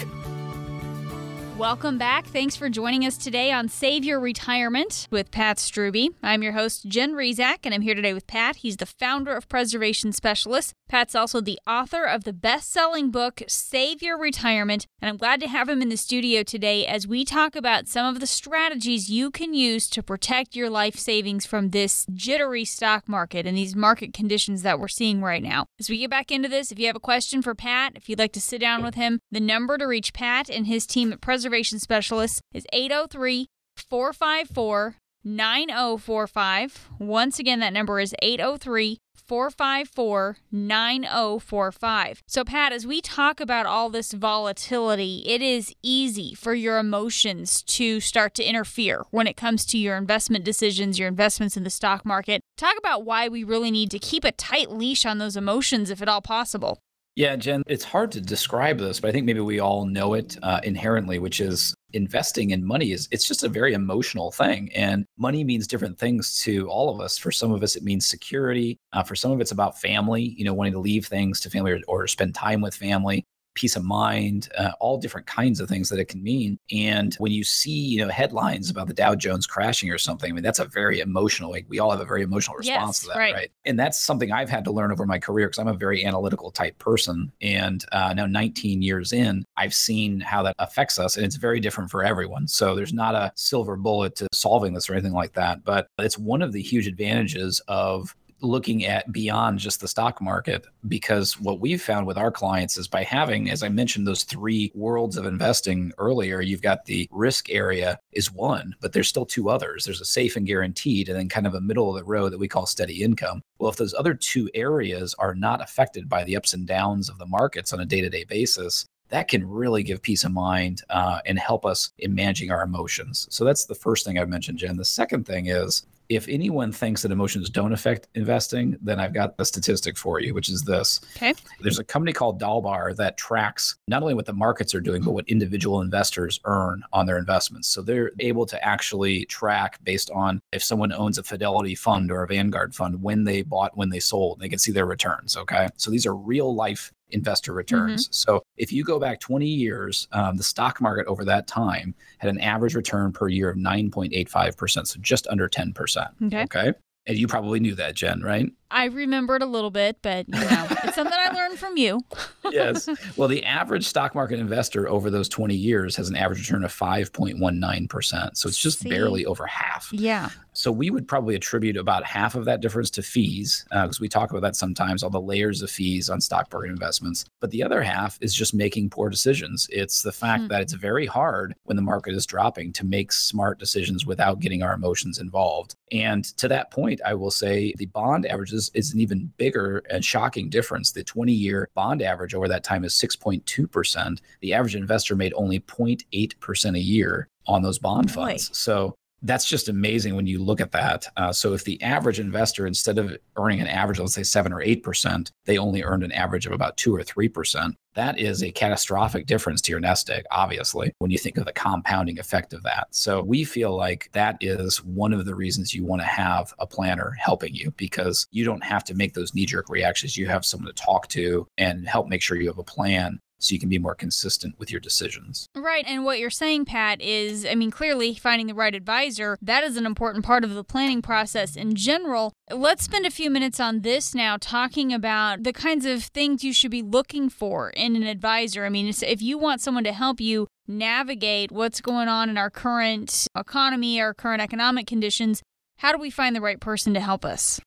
Welcome 1.61 1.99
back. 1.99 2.25
Thanks 2.25 2.55
for 2.55 2.69
joining 2.69 3.05
us 3.05 3.19
today 3.19 3.51
on 3.51 3.69
Save 3.69 4.03
Your 4.03 4.19
Retirement 4.19 5.07
with 5.11 5.29
Pat 5.29 5.57
Strubbe. 5.57 6.09
I'm 6.23 6.41
your 6.41 6.53
host, 6.53 6.87
Jen 6.87 7.13
Rizak, 7.13 7.59
and 7.65 7.71
I'm 7.71 7.83
here 7.83 7.93
today 7.93 8.15
with 8.15 8.25
Pat. 8.25 8.55
He's 8.55 8.77
the 8.77 8.87
founder 8.87 9.35
of 9.35 9.47
Preservation 9.47 10.11
Specialists. 10.11 10.73
Pat's 10.89 11.13
also 11.13 11.39
the 11.39 11.59
author 11.67 12.03
of 12.03 12.23
the 12.23 12.33
best 12.33 12.71
selling 12.71 13.11
book, 13.11 13.43
Save 13.47 14.01
Your 14.01 14.17
Retirement. 14.17 14.87
And 14.99 15.07
I'm 15.07 15.17
glad 15.17 15.39
to 15.41 15.47
have 15.47 15.69
him 15.69 15.83
in 15.83 15.89
the 15.89 15.97
studio 15.97 16.41
today 16.41 16.85
as 16.87 17.07
we 17.07 17.23
talk 17.23 17.55
about 17.55 17.87
some 17.87 18.07
of 18.07 18.19
the 18.19 18.27
strategies 18.27 19.11
you 19.11 19.29
can 19.29 19.53
use 19.53 19.87
to 19.89 20.01
protect 20.01 20.55
your 20.55 20.69
life 20.69 20.95
savings 20.95 21.45
from 21.45 21.69
this 21.69 22.07
jittery 22.11 22.65
stock 22.65 23.07
market 23.07 23.45
and 23.45 23.55
these 23.55 23.75
market 23.75 24.13
conditions 24.13 24.63
that 24.63 24.79
we're 24.79 24.87
seeing 24.87 25.21
right 25.21 25.43
now. 25.43 25.67
As 25.79 25.91
we 25.91 25.99
get 25.99 26.09
back 26.09 26.31
into 26.31 26.49
this, 26.49 26.71
if 26.71 26.79
you 26.79 26.87
have 26.87 26.95
a 26.95 26.99
question 26.99 27.43
for 27.43 27.53
Pat, 27.53 27.93
if 27.95 28.09
you'd 28.09 28.19
like 28.19 28.33
to 28.33 28.41
sit 28.41 28.59
down 28.59 28.83
with 28.83 28.95
him, 28.95 29.19
the 29.31 29.39
number 29.39 29.77
to 29.77 29.85
reach 29.85 30.11
Pat 30.11 30.49
and 30.49 30.65
his 30.65 30.87
team 30.87 31.13
at 31.13 31.21
Preservation 31.21 31.50
Preservation 31.51 31.79
Specialist 31.79 32.41
is 32.53 32.65
803 32.71 33.45
454 33.75 34.95
9045. 35.25 36.89
Once 36.97 37.39
again, 37.39 37.59
that 37.59 37.73
number 37.73 37.99
is 37.99 38.15
803 38.21 38.97
454 39.13 40.37
9045. 40.49 42.21
So, 42.25 42.45
Pat, 42.45 42.71
as 42.71 42.87
we 42.87 43.01
talk 43.01 43.41
about 43.41 43.65
all 43.65 43.89
this 43.89 44.13
volatility, 44.13 45.25
it 45.27 45.41
is 45.41 45.73
easy 45.83 46.33
for 46.33 46.53
your 46.53 46.79
emotions 46.79 47.63
to 47.63 47.99
start 47.99 48.33
to 48.35 48.45
interfere 48.45 49.03
when 49.11 49.27
it 49.27 49.35
comes 49.35 49.65
to 49.65 49.77
your 49.77 49.97
investment 49.97 50.45
decisions, 50.45 50.97
your 50.97 51.09
investments 51.09 51.57
in 51.57 51.65
the 51.65 51.69
stock 51.69 52.05
market. 52.05 52.39
Talk 52.55 52.77
about 52.77 53.03
why 53.03 53.27
we 53.27 53.43
really 53.43 53.71
need 53.71 53.91
to 53.91 53.99
keep 53.99 54.23
a 54.23 54.31
tight 54.31 54.71
leash 54.71 55.05
on 55.05 55.17
those 55.17 55.35
emotions 55.35 55.89
if 55.89 56.01
at 56.01 56.07
all 56.07 56.21
possible. 56.21 56.79
Yeah, 57.15 57.35
Jen, 57.35 57.61
it's 57.67 57.83
hard 57.83 58.09
to 58.13 58.21
describe 58.21 58.77
this, 58.77 59.01
but 59.01 59.09
I 59.09 59.11
think 59.11 59.25
maybe 59.25 59.41
we 59.41 59.59
all 59.59 59.85
know 59.85 60.13
it 60.13 60.37
uh, 60.43 60.61
inherently, 60.63 61.19
which 61.19 61.41
is 61.41 61.75
investing 61.93 62.51
in 62.51 62.63
money 62.63 62.93
is 62.93 63.09
it's 63.11 63.27
just 63.27 63.43
a 63.43 63.49
very 63.49 63.73
emotional 63.73 64.31
thing 64.31 64.71
and 64.73 65.05
money 65.17 65.43
means 65.43 65.67
different 65.67 65.99
things 65.99 66.41
to 66.43 66.69
all 66.69 66.89
of 66.89 67.01
us. 67.01 67.17
For 67.17 67.29
some 67.29 67.51
of 67.51 67.63
us 67.63 67.75
it 67.75 67.83
means 67.83 68.05
security. 68.07 68.79
Uh, 68.93 69.03
for 69.03 69.15
some 69.15 69.31
of 69.31 69.41
it's 69.41 69.51
about 69.51 69.79
family 69.81 70.23
you 70.37 70.45
know 70.45 70.53
wanting 70.53 70.71
to 70.73 70.79
leave 70.79 71.05
things 71.05 71.41
to 71.41 71.49
family 71.49 71.73
or, 71.73 71.79
or 71.89 72.07
spend 72.07 72.33
time 72.33 72.61
with 72.61 72.73
family 72.75 73.25
peace 73.53 73.75
of 73.75 73.83
mind, 73.83 74.49
uh, 74.57 74.71
all 74.79 74.97
different 74.97 75.27
kinds 75.27 75.59
of 75.59 75.67
things 75.67 75.89
that 75.89 75.99
it 75.99 76.07
can 76.07 76.23
mean. 76.23 76.57
And 76.71 77.13
when 77.15 77.31
you 77.31 77.43
see, 77.43 77.71
you 77.71 77.99
know, 77.99 78.09
headlines 78.09 78.69
about 78.69 78.87
the 78.87 78.93
Dow 78.93 79.15
Jones 79.15 79.45
crashing 79.45 79.89
or 79.89 79.97
something, 79.97 80.31
I 80.31 80.33
mean, 80.33 80.43
that's 80.43 80.59
a 80.59 80.65
very 80.65 80.99
emotional, 80.99 81.51
like 81.51 81.65
we 81.67 81.79
all 81.79 81.91
have 81.91 81.99
a 81.99 82.05
very 82.05 82.21
emotional 82.21 82.57
response 82.57 82.97
yes, 82.97 82.99
to 83.01 83.07
that, 83.09 83.17
right. 83.17 83.33
right. 83.33 83.51
And 83.65 83.79
that's 83.79 84.01
something 84.01 84.31
I've 84.31 84.49
had 84.49 84.63
to 84.65 84.71
learn 84.71 84.91
over 84.91 85.05
my 85.05 85.19
career 85.19 85.47
because 85.47 85.59
I'm 85.59 85.67
a 85.67 85.73
very 85.73 86.05
analytical 86.05 86.51
type 86.51 86.77
person. 86.79 87.31
And 87.41 87.83
uh, 87.91 88.13
now 88.13 88.25
19 88.25 88.81
years 88.81 89.13
in, 89.13 89.45
I've 89.57 89.73
seen 89.73 90.19
how 90.19 90.43
that 90.43 90.55
affects 90.59 90.99
us. 90.99 91.17
And 91.17 91.25
it's 91.25 91.35
very 91.35 91.59
different 91.59 91.91
for 91.91 92.03
everyone. 92.03 92.47
So 92.47 92.75
there's 92.75 92.93
not 92.93 93.15
a 93.15 93.31
silver 93.35 93.75
bullet 93.75 94.15
to 94.17 94.27
solving 94.33 94.73
this 94.73 94.89
or 94.89 94.93
anything 94.93 95.13
like 95.13 95.33
that. 95.33 95.63
But 95.63 95.87
it's 95.99 96.17
one 96.17 96.41
of 96.41 96.53
the 96.53 96.61
huge 96.61 96.87
advantages 96.87 97.61
of 97.67 98.15
looking 98.41 98.85
at 98.85 99.11
beyond 99.11 99.59
just 99.59 99.81
the 99.81 99.87
stock 99.87 100.21
market 100.21 100.65
because 100.87 101.39
what 101.39 101.59
we've 101.59 101.81
found 101.81 102.07
with 102.07 102.17
our 102.17 102.31
clients 102.31 102.77
is 102.77 102.87
by 102.87 103.03
having 103.03 103.49
as 103.49 103.63
i 103.63 103.69
mentioned 103.69 104.07
those 104.07 104.23
three 104.23 104.71
worlds 104.73 105.17
of 105.17 105.25
investing 105.25 105.91
earlier 105.97 106.41
you've 106.41 106.61
got 106.61 106.85
the 106.85 107.07
risk 107.11 107.49
area 107.49 107.99
is 108.11 108.31
one 108.31 108.75
but 108.81 108.93
there's 108.93 109.07
still 109.07 109.25
two 109.25 109.49
others 109.49 109.85
there's 109.85 110.01
a 110.01 110.05
safe 110.05 110.35
and 110.35 110.47
guaranteed 110.47 111.07
and 111.07 111.17
then 111.17 111.29
kind 111.29 111.47
of 111.47 111.53
a 111.53 111.61
middle 111.61 111.89
of 111.89 111.95
the 111.95 112.03
road 112.03 112.31
that 112.31 112.39
we 112.39 112.47
call 112.47 112.65
steady 112.65 113.03
income 113.03 113.41
well 113.59 113.69
if 113.69 113.77
those 113.77 113.93
other 113.93 114.13
two 114.13 114.49
areas 114.53 115.13
are 115.19 115.35
not 115.35 115.61
affected 115.61 116.09
by 116.09 116.23
the 116.23 116.35
ups 116.35 116.53
and 116.53 116.67
downs 116.67 117.09
of 117.09 117.17
the 117.17 117.25
markets 117.25 117.73
on 117.73 117.79
a 117.79 117.85
day-to-day 117.85 118.23
basis 118.23 118.85
that 119.11 119.27
can 119.27 119.47
really 119.47 119.83
give 119.83 120.01
peace 120.01 120.23
of 120.23 120.31
mind 120.31 120.81
uh, 120.89 121.19
and 121.25 121.37
help 121.37 121.65
us 121.65 121.91
in 121.99 122.15
managing 122.15 122.49
our 122.49 122.63
emotions. 122.63 123.27
So 123.29 123.43
that's 123.43 123.65
the 123.65 123.75
first 123.75 124.05
thing 124.05 124.17
I 124.17 124.23
mentioned, 124.23 124.57
Jen. 124.57 124.77
The 124.77 124.85
second 124.85 125.25
thing 125.25 125.47
is 125.47 125.85
if 126.11 126.27
anyone 126.27 126.73
thinks 126.73 127.01
that 127.01 127.11
emotions 127.11 127.49
don't 127.49 127.71
affect 127.71 128.09
investing, 128.15 128.77
then 128.81 128.99
I've 128.99 129.13
got 129.13 129.33
a 129.39 129.45
statistic 129.45 129.97
for 129.97 130.19
you, 130.19 130.33
which 130.33 130.49
is 130.49 130.61
this. 130.63 130.99
Okay. 131.15 131.33
There's 131.61 131.79
a 131.79 131.85
company 131.85 132.11
called 132.11 132.37
Dalbar 132.37 132.93
that 132.97 133.17
tracks 133.17 133.77
not 133.87 134.01
only 134.01 134.13
what 134.13 134.25
the 134.25 134.33
markets 134.33 134.75
are 134.75 134.81
doing, 134.81 135.01
but 135.03 135.13
what 135.13 135.27
individual 135.29 135.79
investors 135.79 136.41
earn 136.43 136.83
on 136.91 137.05
their 137.05 137.17
investments. 137.17 137.69
So 137.69 137.81
they're 137.81 138.11
able 138.19 138.45
to 138.47 138.61
actually 138.61 139.23
track 139.27 139.79
based 139.85 140.11
on 140.11 140.41
if 140.51 140.61
someone 140.61 140.91
owns 140.91 141.17
a 141.17 141.23
Fidelity 141.23 141.75
fund 141.75 142.11
or 142.11 142.23
a 142.23 142.27
Vanguard 142.27 142.75
fund, 142.75 143.01
when 143.01 143.23
they 143.23 143.41
bought, 143.41 143.77
when 143.77 143.89
they 143.89 144.01
sold, 144.01 144.41
they 144.41 144.49
can 144.49 144.59
see 144.59 144.73
their 144.73 144.85
returns. 144.85 145.37
Okay. 145.37 145.69
So 145.77 145.89
these 145.91 146.05
are 146.05 146.13
real 146.13 146.53
life 146.53 146.91
investor 147.11 147.53
returns. 147.53 148.05
Mm-hmm. 148.05 148.13
So 148.13 148.43
if 148.57 148.71
you 148.71 148.83
go 148.83 148.99
back 148.99 149.19
20 149.19 149.45
years, 149.45 150.07
um, 150.11 150.37
the 150.37 150.43
stock 150.43 150.81
market 150.81 151.07
over 151.07 151.25
that 151.25 151.47
time 151.47 151.93
had 152.19 152.29
an 152.29 152.39
average 152.39 152.75
return 152.75 153.11
per 153.11 153.27
year 153.27 153.49
of 153.49 153.57
9.85%, 153.57 154.87
so 154.87 154.99
just 154.99 155.27
under 155.27 155.47
10%. 155.49 156.07
Okay. 156.27 156.43
Okay. 156.43 156.73
And 157.07 157.17
you 157.17 157.27
probably 157.27 157.59
knew 157.59 157.73
that, 157.75 157.95
Jen, 157.95 158.21
right? 158.21 158.51
I 158.69 158.85
remembered 158.85 159.41
a 159.41 159.47
little 159.47 159.71
bit, 159.71 159.97
but 160.03 160.27
you 160.29 160.39
know, 160.39 160.67
it's 160.83 160.95
something 160.95 161.17
I 161.17 161.31
learned 161.33 161.57
from 161.57 161.75
you. 161.75 161.99
yes. 162.51 162.87
Well, 163.17 163.27
the 163.27 163.43
average 163.43 163.87
stock 163.87 164.13
market 164.13 164.39
investor 164.39 164.87
over 164.87 165.09
those 165.09 165.27
20 165.27 165.55
years 165.55 165.95
has 165.95 166.09
an 166.09 166.15
average 166.15 166.39
return 166.39 166.63
of 166.63 166.73
5.19%. 166.73 168.37
So 168.37 168.47
it's 168.47 168.57
just 168.57 168.79
See? 168.79 168.89
barely 168.89 169.25
over 169.25 169.45
half. 169.47 169.89
Yeah. 169.91 170.29
So 170.53 170.71
we 170.71 170.89
would 170.89 171.07
probably 171.07 171.35
attribute 171.35 171.77
about 171.77 172.03
half 172.03 172.35
of 172.35 172.45
that 172.45 172.61
difference 172.61 172.89
to 172.91 173.01
fees, 173.01 173.65
because 173.69 173.99
uh, 173.99 174.01
we 174.01 174.09
talk 174.09 174.31
about 174.31 174.41
that 174.41 174.55
sometimes, 174.55 175.01
all 175.01 175.09
the 175.09 175.21
layers 175.21 175.61
of 175.61 175.71
fees 175.71 176.09
on 176.09 176.19
stock 176.19 176.49
market 176.51 176.69
investments. 176.69 177.25
But 177.39 177.51
the 177.51 177.63
other 177.63 177.81
half 177.81 178.17
is 178.21 178.33
just 178.33 178.53
making 178.53 178.89
poor 178.89 179.09
decisions. 179.09 179.67
It's 179.71 180.01
the 180.01 180.11
fact 180.11 180.43
hmm. 180.43 180.47
that 180.49 180.61
it's 180.61 180.73
very 180.73 181.05
hard 181.05 181.55
when 181.63 181.77
the 181.77 181.81
market 181.81 182.13
is 182.13 182.25
dropping 182.25 182.73
to 182.73 182.85
make 182.85 183.11
smart 183.11 183.59
decisions 183.59 184.05
without 184.05 184.39
getting 184.39 184.61
our 184.61 184.73
emotions 184.73 185.19
involved. 185.19 185.75
And 185.91 186.25
to 186.37 186.47
that 186.47 186.71
point, 186.71 187.01
I 187.05 187.13
will 187.13 187.31
say 187.31 187.73
the 187.77 187.85
bond 187.87 188.25
averages 188.25 188.53
is, 188.53 188.71
is 188.73 188.93
an 188.93 188.99
even 188.99 189.31
bigger 189.37 189.83
and 189.89 190.03
shocking 190.03 190.49
difference. 190.49 190.91
The 190.91 191.03
20 191.03 191.31
year 191.31 191.69
bond 191.75 192.01
average 192.01 192.33
over 192.33 192.47
that 192.47 192.63
time 192.63 192.83
is 192.83 192.93
6.2%. 192.93 194.19
The 194.41 194.53
average 194.53 194.75
investor 194.75 195.15
made 195.15 195.33
only 195.35 195.59
0.8% 195.59 196.75
a 196.75 196.79
year 196.79 197.27
on 197.47 197.61
those 197.61 197.79
bond 197.79 198.11
funds. 198.11 198.55
So 198.57 198.95
that's 199.23 199.47
just 199.47 199.69
amazing 199.69 200.15
when 200.15 200.27
you 200.27 200.39
look 200.39 200.61
at 200.61 200.71
that. 200.71 201.07
Uh, 201.17 201.31
so 201.31 201.53
if 201.53 201.63
the 201.63 201.81
average 201.81 202.19
investor, 202.19 202.65
instead 202.65 202.97
of 202.97 203.17
earning 203.37 203.61
an 203.61 203.67
average, 203.67 203.99
let's 203.99 204.13
say 204.13 204.23
seven 204.23 204.51
or 204.51 204.61
eight 204.61 204.83
percent, 204.83 205.31
they 205.45 205.57
only 205.57 205.83
earned 205.83 206.03
an 206.03 206.11
average 206.11 206.45
of 206.45 206.51
about 206.51 206.77
two 206.77 206.95
or 206.95 207.03
three 207.03 207.29
percent. 207.29 207.75
That 207.93 208.17
is 208.17 208.41
a 208.41 208.51
catastrophic 208.51 209.25
difference 209.25 209.61
to 209.61 209.71
your 209.71 209.81
nest 209.81 210.09
egg, 210.09 210.23
obviously, 210.31 210.93
when 210.99 211.11
you 211.11 211.17
think 211.17 211.37
of 211.37 211.45
the 211.45 211.51
compounding 211.51 212.19
effect 212.19 212.53
of 212.53 212.63
that. 212.63 212.87
So 212.91 213.21
we 213.21 213.43
feel 213.43 213.75
like 213.75 214.09
that 214.13 214.37
is 214.39 214.77
one 214.83 215.11
of 215.11 215.25
the 215.25 215.35
reasons 215.35 215.73
you 215.73 215.83
want 215.83 216.01
to 216.01 216.07
have 216.07 216.53
a 216.59 216.65
planner 216.65 217.11
helping 217.19 217.53
you 217.53 217.71
because 217.75 218.27
you 218.31 218.45
don't 218.45 218.63
have 218.63 218.85
to 218.85 218.93
make 218.93 219.13
those 219.13 219.35
knee 219.35 219.45
jerk 219.45 219.69
reactions. 219.69 220.15
You 220.15 220.27
have 220.27 220.45
someone 220.45 220.73
to 220.73 220.83
talk 220.83 221.09
to 221.09 221.45
and 221.57 221.87
help 221.87 222.07
make 222.07 222.21
sure 222.21 222.39
you 222.39 222.47
have 222.47 222.57
a 222.57 222.63
plan 222.63 223.19
so 223.41 223.53
you 223.53 223.59
can 223.59 223.69
be 223.69 223.79
more 223.79 223.95
consistent 223.95 224.57
with 224.59 224.71
your 224.71 224.79
decisions. 224.79 225.47
Right. 225.55 225.83
And 225.87 226.05
what 226.05 226.19
you're 226.19 226.29
saying, 226.29 226.65
Pat, 226.65 227.01
is 227.01 227.45
I 227.45 227.55
mean, 227.55 227.71
clearly 227.71 228.13
finding 228.13 228.47
the 228.47 228.53
right 228.53 228.75
advisor, 228.75 229.37
that 229.41 229.63
is 229.63 229.77
an 229.77 229.85
important 229.85 230.23
part 230.23 230.43
of 230.43 230.53
the 230.53 230.63
planning 230.63 231.01
process 231.01 231.55
in 231.55 231.75
general. 231.75 232.33
Let's 232.51 232.83
spend 232.83 233.05
a 233.05 233.11
few 233.11 233.29
minutes 233.29 233.59
on 233.59 233.81
this 233.81 234.13
now, 234.13 234.37
talking 234.39 234.93
about 234.93 235.43
the 235.43 235.53
kinds 235.53 235.85
of 235.85 236.03
things 236.03 236.43
you 236.43 236.53
should 236.53 236.71
be 236.71 236.81
looking 236.81 237.29
for 237.29 237.71
in 237.71 237.95
an 237.95 238.03
advisor. 238.03 238.65
I 238.65 238.69
mean, 238.69 238.87
if 238.87 239.21
you 239.21 239.37
want 239.37 239.61
someone 239.61 239.83
to 239.85 239.93
help 239.93 240.21
you 240.21 240.47
navigate 240.67 241.51
what's 241.51 241.81
going 241.81 242.07
on 242.07 242.29
in 242.29 242.37
our 242.37 242.49
current 242.49 243.27
economy, 243.35 243.99
our 243.99 244.13
current 244.13 244.41
economic 244.41 244.87
conditions, 244.87 245.41
how 245.77 245.91
do 245.91 245.97
we 245.97 246.11
find 246.11 246.35
the 246.35 246.41
right 246.41 246.59
person 246.59 246.93
to 246.93 246.99
help 246.99 247.25
us? 247.25 247.59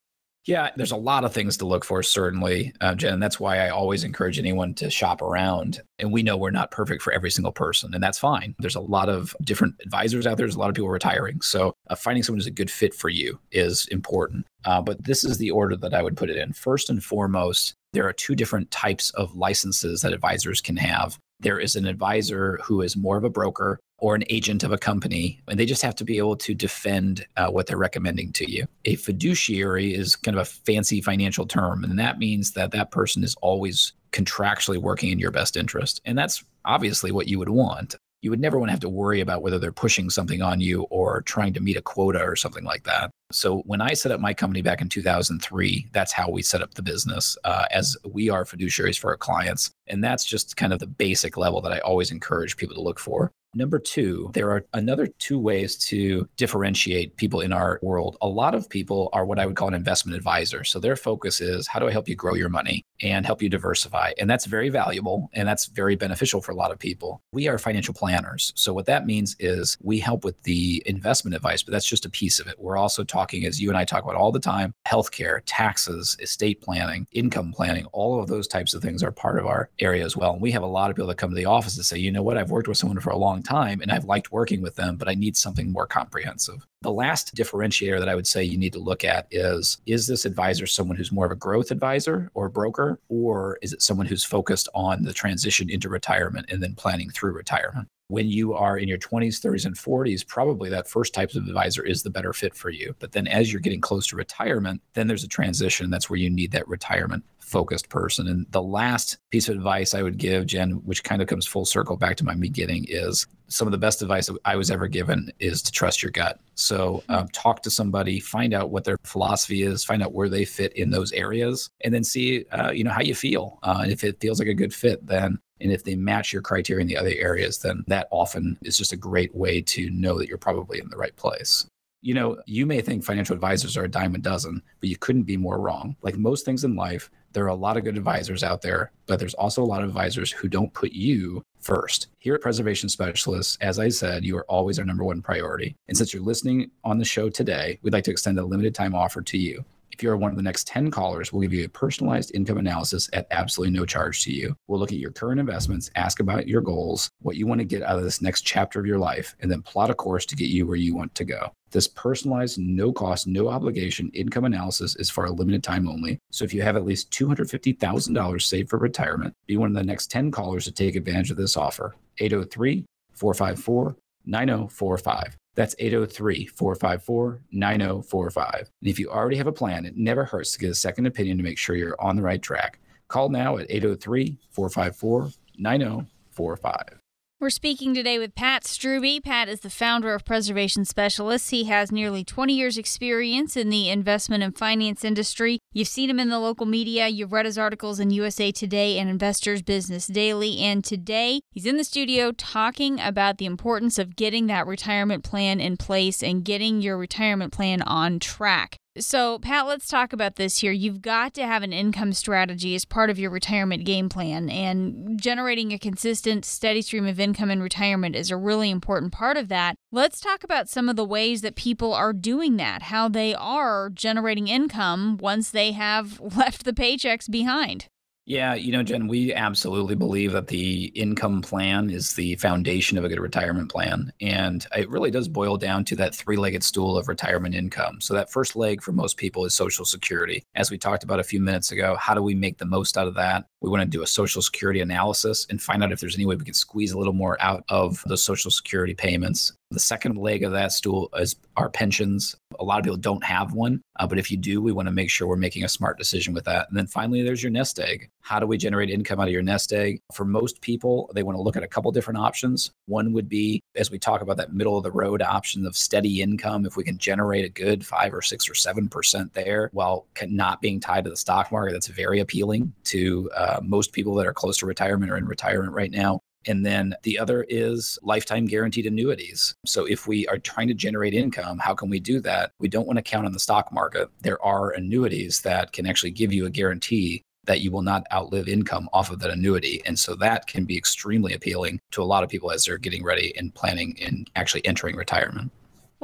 Yeah, 0.46 0.70
there's 0.76 0.90
a 0.90 0.96
lot 0.96 1.24
of 1.24 1.32
things 1.32 1.56
to 1.58 1.66
look 1.66 1.86
for, 1.86 2.02
certainly, 2.02 2.74
uh, 2.82 2.94
Jen. 2.94 3.18
That's 3.18 3.40
why 3.40 3.58
I 3.58 3.70
always 3.70 4.04
encourage 4.04 4.38
anyone 4.38 4.74
to 4.74 4.90
shop 4.90 5.22
around. 5.22 5.80
And 5.98 6.12
we 6.12 6.22
know 6.22 6.36
we're 6.36 6.50
not 6.50 6.70
perfect 6.70 7.02
for 7.02 7.14
every 7.14 7.30
single 7.30 7.52
person, 7.52 7.94
and 7.94 8.02
that's 8.02 8.18
fine. 8.18 8.54
There's 8.58 8.74
a 8.74 8.80
lot 8.80 9.08
of 9.08 9.34
different 9.42 9.76
advisors 9.82 10.26
out 10.26 10.36
there. 10.36 10.46
There's 10.46 10.56
a 10.56 10.58
lot 10.58 10.68
of 10.68 10.74
people 10.74 10.90
retiring. 10.90 11.40
So 11.40 11.72
uh, 11.88 11.94
finding 11.94 12.22
someone 12.22 12.38
who's 12.40 12.46
a 12.46 12.50
good 12.50 12.70
fit 12.70 12.92
for 12.92 13.08
you 13.08 13.38
is 13.52 13.86
important. 13.88 14.46
Uh, 14.66 14.82
but 14.82 15.02
this 15.02 15.24
is 15.24 15.38
the 15.38 15.50
order 15.50 15.76
that 15.76 15.94
I 15.94 16.02
would 16.02 16.16
put 16.16 16.30
it 16.30 16.36
in. 16.36 16.52
First 16.52 16.90
and 16.90 17.02
foremost, 17.02 17.74
there 17.94 18.06
are 18.06 18.12
two 18.12 18.34
different 18.34 18.70
types 18.70 19.10
of 19.10 19.34
licenses 19.36 20.02
that 20.02 20.12
advisors 20.12 20.60
can 20.60 20.76
have. 20.76 21.18
There 21.40 21.58
is 21.58 21.74
an 21.74 21.86
advisor 21.86 22.58
who 22.64 22.82
is 22.82 22.96
more 22.96 23.16
of 23.16 23.24
a 23.24 23.30
broker 23.30 23.80
or 24.04 24.14
an 24.14 24.24
agent 24.28 24.62
of 24.62 24.70
a 24.70 24.76
company, 24.76 25.40
and 25.48 25.58
they 25.58 25.64
just 25.64 25.80
have 25.80 25.94
to 25.94 26.04
be 26.04 26.18
able 26.18 26.36
to 26.36 26.52
defend 26.52 27.24
uh, 27.38 27.48
what 27.48 27.66
they're 27.66 27.78
recommending 27.78 28.30
to 28.30 28.50
you. 28.50 28.66
A 28.84 28.96
fiduciary 28.96 29.94
is 29.94 30.14
kind 30.14 30.36
of 30.36 30.42
a 30.42 30.44
fancy 30.44 31.00
financial 31.00 31.46
term, 31.46 31.82
and 31.82 31.98
that 31.98 32.18
means 32.18 32.50
that 32.50 32.70
that 32.72 32.90
person 32.90 33.24
is 33.24 33.34
always 33.40 33.94
contractually 34.12 34.76
working 34.76 35.10
in 35.10 35.18
your 35.18 35.30
best 35.30 35.56
interest. 35.56 36.02
And 36.04 36.18
that's 36.18 36.44
obviously 36.66 37.12
what 37.12 37.28
you 37.28 37.38
would 37.38 37.48
want. 37.48 37.94
You 38.20 38.28
would 38.28 38.40
never 38.40 38.58
want 38.58 38.68
to 38.68 38.72
have 38.72 38.80
to 38.80 38.90
worry 38.90 39.22
about 39.22 39.40
whether 39.40 39.58
they're 39.58 39.72
pushing 39.72 40.10
something 40.10 40.42
on 40.42 40.60
you 40.60 40.82
or 40.90 41.22
trying 41.22 41.54
to 41.54 41.60
meet 41.60 41.78
a 41.78 41.82
quota 41.82 42.22
or 42.22 42.36
something 42.36 42.64
like 42.64 42.84
that. 42.84 43.10
So 43.32 43.60
when 43.60 43.80
I 43.80 43.94
set 43.94 44.12
up 44.12 44.20
my 44.20 44.34
company 44.34 44.60
back 44.60 44.82
in 44.82 44.90
2003, 44.90 45.88
that's 45.92 46.12
how 46.12 46.28
we 46.28 46.42
set 46.42 46.60
up 46.60 46.74
the 46.74 46.82
business 46.82 47.38
uh, 47.44 47.64
as 47.70 47.96
we 48.04 48.28
are 48.28 48.44
fiduciaries 48.44 48.98
for 48.98 49.08
our 49.08 49.16
clients. 49.16 49.70
And 49.86 50.04
that's 50.04 50.26
just 50.26 50.58
kind 50.58 50.74
of 50.74 50.78
the 50.78 50.86
basic 50.86 51.38
level 51.38 51.62
that 51.62 51.72
I 51.72 51.78
always 51.78 52.10
encourage 52.10 52.58
people 52.58 52.74
to 52.74 52.82
look 52.82 53.00
for. 53.00 53.32
Number 53.54 53.78
two, 53.78 54.30
there 54.34 54.50
are 54.50 54.64
another 54.74 55.06
two 55.06 55.38
ways 55.38 55.76
to 55.86 56.28
differentiate 56.36 57.16
people 57.16 57.40
in 57.40 57.52
our 57.52 57.78
world. 57.82 58.16
A 58.20 58.28
lot 58.28 58.54
of 58.54 58.68
people 58.68 59.10
are 59.12 59.24
what 59.24 59.38
I 59.38 59.46
would 59.46 59.56
call 59.56 59.68
an 59.68 59.74
investment 59.74 60.16
advisor. 60.16 60.64
So 60.64 60.80
their 60.80 60.96
focus 60.96 61.40
is 61.40 61.68
how 61.68 61.78
do 61.78 61.86
I 61.86 61.92
help 61.92 62.08
you 62.08 62.16
grow 62.16 62.34
your 62.34 62.48
money 62.48 62.84
and 63.00 63.24
help 63.24 63.42
you 63.42 63.48
diversify? 63.48 64.12
And 64.18 64.28
that's 64.28 64.46
very 64.46 64.70
valuable 64.70 65.30
and 65.34 65.46
that's 65.46 65.66
very 65.66 65.94
beneficial 65.94 66.40
for 66.40 66.52
a 66.52 66.56
lot 66.56 66.72
of 66.72 66.78
people. 66.78 67.22
We 67.32 67.46
are 67.48 67.58
financial 67.58 67.94
planners. 67.94 68.52
So 68.56 68.72
what 68.72 68.86
that 68.86 69.06
means 69.06 69.36
is 69.38 69.76
we 69.82 70.00
help 70.00 70.24
with 70.24 70.42
the 70.42 70.82
investment 70.86 71.36
advice, 71.36 71.62
but 71.62 71.72
that's 71.72 71.88
just 71.88 72.04
a 72.04 72.10
piece 72.10 72.40
of 72.40 72.48
it. 72.48 72.56
We're 72.58 72.76
also 72.76 73.04
talking, 73.04 73.44
as 73.44 73.60
you 73.60 73.68
and 73.68 73.78
I 73.78 73.84
talk 73.84 74.02
about 74.02 74.16
all 74.16 74.32
the 74.32 74.40
time, 74.40 74.74
healthcare, 74.86 75.40
taxes, 75.46 76.16
estate 76.20 76.60
planning, 76.60 77.06
income 77.12 77.52
planning, 77.52 77.86
all 77.92 78.20
of 78.20 78.28
those 78.28 78.48
types 78.48 78.74
of 78.74 78.82
things 78.82 79.02
are 79.02 79.12
part 79.12 79.38
of 79.38 79.46
our 79.46 79.70
area 79.78 80.04
as 80.04 80.16
well. 80.16 80.32
And 80.32 80.42
we 80.42 80.50
have 80.52 80.62
a 80.62 80.66
lot 80.66 80.90
of 80.90 80.96
people 80.96 81.08
that 81.08 81.18
come 81.18 81.30
to 81.30 81.36
the 81.36 81.44
office 81.44 81.76
and 81.76 81.86
say, 81.86 81.98
you 81.98 82.10
know 82.10 82.22
what, 82.22 82.36
I've 82.36 82.50
worked 82.50 82.68
with 82.68 82.78
someone 82.78 83.00
for 83.00 83.10
a 83.10 83.16
long 83.16 83.42
time 83.44 83.80
and 83.80 83.92
I've 83.92 84.04
liked 84.04 84.32
working 84.32 84.62
with 84.62 84.76
them, 84.76 84.96
but 84.96 85.08
I 85.08 85.14
need 85.14 85.36
something 85.36 85.70
more 85.70 85.86
comprehensive. 85.86 86.66
The 86.82 86.92
last 86.92 87.34
differentiator 87.34 87.98
that 87.98 88.08
I 88.08 88.14
would 88.14 88.26
say 88.26 88.42
you 88.42 88.58
need 88.58 88.72
to 88.72 88.78
look 88.78 89.04
at 89.04 89.26
is 89.30 89.78
is 89.86 90.06
this 90.06 90.24
advisor 90.24 90.66
someone 90.66 90.96
who's 90.96 91.12
more 91.12 91.26
of 91.26 91.32
a 91.32 91.36
growth 91.36 91.70
advisor 91.70 92.30
or 92.34 92.48
broker, 92.48 92.98
or 93.08 93.58
is 93.62 93.72
it 93.72 93.82
someone 93.82 94.06
who's 94.06 94.24
focused 94.24 94.68
on 94.74 95.04
the 95.04 95.12
transition 95.12 95.70
into 95.70 95.88
retirement 95.88 96.50
and 96.50 96.62
then 96.62 96.74
planning 96.74 97.10
through 97.10 97.32
retirement? 97.32 97.88
When 98.08 98.28
you 98.28 98.54
are 98.54 98.76
in 98.78 98.88
your 98.88 98.98
20s, 98.98 99.40
30s, 99.40 99.64
and 99.64 99.76
40s, 99.76 100.26
probably 100.26 100.68
that 100.70 100.88
first 100.88 101.14
type 101.14 101.30
of 101.34 101.46
advisor 101.46 101.82
is 101.82 102.02
the 102.02 102.10
better 102.10 102.32
fit 102.32 102.54
for 102.54 102.70
you. 102.70 102.94
But 102.98 103.12
then 103.12 103.26
as 103.26 103.52
you're 103.52 103.60
getting 103.60 103.80
close 103.80 104.06
to 104.08 104.16
retirement, 104.16 104.82
then 104.94 105.06
there's 105.06 105.24
a 105.24 105.28
transition. 105.28 105.90
That's 105.90 106.10
where 106.10 106.18
you 106.18 106.30
need 106.30 106.52
that 106.52 106.68
retirement 106.68 107.24
focused 107.40 107.88
person. 107.88 108.26
And 108.26 108.46
the 108.50 108.62
last 108.62 109.18
piece 109.30 109.48
of 109.48 109.56
advice 109.56 109.94
I 109.94 110.02
would 110.02 110.18
give, 110.18 110.46
Jen, 110.46 110.72
which 110.84 111.04
kind 111.04 111.22
of 111.22 111.28
comes 111.28 111.46
full 111.46 111.64
circle 111.64 111.96
back 111.96 112.16
to 112.16 112.24
my 112.24 112.34
beginning, 112.34 112.86
is 112.88 113.26
some 113.48 113.68
of 113.68 113.72
the 113.72 113.78
best 113.78 114.02
advice 114.02 114.30
I 114.44 114.56
was 114.56 114.70
ever 114.70 114.88
given 114.88 115.30
is 115.38 115.62
to 115.62 115.72
trust 115.72 116.02
your 116.02 116.10
gut. 116.10 116.40
So 116.54 117.04
hmm. 117.08 117.14
um, 117.14 117.28
talk 117.28 117.62
to 117.62 117.70
somebody, 117.70 118.18
find 118.18 118.54
out 118.54 118.70
what 118.70 118.84
their 118.84 118.98
philosophy 119.04 119.62
is, 119.62 119.84
find 119.84 120.02
out 120.02 120.12
where 120.12 120.28
they 120.28 120.44
fit 120.44 120.72
in 120.72 120.90
those 120.90 121.12
areas, 121.12 121.70
and 121.82 121.94
then 121.94 122.04
see, 122.04 122.44
uh, 122.50 122.70
you 122.70 122.84
know, 122.84 122.90
how 122.90 123.02
you 123.02 123.14
feel. 123.14 123.58
Uh, 123.62 123.80
and 123.82 123.92
if 123.92 124.02
it 124.04 124.20
feels 124.20 124.38
like 124.38 124.48
a 124.48 124.54
good 124.54 124.74
fit, 124.74 125.06
then 125.06 125.38
and 125.60 125.72
if 125.72 125.84
they 125.84 125.94
match 125.94 126.32
your 126.32 126.42
criteria 126.42 126.82
in 126.82 126.88
the 126.88 126.96
other 126.96 127.14
areas, 127.16 127.58
then 127.58 127.84
that 127.86 128.08
often 128.10 128.58
is 128.62 128.76
just 128.76 128.92
a 128.92 128.96
great 128.96 129.34
way 129.34 129.60
to 129.60 129.90
know 129.90 130.18
that 130.18 130.28
you're 130.28 130.38
probably 130.38 130.78
in 130.78 130.88
the 130.90 130.96
right 130.96 131.16
place 131.16 131.66
you 132.04 132.12
know, 132.12 132.36
you 132.44 132.66
may 132.66 132.82
think 132.82 133.02
financial 133.02 133.32
advisors 133.32 133.78
are 133.78 133.84
a 133.84 133.88
dime 133.88 134.14
a 134.14 134.18
dozen, 134.18 134.62
but 134.78 134.90
you 134.90 134.96
couldn't 134.98 135.22
be 135.22 135.38
more 135.38 135.58
wrong. 135.58 135.96
Like 136.02 136.18
most 136.18 136.44
things 136.44 136.62
in 136.62 136.76
life, 136.76 137.10
there 137.32 137.44
are 137.44 137.48
a 137.48 137.54
lot 137.54 137.78
of 137.78 137.84
good 137.84 137.96
advisors 137.96 138.44
out 138.44 138.60
there, 138.60 138.92
but 139.06 139.18
there's 139.18 139.32
also 139.32 139.62
a 139.62 139.64
lot 139.64 139.82
of 139.82 139.88
advisors 139.88 140.30
who 140.30 140.46
don't 140.46 140.74
put 140.74 140.92
you 140.92 141.42
first. 141.60 142.08
Here 142.18 142.34
at 142.34 142.42
Preservation 142.42 142.90
Specialists, 142.90 143.56
as 143.62 143.78
I 143.78 143.88
said, 143.88 144.22
you 144.22 144.36
are 144.36 144.44
always 144.50 144.78
our 144.78 144.84
number 144.84 145.02
one 145.02 145.22
priority. 145.22 145.76
And 145.88 145.96
since 145.96 146.12
you're 146.12 146.22
listening 146.22 146.70
on 146.84 146.98
the 146.98 147.06
show 147.06 147.30
today, 147.30 147.78
we'd 147.80 147.94
like 147.94 148.04
to 148.04 148.10
extend 148.10 148.38
a 148.38 148.44
limited 148.44 148.74
time 148.74 148.94
offer 148.94 149.22
to 149.22 149.38
you. 149.38 149.64
If 149.94 150.02
you're 150.02 150.16
one 150.16 150.32
of 150.32 150.36
the 150.36 150.42
next 150.42 150.66
10 150.66 150.90
callers, 150.90 151.32
we'll 151.32 151.42
give 151.42 151.52
you 151.52 151.64
a 151.64 151.68
personalized 151.68 152.34
income 152.34 152.58
analysis 152.58 153.08
at 153.12 153.28
absolutely 153.30 153.78
no 153.78 153.86
charge 153.86 154.24
to 154.24 154.32
you. 154.32 154.56
We'll 154.66 154.80
look 154.80 154.90
at 154.90 154.98
your 154.98 155.12
current 155.12 155.38
investments, 155.38 155.88
ask 155.94 156.18
about 156.18 156.48
your 156.48 156.62
goals, 156.62 157.08
what 157.22 157.36
you 157.36 157.46
want 157.46 157.60
to 157.60 157.64
get 157.64 157.84
out 157.84 157.96
of 157.96 158.02
this 158.02 158.20
next 158.20 158.42
chapter 158.42 158.80
of 158.80 158.86
your 158.86 158.98
life, 158.98 159.36
and 159.38 159.48
then 159.48 159.62
plot 159.62 159.90
a 159.90 159.94
course 159.94 160.26
to 160.26 160.34
get 160.34 160.48
you 160.48 160.66
where 160.66 160.74
you 160.74 160.96
want 160.96 161.14
to 161.14 161.24
go. 161.24 161.52
This 161.70 161.86
personalized, 161.86 162.58
no 162.58 162.92
cost, 162.92 163.28
no 163.28 163.48
obligation 163.48 164.10
income 164.14 164.46
analysis 164.46 164.96
is 164.96 165.10
for 165.10 165.26
a 165.26 165.30
limited 165.30 165.62
time 165.62 165.88
only. 165.88 166.18
So 166.32 166.44
if 166.44 166.52
you 166.52 166.62
have 166.62 166.74
at 166.74 166.84
least 166.84 167.12
$250,000 167.12 168.42
saved 168.42 168.70
for 168.70 168.80
retirement, 168.80 169.32
be 169.46 169.56
one 169.56 169.68
of 169.68 169.76
the 169.76 169.84
next 169.84 170.10
10 170.10 170.32
callers 170.32 170.64
to 170.64 170.72
take 170.72 170.96
advantage 170.96 171.30
of 171.30 171.36
this 171.36 171.56
offer. 171.56 171.94
803 172.18 172.84
454 173.12 173.94
9045. 174.26 175.36
That's 175.54 175.74
803 175.78 176.46
454 176.46 177.40
9045. 177.52 178.54
And 178.54 178.68
if 178.82 178.98
you 178.98 179.10
already 179.10 179.36
have 179.36 179.46
a 179.46 179.52
plan, 179.52 179.84
it 179.84 179.96
never 179.96 180.24
hurts 180.24 180.52
to 180.52 180.58
get 180.58 180.70
a 180.70 180.74
second 180.74 181.06
opinion 181.06 181.36
to 181.36 181.44
make 181.44 181.58
sure 181.58 181.76
you're 181.76 182.00
on 182.00 182.16
the 182.16 182.22
right 182.22 182.42
track. 182.42 182.80
Call 183.08 183.28
now 183.28 183.58
at 183.58 183.66
803 183.70 184.38
454 184.50 185.30
9045. 185.58 187.03
We're 187.44 187.50
speaking 187.50 187.92
today 187.92 188.18
with 188.18 188.34
Pat 188.34 188.64
Strubbe. 188.64 189.22
Pat 189.22 189.50
is 189.50 189.60
the 189.60 189.68
founder 189.68 190.14
of 190.14 190.24
Preservation 190.24 190.86
Specialists. 190.86 191.50
He 191.50 191.64
has 191.64 191.92
nearly 191.92 192.24
20 192.24 192.54
years' 192.54 192.78
experience 192.78 193.54
in 193.54 193.68
the 193.68 193.90
investment 193.90 194.42
and 194.42 194.56
finance 194.56 195.04
industry. 195.04 195.58
You've 195.70 195.86
seen 195.86 196.08
him 196.08 196.18
in 196.18 196.30
the 196.30 196.38
local 196.38 196.64
media. 196.64 197.06
You've 197.08 197.34
read 197.34 197.44
his 197.44 197.58
articles 197.58 198.00
in 198.00 198.08
USA 198.08 198.50
Today 198.50 198.98
and 198.98 199.10
Investors 199.10 199.60
Business 199.60 200.06
Daily. 200.06 200.56
And 200.60 200.82
today, 200.82 201.42
he's 201.50 201.66
in 201.66 201.76
the 201.76 201.84
studio 201.84 202.32
talking 202.32 202.98
about 202.98 203.36
the 203.36 203.44
importance 203.44 203.98
of 203.98 204.16
getting 204.16 204.46
that 204.46 204.66
retirement 204.66 205.22
plan 205.22 205.60
in 205.60 205.76
place 205.76 206.22
and 206.22 206.46
getting 206.46 206.80
your 206.80 206.96
retirement 206.96 207.52
plan 207.52 207.82
on 207.82 208.20
track. 208.20 208.78
So, 208.96 209.40
Pat, 209.40 209.66
let's 209.66 209.88
talk 209.88 210.12
about 210.12 210.36
this 210.36 210.58
here. 210.58 210.70
You've 210.70 211.02
got 211.02 211.34
to 211.34 211.44
have 211.44 211.64
an 211.64 211.72
income 211.72 212.12
strategy 212.12 212.76
as 212.76 212.84
part 212.84 213.10
of 213.10 213.18
your 213.18 213.30
retirement 213.30 213.84
game 213.84 214.08
plan, 214.08 214.48
and 214.48 215.20
generating 215.20 215.72
a 215.72 215.80
consistent, 215.80 216.44
steady 216.44 216.80
stream 216.80 217.04
of 217.04 217.18
income 217.18 217.50
in 217.50 217.60
retirement 217.60 218.14
is 218.14 218.30
a 218.30 218.36
really 218.36 218.70
important 218.70 219.12
part 219.12 219.36
of 219.36 219.48
that. 219.48 219.74
Let's 219.90 220.20
talk 220.20 220.44
about 220.44 220.68
some 220.68 220.88
of 220.88 220.94
the 220.94 221.04
ways 221.04 221.40
that 221.40 221.56
people 221.56 221.92
are 221.92 222.12
doing 222.12 222.56
that, 222.58 222.82
how 222.82 223.08
they 223.08 223.34
are 223.34 223.90
generating 223.90 224.46
income 224.46 225.16
once 225.20 225.50
they 225.50 225.72
have 225.72 226.20
left 226.36 226.64
the 226.64 226.72
paychecks 226.72 227.28
behind. 227.28 227.88
Yeah, 228.26 228.54
you 228.54 228.72
know, 228.72 228.82
Jen, 228.82 229.06
we 229.06 229.34
absolutely 229.34 229.94
believe 229.94 230.32
that 230.32 230.46
the 230.46 230.86
income 230.94 231.42
plan 231.42 231.90
is 231.90 232.14
the 232.14 232.36
foundation 232.36 232.96
of 232.96 233.04
a 233.04 233.08
good 233.08 233.20
retirement 233.20 233.70
plan. 233.70 234.14
And 234.18 234.66
it 234.74 234.88
really 234.88 235.10
does 235.10 235.28
boil 235.28 235.58
down 235.58 235.84
to 235.86 235.96
that 235.96 236.14
three 236.14 236.36
legged 236.36 236.64
stool 236.64 236.96
of 236.96 237.06
retirement 237.06 237.54
income. 237.54 238.00
So, 238.00 238.14
that 238.14 238.32
first 238.32 238.56
leg 238.56 238.82
for 238.82 238.92
most 238.92 239.18
people 239.18 239.44
is 239.44 239.52
Social 239.52 239.84
Security. 239.84 240.42
As 240.54 240.70
we 240.70 240.78
talked 240.78 241.04
about 241.04 241.20
a 241.20 241.24
few 241.24 241.38
minutes 241.38 241.70
ago, 241.70 241.96
how 241.96 242.14
do 242.14 242.22
we 242.22 242.34
make 242.34 242.56
the 242.56 242.64
most 242.64 242.96
out 242.96 243.06
of 243.06 243.14
that? 243.16 243.44
We 243.60 243.68
want 243.68 243.82
to 243.82 243.86
do 243.86 244.02
a 244.02 244.06
Social 244.06 244.40
Security 244.40 244.80
analysis 244.80 245.46
and 245.50 245.60
find 245.60 245.84
out 245.84 245.92
if 245.92 246.00
there's 246.00 246.16
any 246.16 246.24
way 246.24 246.36
we 246.36 246.46
can 246.46 246.54
squeeze 246.54 246.92
a 246.92 246.98
little 246.98 247.12
more 247.12 247.36
out 247.42 247.64
of 247.68 248.02
those 248.06 248.24
Social 248.24 248.50
Security 248.50 248.94
payments. 248.94 249.52
The 249.74 249.80
second 249.80 250.16
leg 250.16 250.44
of 250.44 250.52
that 250.52 250.70
stool 250.70 251.10
is 251.16 251.34
our 251.56 251.68
pensions. 251.68 252.36
A 252.60 252.64
lot 252.64 252.78
of 252.78 252.84
people 252.84 252.96
don't 252.96 253.24
have 253.24 253.52
one, 253.52 253.82
uh, 253.98 254.06
but 254.06 254.18
if 254.18 254.30
you 254.30 254.36
do, 254.36 254.62
we 254.62 254.70
want 254.70 254.86
to 254.86 254.92
make 254.92 255.10
sure 255.10 255.26
we're 255.26 255.36
making 255.36 255.64
a 255.64 255.68
smart 255.68 255.98
decision 255.98 256.32
with 256.32 256.44
that. 256.44 256.68
And 256.68 256.78
then 256.78 256.86
finally, 256.86 257.22
there's 257.22 257.42
your 257.42 257.50
nest 257.50 257.80
egg. 257.80 258.08
How 258.20 258.38
do 258.38 258.46
we 258.46 258.56
generate 258.56 258.88
income 258.88 259.18
out 259.18 259.26
of 259.26 259.32
your 259.32 259.42
nest 259.42 259.72
egg? 259.72 260.00
For 260.12 260.24
most 260.24 260.60
people, 260.60 261.10
they 261.12 261.24
want 261.24 261.36
to 261.36 261.42
look 261.42 261.56
at 261.56 261.64
a 261.64 261.68
couple 261.68 261.90
different 261.90 262.20
options. 262.20 262.70
One 262.86 263.12
would 263.12 263.28
be, 263.28 263.60
as 263.74 263.90
we 263.90 263.98
talk 263.98 264.20
about 264.20 264.36
that 264.36 264.52
middle 264.52 264.78
of 264.78 264.84
the 264.84 264.92
road 264.92 265.20
option 265.20 265.66
of 265.66 265.76
steady 265.76 266.22
income, 266.22 266.64
if 266.66 266.76
we 266.76 266.84
can 266.84 266.96
generate 266.96 267.44
a 267.44 267.48
good 267.48 267.84
five 267.84 268.14
or 268.14 268.22
six 268.22 268.48
or 268.48 268.54
seven 268.54 268.88
percent 268.88 269.34
there 269.34 269.70
while 269.72 270.06
not 270.28 270.60
being 270.60 270.78
tied 270.78 271.04
to 271.04 271.10
the 271.10 271.16
stock 271.16 271.50
market, 271.50 271.72
that's 271.72 271.88
very 271.88 272.20
appealing 272.20 272.72
to 272.84 273.28
uh, 273.36 273.58
most 273.62 273.92
people 273.92 274.14
that 274.14 274.26
are 274.26 274.32
close 274.32 274.58
to 274.58 274.66
retirement 274.66 275.10
or 275.10 275.16
in 275.16 275.26
retirement 275.26 275.72
right 275.72 275.90
now. 275.90 276.20
And 276.46 276.64
then 276.64 276.94
the 277.02 277.18
other 277.18 277.44
is 277.48 277.98
lifetime 278.02 278.46
guaranteed 278.46 278.86
annuities. 278.86 279.54
So 279.64 279.84
if 279.84 280.06
we 280.06 280.26
are 280.28 280.38
trying 280.38 280.68
to 280.68 280.74
generate 280.74 281.14
income, 281.14 281.58
how 281.58 281.74
can 281.74 281.88
we 281.88 282.00
do 282.00 282.20
that? 282.20 282.52
We 282.58 282.68
don't 282.68 282.86
want 282.86 282.98
to 282.98 283.02
count 283.02 283.26
on 283.26 283.32
the 283.32 283.38
stock 283.38 283.72
market. 283.72 284.08
There 284.20 284.42
are 284.44 284.70
annuities 284.70 285.40
that 285.42 285.72
can 285.72 285.86
actually 285.86 286.12
give 286.12 286.32
you 286.32 286.46
a 286.46 286.50
guarantee 286.50 287.22
that 287.46 287.60
you 287.60 287.70
will 287.70 287.82
not 287.82 288.06
outlive 288.12 288.48
income 288.48 288.88
off 288.92 289.10
of 289.10 289.18
that 289.20 289.30
annuity. 289.30 289.82
And 289.84 289.98
so 289.98 290.14
that 290.16 290.46
can 290.46 290.64
be 290.64 290.78
extremely 290.78 291.34
appealing 291.34 291.78
to 291.90 292.02
a 292.02 292.04
lot 292.04 292.24
of 292.24 292.30
people 292.30 292.50
as 292.50 292.64
they're 292.64 292.78
getting 292.78 293.04
ready 293.04 293.34
and 293.36 293.54
planning 293.54 293.98
and 294.00 294.30
actually 294.34 294.64
entering 294.64 294.96
retirement. 294.96 295.52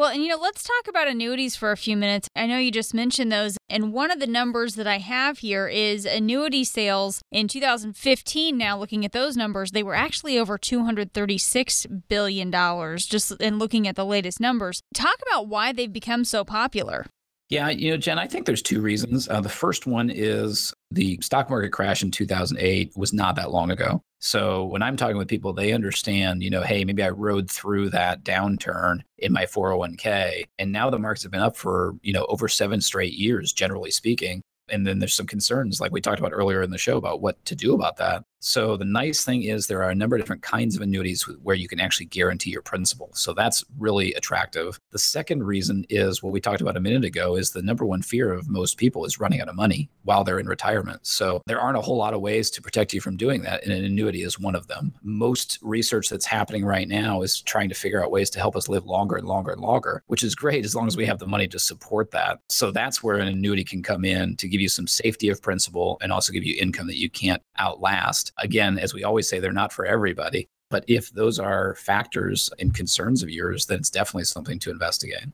Well, 0.01 0.09
and 0.09 0.23
you 0.23 0.31
know, 0.31 0.39
let's 0.39 0.63
talk 0.63 0.89
about 0.89 1.09
annuities 1.09 1.57
for 1.57 1.73
a 1.73 1.77
few 1.77 1.95
minutes. 1.95 2.27
I 2.35 2.47
know 2.47 2.57
you 2.57 2.73
just 2.73 2.95
mentioned 2.95 3.31
those. 3.31 3.59
And 3.69 3.93
one 3.93 4.11
of 4.11 4.19
the 4.19 4.27
numbers 4.27 4.77
that 4.77 4.87
I 4.87 4.97
have 4.97 5.41
here 5.41 5.69
is 5.69 6.07
annuity 6.07 6.65
sales 6.65 7.21
in 7.31 7.49
2015. 7.49 8.57
Now, 8.57 8.79
looking 8.79 9.05
at 9.05 9.13
those 9.13 9.37
numbers, 9.37 9.73
they 9.73 9.83
were 9.83 9.95
actually 9.95 10.39
over 10.39 10.57
$236 10.57 12.09
billion, 12.09 12.51
just 12.97 13.33
in 13.33 13.59
looking 13.59 13.87
at 13.87 13.95
the 13.95 14.07
latest 14.07 14.41
numbers. 14.41 14.81
Talk 14.95 15.17
about 15.21 15.49
why 15.49 15.71
they've 15.71 15.93
become 15.93 16.25
so 16.25 16.45
popular. 16.45 17.05
Yeah, 17.51 17.69
you 17.69 17.91
know, 17.91 17.97
Jen, 17.97 18.19
I 18.19 18.29
think 18.29 18.47
there's 18.47 18.63
two 18.63 18.81
reasons. 18.81 19.29
Uh, 19.29 19.41
the 19.41 19.49
first 19.49 19.85
one 19.85 20.09
is 20.09 20.73
the 20.93 21.19
stock 21.21 21.51
market 21.51 21.71
crash 21.71 22.01
in 22.01 22.13
2008 22.13 22.93
was 22.97 23.13
not 23.13 23.35
that 23.35 23.51
long 23.51 23.73
ago. 23.73 24.05
So 24.21 24.67
when 24.67 24.83
I'm 24.83 24.97
talking 24.97 25.17
with 25.17 25.27
people, 25.27 25.53
they 25.53 25.73
understand, 25.73 26.45
you 26.45 26.51
know, 26.51 26.63
hey, 26.63 26.85
maybe 26.85 27.03
I 27.03 27.11
rode 27.11 27.51
through 27.51 27.91
that 27.91 28.23
downturn 28.23 29.01
in 29.19 29.33
my 29.33 29.47
401k. 29.47 30.45
And 30.61 30.71
now 30.71 30.91
the 30.91 30.99
markets 31.01 31.25
have 31.25 31.33
been 31.33 31.41
up 31.41 31.57
for, 31.57 31.95
you 32.03 32.13
know, 32.13 32.25
over 32.29 32.47
seven 32.47 32.81
straight 32.81 33.15
years, 33.15 33.53
generally 33.53 33.91
speaking. 33.91 34.43
And 34.69 34.87
then 34.87 35.01
there's 35.01 35.15
some 35.15 35.27
concerns, 35.27 35.81
like 35.81 35.91
we 35.91 36.01
talked 36.01 36.21
about 36.21 36.33
earlier 36.33 36.63
in 36.63 36.71
the 36.71 36.79
show, 36.79 36.97
about 36.99 37.21
what 37.21 37.45
to 37.47 37.57
do 37.57 37.75
about 37.75 37.97
that. 37.97 38.23
So 38.41 38.77
the 38.77 38.87
nice 38.87 39.25
thing 39.25 39.43
is 39.43 39.67
there 39.67 39.83
are 39.83 39.91
a 39.91 39.95
number 39.95 40.17
of 40.17 40.23
different 40.23 40.43
kinds 40.43 40.75
of 40.75 40.83
annuities 40.83 41.23
where 41.43 41.57
you 41.57 41.69
can 41.69 41.79
actually 41.79 42.07
guarantee 42.07 42.51
your 42.51 42.63
principal. 42.63 43.11
So 43.13 43.35
that's 43.35 43.65
really 43.79 44.15
attractive. 44.15 44.81
The 44.93 44.99
second 44.99 45.45
reason 45.45 45.85
is 45.91 46.23
what 46.23 46.33
we 46.33 46.41
talked 46.41 46.63
about 46.63 46.77
a 46.77 46.81
minute 46.81 47.05
ago 47.05 47.37
is 47.37 47.51
the 47.51 47.63
number 47.63 47.85
one 47.85 48.01
fear 48.01 48.33
of 48.33 48.49
most 48.49 48.79
people 48.79 49.05
is 49.05 49.21
running 49.21 49.43
out 49.43 49.49
of 49.49 49.55
money 49.55 49.91
while 50.05 50.25
they're 50.25 50.39
in 50.39 50.47
retirement. 50.47 51.07
So 51.07 51.43
there 51.47 51.61
aren't 51.61 51.77
a 51.77 51.83
whole 51.83 51.99
lot 51.99 52.15
of 52.15 52.23
ways 52.23 52.51
to 52.51 52.63
protect 52.63 52.95
you 52.95 53.01
from 53.01 53.17
doing 53.17 53.43
that 53.43 53.63
and 53.63 53.73
an 53.73 53.85
annuity 53.85 54.23
is 54.23 54.41
one 54.41 54.55
of 54.55 54.67
them. 54.69 54.95
Most 55.03 55.59
research 55.61 56.09
that's 56.09 56.27
happening 56.27 56.65
right 56.65 56.89
now 56.89 57.21
is 57.21 57.43
trying 57.43 57.69
to 57.69 57.75
figure 57.75 58.03
out 58.03 58.11
ways 58.11 58.31
to 58.31 58.39
help 58.39 58.57
us 58.57 58.69
live 58.69 58.87
longer 58.87 59.17
and 59.17 59.29
longer 59.29 59.53
and 59.53 59.61
longer, 59.61 60.03
which 60.07 60.23
is 60.23 60.35
great 60.35 60.65
as 60.65 60.75
long 60.75 60.87
as 60.87 60.97
we 60.97 61.05
have 61.05 61.19
the 61.19 61.27
money 61.27 61.47
to 61.49 61.59
support 61.59 62.11
that. 62.13 62.39
So 62.49 62.71
that's 62.71 63.03
where 63.03 63.19
an 63.19 63.29
annuity 63.29 63.65
can 63.65 63.83
come 63.83 64.05
in 64.05 64.37
to 64.37 64.49
give 64.49 64.63
you 64.63 64.69
some 64.71 64.87
safety 64.87 65.29
of 65.29 65.43
principal 65.43 65.99
and 66.01 66.11
also 66.11 66.33
give 66.33 66.45
you 66.45 66.57
income 66.59 66.87
that 66.87 66.99
you 66.99 67.11
can't 67.11 67.43
outlast. 67.59 68.30
Again, 68.39 68.79
as 68.79 68.95
we 68.95 69.05
always 69.05 69.29
say, 69.29 69.39
they're 69.39 69.53
not 69.53 69.73
for 69.73 69.85
everybody. 69.85 70.49
But 70.71 70.85
if 70.87 71.11
those 71.11 71.39
are 71.39 71.75
factors 71.75 72.51
and 72.59 72.75
concerns 72.75 73.23
of 73.23 73.31
yours, 73.31 73.67
then 73.67 73.79
it's 73.79 73.91
definitely 73.91 74.25
something 74.25 74.59
to 74.61 74.71
investigate. 74.71 75.27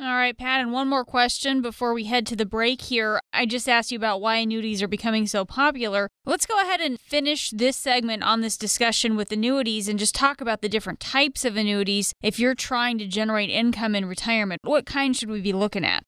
All 0.00 0.14
right, 0.14 0.36
Pat, 0.36 0.60
and 0.60 0.72
one 0.72 0.88
more 0.88 1.04
question 1.04 1.60
before 1.60 1.92
we 1.92 2.04
head 2.04 2.26
to 2.26 2.34
the 2.34 2.46
break 2.46 2.80
here. 2.80 3.20
I 3.32 3.44
just 3.44 3.68
asked 3.68 3.92
you 3.92 3.96
about 3.96 4.20
why 4.20 4.36
annuities 4.36 4.82
are 4.82 4.88
becoming 4.88 5.26
so 5.26 5.44
popular. 5.44 6.08
Let's 6.24 6.46
go 6.46 6.60
ahead 6.60 6.80
and 6.80 6.98
finish 6.98 7.50
this 7.50 7.76
segment 7.76 8.22
on 8.22 8.40
this 8.40 8.56
discussion 8.56 9.14
with 9.14 9.30
annuities 9.30 9.88
and 9.88 9.98
just 9.98 10.14
talk 10.14 10.40
about 10.40 10.62
the 10.62 10.68
different 10.68 10.98
types 10.98 11.44
of 11.44 11.56
annuities. 11.56 12.14
If 12.22 12.40
you're 12.40 12.54
trying 12.54 12.98
to 12.98 13.06
generate 13.06 13.50
income 13.50 13.94
in 13.94 14.06
retirement, 14.06 14.62
what 14.64 14.86
kind 14.86 15.14
should 15.14 15.30
we 15.30 15.42
be 15.42 15.52
looking 15.52 15.84
at? 15.84 16.02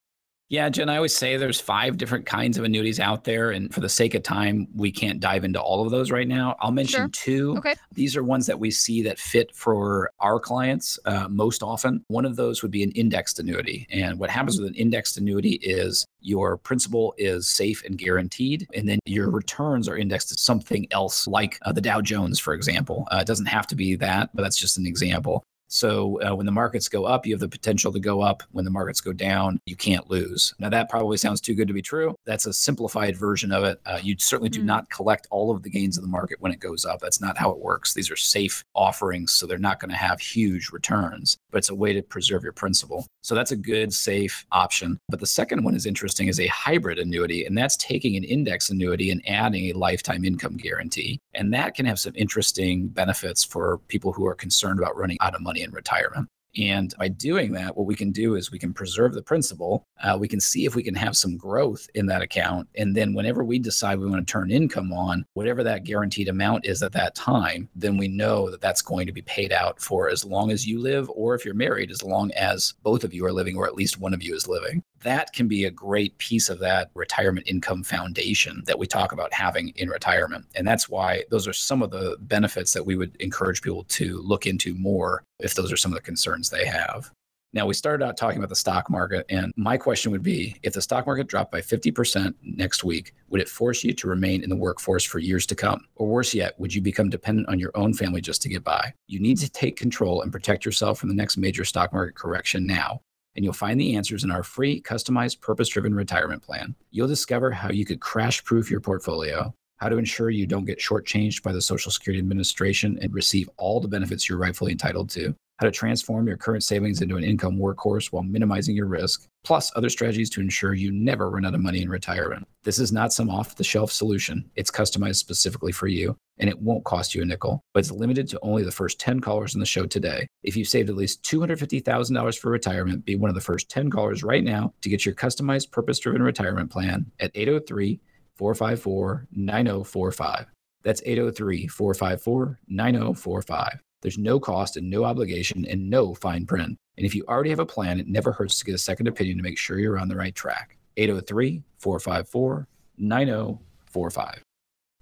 Yeah, 0.50 0.68
Jen, 0.68 0.90
I 0.90 0.96
always 0.96 1.14
say 1.14 1.36
there's 1.36 1.60
five 1.60 1.96
different 1.96 2.26
kinds 2.26 2.58
of 2.58 2.64
annuities 2.64 3.00
out 3.00 3.24
there. 3.24 3.50
And 3.50 3.72
for 3.72 3.80
the 3.80 3.88
sake 3.88 4.14
of 4.14 4.22
time, 4.22 4.68
we 4.74 4.92
can't 4.92 5.18
dive 5.18 5.42
into 5.42 5.60
all 5.60 5.84
of 5.84 5.90
those 5.90 6.10
right 6.10 6.28
now. 6.28 6.56
I'll 6.60 6.70
mention 6.70 7.00
sure. 7.00 7.08
two. 7.08 7.56
Okay. 7.58 7.74
These 7.92 8.14
are 8.14 8.22
ones 8.22 8.46
that 8.46 8.60
we 8.60 8.70
see 8.70 9.02
that 9.02 9.18
fit 9.18 9.54
for 9.54 10.10
our 10.20 10.38
clients 10.38 10.98
uh, 11.06 11.28
most 11.28 11.62
often. 11.62 12.04
One 12.08 12.26
of 12.26 12.36
those 12.36 12.62
would 12.62 12.70
be 12.70 12.82
an 12.82 12.90
indexed 12.90 13.40
annuity. 13.40 13.86
And 13.90 14.18
what 14.18 14.28
happens 14.28 14.58
with 14.58 14.68
an 14.68 14.74
indexed 14.74 15.16
annuity 15.16 15.54
is 15.62 16.04
your 16.20 16.58
principal 16.58 17.14
is 17.16 17.46
safe 17.48 17.82
and 17.84 17.98
guaranteed, 17.98 18.66
and 18.74 18.88
then 18.88 18.98
your 19.06 19.30
returns 19.30 19.88
are 19.88 19.96
indexed 19.96 20.28
to 20.28 20.34
something 20.36 20.86
else, 20.90 21.26
like 21.26 21.58
uh, 21.62 21.72
the 21.72 21.80
Dow 21.80 22.00
Jones, 22.00 22.38
for 22.38 22.54
example. 22.54 23.08
Uh, 23.10 23.18
it 23.18 23.26
doesn't 23.26 23.46
have 23.46 23.66
to 23.68 23.74
be 23.74 23.94
that, 23.96 24.30
but 24.34 24.42
that's 24.42 24.56
just 24.56 24.78
an 24.78 24.86
example. 24.86 25.42
So 25.74 26.20
uh, 26.22 26.36
when 26.36 26.46
the 26.46 26.52
markets 26.52 26.88
go 26.88 27.04
up, 27.04 27.26
you 27.26 27.34
have 27.34 27.40
the 27.40 27.48
potential 27.48 27.92
to 27.92 27.98
go 27.98 28.20
up. 28.20 28.44
When 28.52 28.64
the 28.64 28.70
markets 28.70 29.00
go 29.00 29.12
down, 29.12 29.58
you 29.66 29.74
can't 29.74 30.08
lose. 30.08 30.54
Now, 30.60 30.68
that 30.68 30.88
probably 30.88 31.16
sounds 31.16 31.40
too 31.40 31.52
good 31.52 31.66
to 31.66 31.74
be 31.74 31.82
true. 31.82 32.14
That's 32.24 32.46
a 32.46 32.52
simplified 32.52 33.16
version 33.16 33.50
of 33.50 33.64
it. 33.64 33.80
Uh, 33.84 33.98
you 34.00 34.14
certainly 34.16 34.50
do 34.50 34.60
mm. 34.60 34.66
not 34.66 34.88
collect 34.88 35.26
all 35.32 35.50
of 35.50 35.64
the 35.64 35.70
gains 35.70 35.98
of 35.98 36.04
the 36.04 36.08
market 36.08 36.40
when 36.40 36.52
it 36.52 36.60
goes 36.60 36.84
up. 36.84 37.00
That's 37.00 37.20
not 37.20 37.36
how 37.36 37.50
it 37.50 37.58
works. 37.58 37.92
These 37.92 38.08
are 38.08 38.16
safe 38.16 38.64
offerings, 38.76 39.32
so 39.32 39.48
they're 39.48 39.58
not 39.58 39.80
going 39.80 39.90
to 39.90 39.96
have 39.96 40.20
huge 40.20 40.70
returns, 40.70 41.38
but 41.50 41.58
it's 41.58 41.70
a 41.70 41.74
way 41.74 41.92
to 41.92 42.02
preserve 42.02 42.44
your 42.44 42.52
principal. 42.52 43.08
So 43.22 43.34
that's 43.34 43.50
a 43.50 43.56
good, 43.56 43.92
safe 43.92 44.46
option. 44.52 45.00
But 45.08 45.18
the 45.18 45.26
second 45.26 45.64
one 45.64 45.74
is 45.74 45.86
interesting 45.86 46.28
is 46.28 46.38
a 46.38 46.46
hybrid 46.46 47.00
annuity, 47.00 47.46
and 47.46 47.58
that's 47.58 47.76
taking 47.78 48.14
an 48.14 48.22
index 48.22 48.70
annuity 48.70 49.10
and 49.10 49.28
adding 49.28 49.64
a 49.70 49.72
lifetime 49.76 50.24
income 50.24 50.56
guarantee. 50.56 51.18
And 51.34 51.52
that 51.52 51.74
can 51.74 51.84
have 51.86 51.98
some 51.98 52.12
interesting 52.14 52.86
benefits 52.86 53.42
for 53.42 53.78
people 53.88 54.12
who 54.12 54.24
are 54.24 54.36
concerned 54.36 54.78
about 54.78 54.96
running 54.96 55.18
out 55.20 55.34
of 55.34 55.40
money 55.40 55.63
in 55.64 55.72
retirement. 55.72 56.28
And 56.56 56.94
by 56.98 57.08
doing 57.08 57.52
that, 57.52 57.76
what 57.76 57.86
we 57.86 57.96
can 57.96 58.12
do 58.12 58.36
is 58.36 58.50
we 58.50 58.58
can 58.58 58.72
preserve 58.72 59.14
the 59.14 59.22
principal. 59.22 59.86
Uh, 60.02 60.16
we 60.18 60.28
can 60.28 60.40
see 60.40 60.66
if 60.66 60.76
we 60.76 60.82
can 60.82 60.94
have 60.94 61.16
some 61.16 61.36
growth 61.36 61.88
in 61.94 62.06
that 62.06 62.22
account. 62.22 62.68
And 62.76 62.96
then 62.96 63.12
whenever 63.12 63.42
we 63.42 63.58
decide 63.58 63.98
we 63.98 64.08
want 64.08 64.26
to 64.26 64.32
turn 64.32 64.50
income 64.50 64.92
on, 64.92 65.24
whatever 65.34 65.64
that 65.64 65.84
guaranteed 65.84 66.28
amount 66.28 66.66
is 66.66 66.82
at 66.82 66.92
that 66.92 67.14
time, 67.14 67.68
then 67.74 67.96
we 67.96 68.08
know 68.08 68.50
that 68.50 68.60
that's 68.60 68.82
going 68.82 69.06
to 69.06 69.12
be 69.12 69.22
paid 69.22 69.52
out 69.52 69.80
for 69.80 70.08
as 70.08 70.24
long 70.24 70.50
as 70.50 70.66
you 70.66 70.80
live, 70.80 71.10
or 71.10 71.34
if 71.34 71.44
you're 71.44 71.54
married, 71.54 71.90
as 71.90 72.02
long 72.02 72.30
as 72.32 72.74
both 72.82 73.04
of 73.04 73.12
you 73.12 73.24
are 73.26 73.32
living, 73.32 73.56
or 73.56 73.66
at 73.66 73.74
least 73.74 73.98
one 73.98 74.14
of 74.14 74.22
you 74.22 74.34
is 74.34 74.46
living. 74.46 74.82
That 75.04 75.34
can 75.34 75.48
be 75.48 75.66
a 75.66 75.70
great 75.70 76.16
piece 76.16 76.48
of 76.48 76.58
that 76.60 76.90
retirement 76.94 77.46
income 77.46 77.84
foundation 77.84 78.62
that 78.66 78.78
we 78.78 78.86
talk 78.86 79.12
about 79.12 79.34
having 79.34 79.68
in 79.76 79.90
retirement. 79.90 80.46
And 80.54 80.66
that's 80.66 80.88
why 80.88 81.24
those 81.30 81.46
are 81.46 81.52
some 81.52 81.82
of 81.82 81.90
the 81.90 82.16
benefits 82.20 82.72
that 82.72 82.86
we 82.86 82.96
would 82.96 83.14
encourage 83.20 83.60
people 83.60 83.84
to 83.84 84.22
look 84.22 84.46
into 84.46 84.74
more 84.74 85.22
if 85.40 85.54
those 85.54 85.70
are 85.70 85.76
some 85.76 85.92
of 85.92 85.96
the 85.96 86.02
concerns 86.02 86.48
they 86.48 86.64
have. 86.64 87.10
Now, 87.52 87.66
we 87.66 87.74
started 87.74 88.04
out 88.04 88.16
talking 88.16 88.38
about 88.38 88.48
the 88.48 88.56
stock 88.56 88.90
market, 88.90 89.26
and 89.28 89.52
my 89.56 89.76
question 89.76 90.10
would 90.10 90.24
be 90.24 90.56
if 90.64 90.72
the 90.72 90.82
stock 90.82 91.06
market 91.06 91.28
dropped 91.28 91.52
by 91.52 91.60
50% 91.60 92.34
next 92.42 92.82
week, 92.82 93.14
would 93.28 93.40
it 93.40 93.48
force 93.48 93.84
you 93.84 93.92
to 93.92 94.08
remain 94.08 94.42
in 94.42 94.50
the 94.50 94.56
workforce 94.56 95.04
for 95.04 95.20
years 95.20 95.46
to 95.46 95.54
come? 95.54 95.86
Or 95.94 96.08
worse 96.08 96.34
yet, 96.34 96.58
would 96.58 96.74
you 96.74 96.80
become 96.80 97.10
dependent 97.10 97.48
on 97.48 97.60
your 97.60 97.70
own 97.76 97.94
family 97.94 98.20
just 98.20 98.42
to 98.42 98.48
get 98.48 98.64
by? 98.64 98.92
You 99.06 99.20
need 99.20 99.38
to 99.38 99.48
take 99.48 99.76
control 99.76 100.22
and 100.22 100.32
protect 100.32 100.64
yourself 100.64 100.98
from 100.98 101.10
the 101.10 101.14
next 101.14 101.36
major 101.36 101.64
stock 101.64 101.92
market 101.92 102.16
correction 102.16 102.66
now. 102.66 103.02
And 103.36 103.44
you'll 103.44 103.52
find 103.52 103.80
the 103.80 103.96
answers 103.96 104.24
in 104.24 104.30
our 104.30 104.42
free, 104.42 104.80
customized, 104.80 105.40
purpose 105.40 105.68
driven 105.68 105.94
retirement 105.94 106.42
plan. 106.42 106.74
You'll 106.90 107.08
discover 107.08 107.50
how 107.50 107.70
you 107.70 107.84
could 107.84 108.00
crash 108.00 108.44
proof 108.44 108.70
your 108.70 108.80
portfolio 108.80 109.54
how 109.76 109.88
to 109.88 109.98
ensure 109.98 110.30
you 110.30 110.46
don't 110.46 110.64
get 110.64 110.78
shortchanged 110.78 111.42
by 111.42 111.52
the 111.52 111.60
Social 111.60 111.92
Security 111.92 112.18
Administration 112.18 112.98
and 113.02 113.12
receive 113.12 113.50
all 113.56 113.80
the 113.80 113.88
benefits 113.88 114.28
you're 114.28 114.38
rightfully 114.38 114.72
entitled 114.72 115.10
to, 115.10 115.34
how 115.58 115.66
to 115.66 115.70
transform 115.70 116.26
your 116.26 116.36
current 116.36 116.64
savings 116.64 117.00
into 117.00 117.16
an 117.16 117.24
income 117.24 117.58
workhorse 117.58 118.06
while 118.06 118.22
minimizing 118.22 118.74
your 118.74 118.86
risk, 118.86 119.28
plus 119.44 119.70
other 119.76 119.88
strategies 119.88 120.28
to 120.30 120.40
ensure 120.40 120.74
you 120.74 120.90
never 120.90 121.30
run 121.30 121.44
out 121.44 121.54
of 121.54 121.60
money 121.60 121.80
in 121.82 121.88
retirement. 121.88 122.46
This 122.64 122.78
is 122.78 122.92
not 122.92 123.12
some 123.12 123.30
off 123.30 123.56
the 123.56 123.64
shelf 123.64 123.92
solution. 123.92 124.50
It's 124.56 124.70
customized 124.70 125.16
specifically 125.16 125.70
for 125.70 125.86
you, 125.86 126.16
and 126.38 126.50
it 126.50 126.60
won't 126.60 126.84
cost 126.84 127.14
you 127.14 127.22
a 127.22 127.24
nickel, 127.24 127.60
but 127.72 127.80
it's 127.80 127.92
limited 127.92 128.28
to 128.28 128.40
only 128.42 128.64
the 128.64 128.72
first 128.72 128.98
10 128.98 129.20
callers 129.20 129.54
in 129.54 129.60
the 129.60 129.66
show 129.66 129.86
today. 129.86 130.26
If 130.42 130.56
you've 130.56 130.68
saved 130.68 130.90
at 130.90 130.96
least 130.96 131.22
$250,000 131.22 132.38
for 132.38 132.50
retirement, 132.50 133.04
be 133.04 133.14
one 133.14 133.30
of 133.30 133.34
the 133.34 133.40
first 133.40 133.70
10 133.70 133.90
callers 133.90 134.24
right 134.24 134.42
now 134.42 134.72
to 134.80 134.88
get 134.88 135.06
your 135.06 135.14
customized 135.14 135.70
purpose 135.70 135.98
driven 135.98 136.22
retirement 136.22 136.70
plan 136.70 137.10
at 137.20 137.30
803 137.34 138.00
454 138.36 139.28
9045. 139.30 140.46
That's 140.82 141.02
803 141.04 141.68
454 141.68 142.60
9045. 142.68 143.78
There's 144.04 144.18
no 144.18 144.38
cost 144.38 144.76
and 144.76 144.90
no 144.90 145.04
obligation 145.04 145.64
and 145.64 145.88
no 145.88 146.12
fine 146.12 146.44
print. 146.44 146.76
And 146.98 147.06
if 147.06 147.14
you 147.14 147.24
already 147.26 147.48
have 147.48 147.58
a 147.58 147.64
plan, 147.64 147.98
it 147.98 148.06
never 148.06 148.32
hurts 148.32 148.58
to 148.58 148.64
get 148.66 148.74
a 148.74 148.78
second 148.78 149.08
opinion 149.08 149.38
to 149.38 149.42
make 149.42 149.56
sure 149.56 149.78
you're 149.78 149.98
on 149.98 150.08
the 150.08 150.14
right 150.14 150.34
track. 150.34 150.76
803 150.98 151.62
454 151.78 152.68
9045. 152.98 154.42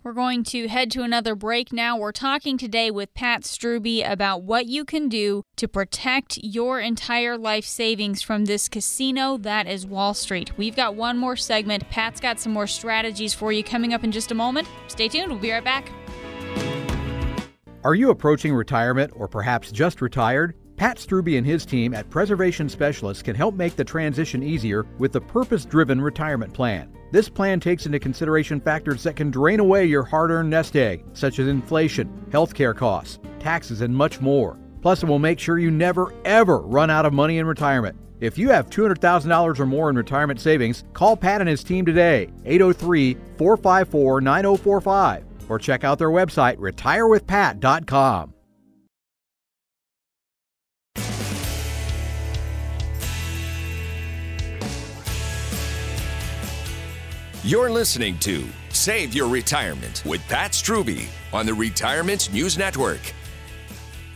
We're 0.04 0.12
going 0.12 0.44
to 0.44 0.68
head 0.68 0.90
to 0.92 1.02
another 1.02 1.34
break 1.34 1.72
now. 1.72 1.96
We're 1.96 2.12
talking 2.12 2.56
today 2.56 2.92
with 2.92 3.12
Pat 3.14 3.42
Strubbe 3.42 4.08
about 4.08 4.42
what 4.42 4.66
you 4.66 4.84
can 4.84 5.08
do 5.08 5.42
to 5.56 5.66
protect 5.66 6.38
your 6.38 6.78
entire 6.78 7.36
life 7.36 7.64
savings 7.64 8.22
from 8.22 8.44
this 8.44 8.68
casino 8.68 9.36
that 9.38 9.66
is 9.66 9.84
Wall 9.84 10.14
Street. 10.14 10.56
We've 10.56 10.76
got 10.76 10.94
one 10.94 11.18
more 11.18 11.36
segment. 11.36 11.90
Pat's 11.90 12.20
got 12.20 12.38
some 12.38 12.52
more 12.52 12.68
strategies 12.68 13.34
for 13.34 13.52
you 13.52 13.64
coming 13.64 13.94
up 13.94 14.04
in 14.04 14.12
just 14.12 14.30
a 14.30 14.34
moment. 14.36 14.68
Stay 14.86 15.08
tuned. 15.08 15.30
We'll 15.30 15.40
be 15.40 15.50
right 15.50 15.64
back. 15.64 15.90
Are 17.84 17.96
you 17.96 18.10
approaching 18.10 18.54
retirement 18.54 19.12
or 19.16 19.26
perhaps 19.26 19.72
just 19.72 20.00
retired? 20.00 20.54
Pat 20.76 20.98
Strubbe 20.98 21.36
and 21.36 21.44
his 21.44 21.66
team 21.66 21.94
at 21.94 22.08
Preservation 22.10 22.68
Specialists 22.68 23.24
can 23.24 23.34
help 23.34 23.56
make 23.56 23.74
the 23.74 23.82
transition 23.82 24.40
easier 24.40 24.86
with 24.98 25.10
the 25.10 25.20
purpose 25.20 25.64
driven 25.64 26.00
retirement 26.00 26.54
plan. 26.54 26.92
This 27.10 27.28
plan 27.28 27.58
takes 27.58 27.84
into 27.84 27.98
consideration 27.98 28.60
factors 28.60 29.02
that 29.02 29.16
can 29.16 29.32
drain 29.32 29.58
away 29.58 29.84
your 29.84 30.04
hard 30.04 30.30
earned 30.30 30.48
nest 30.48 30.76
egg, 30.76 31.04
such 31.12 31.40
as 31.40 31.48
inflation, 31.48 32.08
healthcare 32.30 32.74
costs, 32.74 33.18
taxes, 33.40 33.80
and 33.80 33.92
much 33.92 34.20
more. 34.20 34.56
Plus, 34.80 35.02
it 35.02 35.06
will 35.06 35.18
make 35.18 35.40
sure 35.40 35.58
you 35.58 35.72
never, 35.72 36.14
ever 36.24 36.60
run 36.60 36.88
out 36.88 37.04
of 37.04 37.12
money 37.12 37.38
in 37.38 37.46
retirement. 37.46 37.96
If 38.20 38.38
you 38.38 38.50
have 38.50 38.70
$200,000 38.70 39.58
or 39.58 39.66
more 39.66 39.90
in 39.90 39.96
retirement 39.96 40.40
savings, 40.40 40.84
call 40.92 41.16
Pat 41.16 41.40
and 41.40 41.50
his 41.50 41.64
team 41.64 41.84
today, 41.84 42.28
803 42.44 43.14
454 43.36 44.20
9045, 44.20 45.24
or 45.48 45.58
check 45.58 45.84
out 45.84 45.98
their 45.98 46.10
website, 46.10 46.56
retirewithpat.com. 46.56 48.34
You're 57.44 57.70
listening 57.70 58.18
to 58.20 58.44
Save 58.68 59.14
Your 59.14 59.28
Retirement 59.28 60.04
with 60.06 60.20
Pat 60.28 60.52
Strubbe 60.52 61.08
on 61.32 61.44
the 61.44 61.52
Retirement 61.52 62.32
News 62.32 62.56
Network. 62.56 63.00